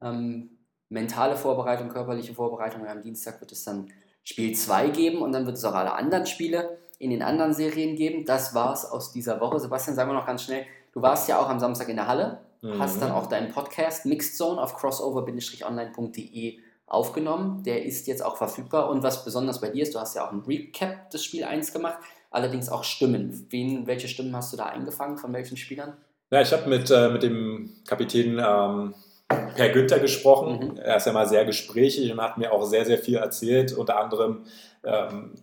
Ähm, 0.00 0.58
mentale 0.88 1.36
Vorbereitung, 1.36 1.88
körperliche 1.88 2.34
Vorbereitung. 2.34 2.86
Am 2.86 3.02
Dienstag 3.02 3.40
wird 3.40 3.52
es 3.52 3.64
dann 3.64 3.92
Spiel 4.24 4.54
2 4.54 4.88
geben 4.88 5.22
und 5.22 5.32
dann 5.32 5.46
wird 5.46 5.56
es 5.56 5.64
auch 5.64 5.74
alle 5.74 5.94
anderen 5.94 6.26
Spiele 6.26 6.78
in 6.98 7.10
den 7.10 7.22
anderen 7.22 7.52
Serien 7.52 7.96
geben. 7.96 8.24
Das 8.24 8.54
war 8.54 8.72
es 8.72 8.84
aus 8.84 9.12
dieser 9.12 9.40
Woche. 9.40 9.58
Sebastian, 9.60 9.96
sagen 9.96 10.10
wir 10.10 10.14
noch 10.14 10.26
ganz 10.26 10.44
schnell, 10.44 10.64
du 10.92 11.02
warst 11.02 11.28
ja 11.28 11.38
auch 11.38 11.48
am 11.48 11.60
Samstag 11.60 11.88
in 11.88 11.96
der 11.96 12.08
Halle 12.08 12.40
Mhm. 12.62 12.78
Hast 12.78 13.02
dann 13.02 13.10
auch 13.10 13.26
deinen 13.26 13.52
Podcast 13.52 14.06
Mixed 14.06 14.36
Zone 14.36 14.60
auf 14.60 14.76
crossover-online.de 14.76 16.58
aufgenommen. 16.86 17.62
Der 17.64 17.84
ist 17.84 18.06
jetzt 18.06 18.24
auch 18.24 18.36
verfügbar. 18.36 18.88
Und 18.88 19.02
was 19.02 19.24
besonders 19.24 19.60
bei 19.60 19.68
dir 19.68 19.82
ist, 19.82 19.94
du 19.94 19.98
hast 19.98 20.14
ja 20.14 20.26
auch 20.26 20.32
ein 20.32 20.42
Recap 20.46 21.10
des 21.10 21.24
Spiel 21.24 21.44
1 21.44 21.72
gemacht, 21.72 21.98
allerdings 22.30 22.68
auch 22.68 22.84
Stimmen. 22.84 23.46
Wen, 23.50 23.86
welche 23.86 24.08
Stimmen 24.08 24.34
hast 24.36 24.52
du 24.52 24.56
da 24.56 24.66
eingefangen? 24.66 25.18
Von 25.18 25.32
welchen 25.32 25.56
Spielern? 25.56 25.96
Ja, 26.30 26.40
ich 26.40 26.52
habe 26.52 26.68
mit, 26.68 26.90
äh, 26.90 27.10
mit 27.10 27.22
dem 27.22 27.70
Kapitän 27.86 28.38
ähm, 28.38 28.94
Per 29.28 29.68
Günther 29.70 29.98
gesprochen. 29.98 30.72
Mhm. 30.72 30.76
Er 30.76 30.96
ist 30.96 31.06
ja 31.06 31.12
mal 31.12 31.28
sehr 31.28 31.44
gesprächig 31.44 32.12
und 32.12 32.20
hat 32.20 32.38
mir 32.38 32.52
auch 32.52 32.64
sehr, 32.64 32.84
sehr 32.84 32.98
viel 32.98 33.16
erzählt. 33.16 33.72
Unter 33.72 33.98
anderem 33.98 34.44
ähm, 34.84 35.34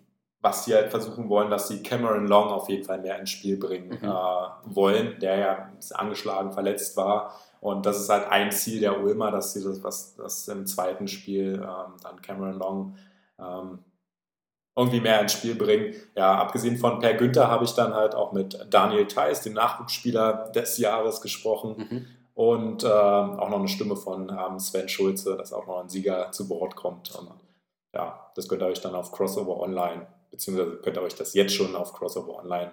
was 0.42 0.66
sie 0.66 0.74
halt 0.74 0.90
versuchen 0.90 1.30
wollen, 1.30 1.50
dass 1.50 1.68
sie 1.68 1.84
Cameron 1.84 2.28
Long 2.28 2.50
auf 2.50 2.70
jeden 2.70 2.86
Fall 2.86 3.00
mehr 3.00 3.20
ins 3.20 3.30
Spiel 3.30 3.58
bringen 3.58 4.00
mhm. 4.02 4.08
äh, 4.08 4.76
wollen, 4.76 5.20
der 5.20 5.38
ja 5.38 5.70
angeschlagen, 5.94 6.54
verletzt 6.54 6.96
war. 6.96 7.34
Und 7.60 7.86
das 7.86 8.00
ist 8.00 8.10
halt 8.10 8.30
ein 8.30 8.52
Ziel 8.52 8.80
der 8.80 9.02
Ulmer, 9.02 9.32
dass 9.32 9.54
sie 9.54 9.64
das, 9.64 9.84
was 9.84 10.16
das 10.16 10.48
im 10.48 10.66
zweiten 10.66 11.10
Spiel 11.10 11.56
ähm, 11.56 11.94
dann 12.02 12.22
Cameron 12.22 12.58
Long 12.58 12.96
ähm, 13.38 13.80
irgendwie 14.78 15.02
mehr 15.02 15.20
ins 15.20 15.34
Spiel 15.34 15.56
bringen. 15.56 15.94
Ja, 16.16 16.38
abgesehen 16.38 16.78
von 16.78 17.00
Per 17.00 17.16
Günther 17.16 17.50
habe 17.50 17.66
ich 17.66 17.74
dann 17.74 17.94
halt 17.94 18.16
auch 18.16 18.32
mit 18.32 18.66
Daniel 18.70 19.08
Theiss, 19.08 19.42
dem 19.42 19.54
Nachwuchsspieler 19.54 20.52
des 20.56 20.78
Jahres, 20.78 21.20
gesprochen. 21.20 21.76
Mhm. 21.78 22.06
Und 22.34 22.84
äh, 22.86 22.88
auch 22.88 23.50
noch 23.50 23.60
eine 23.60 23.68
Stimme 23.68 23.98
von 23.98 24.30
ähm, 24.30 24.58
Sven 24.58 24.88
Schulze, 24.88 25.36
dass 25.36 25.52
auch 25.52 25.68
noch 25.68 25.82
ein 25.82 25.90
Sieger 25.90 26.32
zu 26.32 26.48
Wort 26.48 26.78
kommt. 26.78 27.14
Und, 27.14 27.30
ja, 27.94 28.32
das 28.36 28.48
könnt 28.48 28.62
ihr 28.62 28.68
euch 28.68 28.80
dann 28.80 28.96
auf 28.96 29.12
Crossover 29.12 29.60
Online 29.60 30.08
beziehungsweise 30.32 30.78
könnt 30.78 30.98
ihr 30.98 31.02
euch 31.02 31.16
das 31.16 31.34
jetzt 31.34 31.54
schon 31.54 31.76
auf 31.76 31.94
Crossover 31.94 32.38
Online 32.38 32.72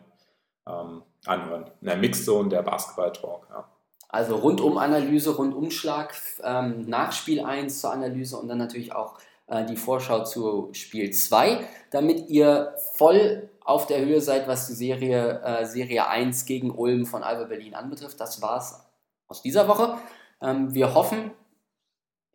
ähm, 0.67 1.03
anhören. 1.25 1.71
In 1.81 1.87
der 1.87 1.97
Mixzone, 1.97 2.49
der 2.49 2.63
Basketball-Talk. 2.63 3.47
Ja. 3.51 3.69
Also 4.09 4.37
Rundum-Analyse, 4.37 5.37
Rundumschlag, 5.37 6.15
ähm, 6.43 6.85
nach 6.87 7.13
Spiel 7.13 7.41
1 7.45 7.81
zur 7.81 7.93
Analyse 7.93 8.37
und 8.37 8.49
dann 8.49 8.59
natürlich 8.59 8.95
auch 8.95 9.19
äh, 9.47 9.65
die 9.65 9.77
Vorschau 9.77 10.25
zu 10.25 10.71
Spiel 10.73 11.13
2, 11.13 11.67
damit 11.91 12.29
ihr 12.29 12.75
voll 12.95 13.51
auf 13.65 13.87
der 13.87 14.05
Höhe 14.05 14.21
seid, 14.21 14.47
was 14.47 14.69
die 14.69 14.75
Serie, 14.75 15.41
äh, 15.43 15.67
Serie 15.67 16.07
1 16.09 16.45
gegen 16.47 16.71
Ulm 16.71 17.05
von 17.05 17.23
Alba 17.23 17.45
Berlin 17.45 17.75
anbetrifft. 17.75 18.21
Das 18.21 18.41
war's 18.41 18.87
aus 19.27 19.43
dieser 19.43 19.67
Woche. 19.67 19.99
Ähm, 20.41 20.73
wir 20.73 20.95
hoffen, 20.95 21.33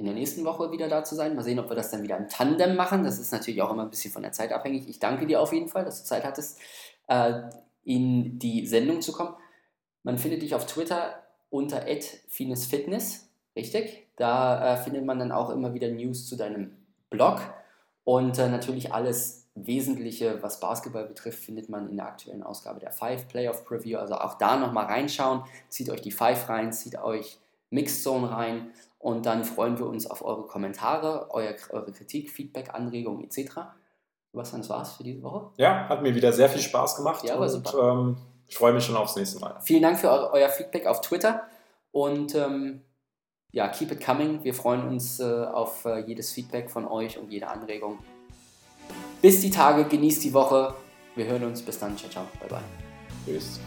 in 0.02 0.06
der 0.06 0.16
nächsten 0.16 0.44
Woche 0.46 0.72
wieder 0.72 0.90
da 0.90 1.04
zu 1.04 1.14
sein. 1.14 1.36
Mal 1.36 1.44
sehen, 1.44 1.60
ob 1.60 1.70
wir 1.70 1.76
das 1.76 1.92
dann 1.92 2.02
wieder 2.02 2.18
im 2.18 2.28
Tandem 2.28 2.76
machen. 2.76 3.04
Das 3.04 3.20
ist 3.20 3.32
natürlich 3.32 3.62
auch 3.62 3.72
immer 3.72 3.84
ein 3.84 3.92
bisschen 3.92 4.12
von 4.12 4.24
der 4.24 4.32
Zeit 4.32 4.52
abhängig. 4.52 4.90
Ich 4.90 4.98
danke 4.98 5.28
dir 5.28 5.40
auf 5.40 5.54
jeden 5.54 5.68
Fall, 5.68 5.86
dass 5.86 6.02
du 6.02 6.08
Zeit 6.08 6.24
hattest, 6.24 6.60
äh, 7.08 7.44
in 7.84 8.40
die 8.40 8.66
Sendung 8.66 9.02
zu 9.02 9.12
kommen. 9.12 9.36
Man 10.02 10.18
findet 10.18 10.42
dich 10.42 10.56
auf 10.56 10.66
Twitter 10.66 11.22
unter 11.52 11.86
@finesfitness, 12.28 13.30
richtig? 13.56 14.08
Da 14.16 14.74
äh, 14.74 14.78
findet 14.78 15.06
man 15.06 15.20
dann 15.20 15.32
auch 15.32 15.52
immer 15.52 15.76
wieder 15.76 15.90
News 15.90 16.28
zu 16.28 16.36
deinem 16.36 16.72
Blog 17.12 17.40
und 18.04 18.40
äh, 18.40 18.50
natürlich 18.50 18.94
alles 18.94 19.50
Wesentliche, 19.54 20.42
was 20.42 20.60
Basketball 20.60 21.06
betrifft, 21.06 21.44
findet 21.44 21.70
man 21.70 21.90
in 21.92 21.98
der 21.98 22.08
aktuellen 22.08 22.42
Ausgabe 22.42 22.80
der 22.80 22.92
Five 22.92 23.28
Playoff 23.28 23.66
Preview. 23.66 24.00
Also 24.00 24.16
auch 24.16 24.40
da 24.40 24.58
nochmal 24.58 24.86
reinschauen. 24.86 25.44
Zieht 25.70 25.92
euch 25.92 26.02
die 26.02 26.12
Five 26.12 26.50
rein, 26.50 26.74
zieht 26.74 26.98
euch 26.98 27.38
Mixed 27.70 28.02
Zone 28.02 28.32
rein 28.32 28.72
und 29.02 29.26
dann 29.26 29.44
freuen 29.44 29.80
wir 29.80 29.88
uns 29.88 30.06
auf 30.06 30.24
eure 30.24 30.46
Kommentare, 30.46 31.28
euer, 31.32 31.56
eure 31.72 31.92
Kritik, 31.92 32.30
Feedback, 32.30 32.74
Anregungen 32.74 33.24
etc. 33.24 33.52
Sebastian, 34.32 34.62
das 34.62 34.70
war's 34.70 34.94
für 34.94 35.04
diese 35.04 35.24
Woche. 35.24 35.50
Ja, 35.58 35.90
hat 35.90 36.04
mir 36.04 36.14
wieder 36.14 36.32
sehr 36.32 36.48
viel 36.50 36.62
Spaß 36.62 36.98
gemacht. 36.98 37.24
Ja, 37.24 37.36
war 37.36 37.42
und, 37.42 37.50
super. 37.50 37.92
Ähm, 37.94 38.18
ich 38.48 38.56
freue 38.56 38.74
mich 38.74 38.86
schon 38.86 38.96
aufs 38.96 39.16
nächste 39.16 39.40
Mal. 39.40 39.60
Vielen 39.62 39.82
Dank 39.82 39.98
für 40.00 40.10
euer 40.32 40.50
Feedback 40.50 40.86
auf 40.86 41.02
Twitter 41.02 41.42
und 41.92 42.36
ähm, 42.36 42.82
ja, 43.52 43.68
keep 43.68 43.92
it 43.92 44.06
coming. 44.06 44.44
Wir 44.44 44.54
freuen 44.54 44.88
uns 44.88 45.20
äh, 45.20 45.24
auf 45.24 45.86
äh, 45.86 46.00
jedes 46.00 46.32
Feedback 46.32 46.70
von 46.70 46.88
euch 46.88 47.18
und 47.18 47.32
jede 47.32 47.48
Anregung. 47.48 48.00
Bis 49.22 49.42
die 49.42 49.50
Tage, 49.50 49.86
genießt 49.86 50.24
die 50.24 50.34
Woche. 50.34 50.76
Wir 51.16 51.26
hören 51.26 51.44
uns. 51.46 51.62
Bis 51.62 51.80
dann. 51.80 51.98
Ciao, 51.98 52.10
ciao. 52.10 52.26
Bye, 52.40 52.50
bye. 52.50 52.60
Tschüss. 53.26 53.60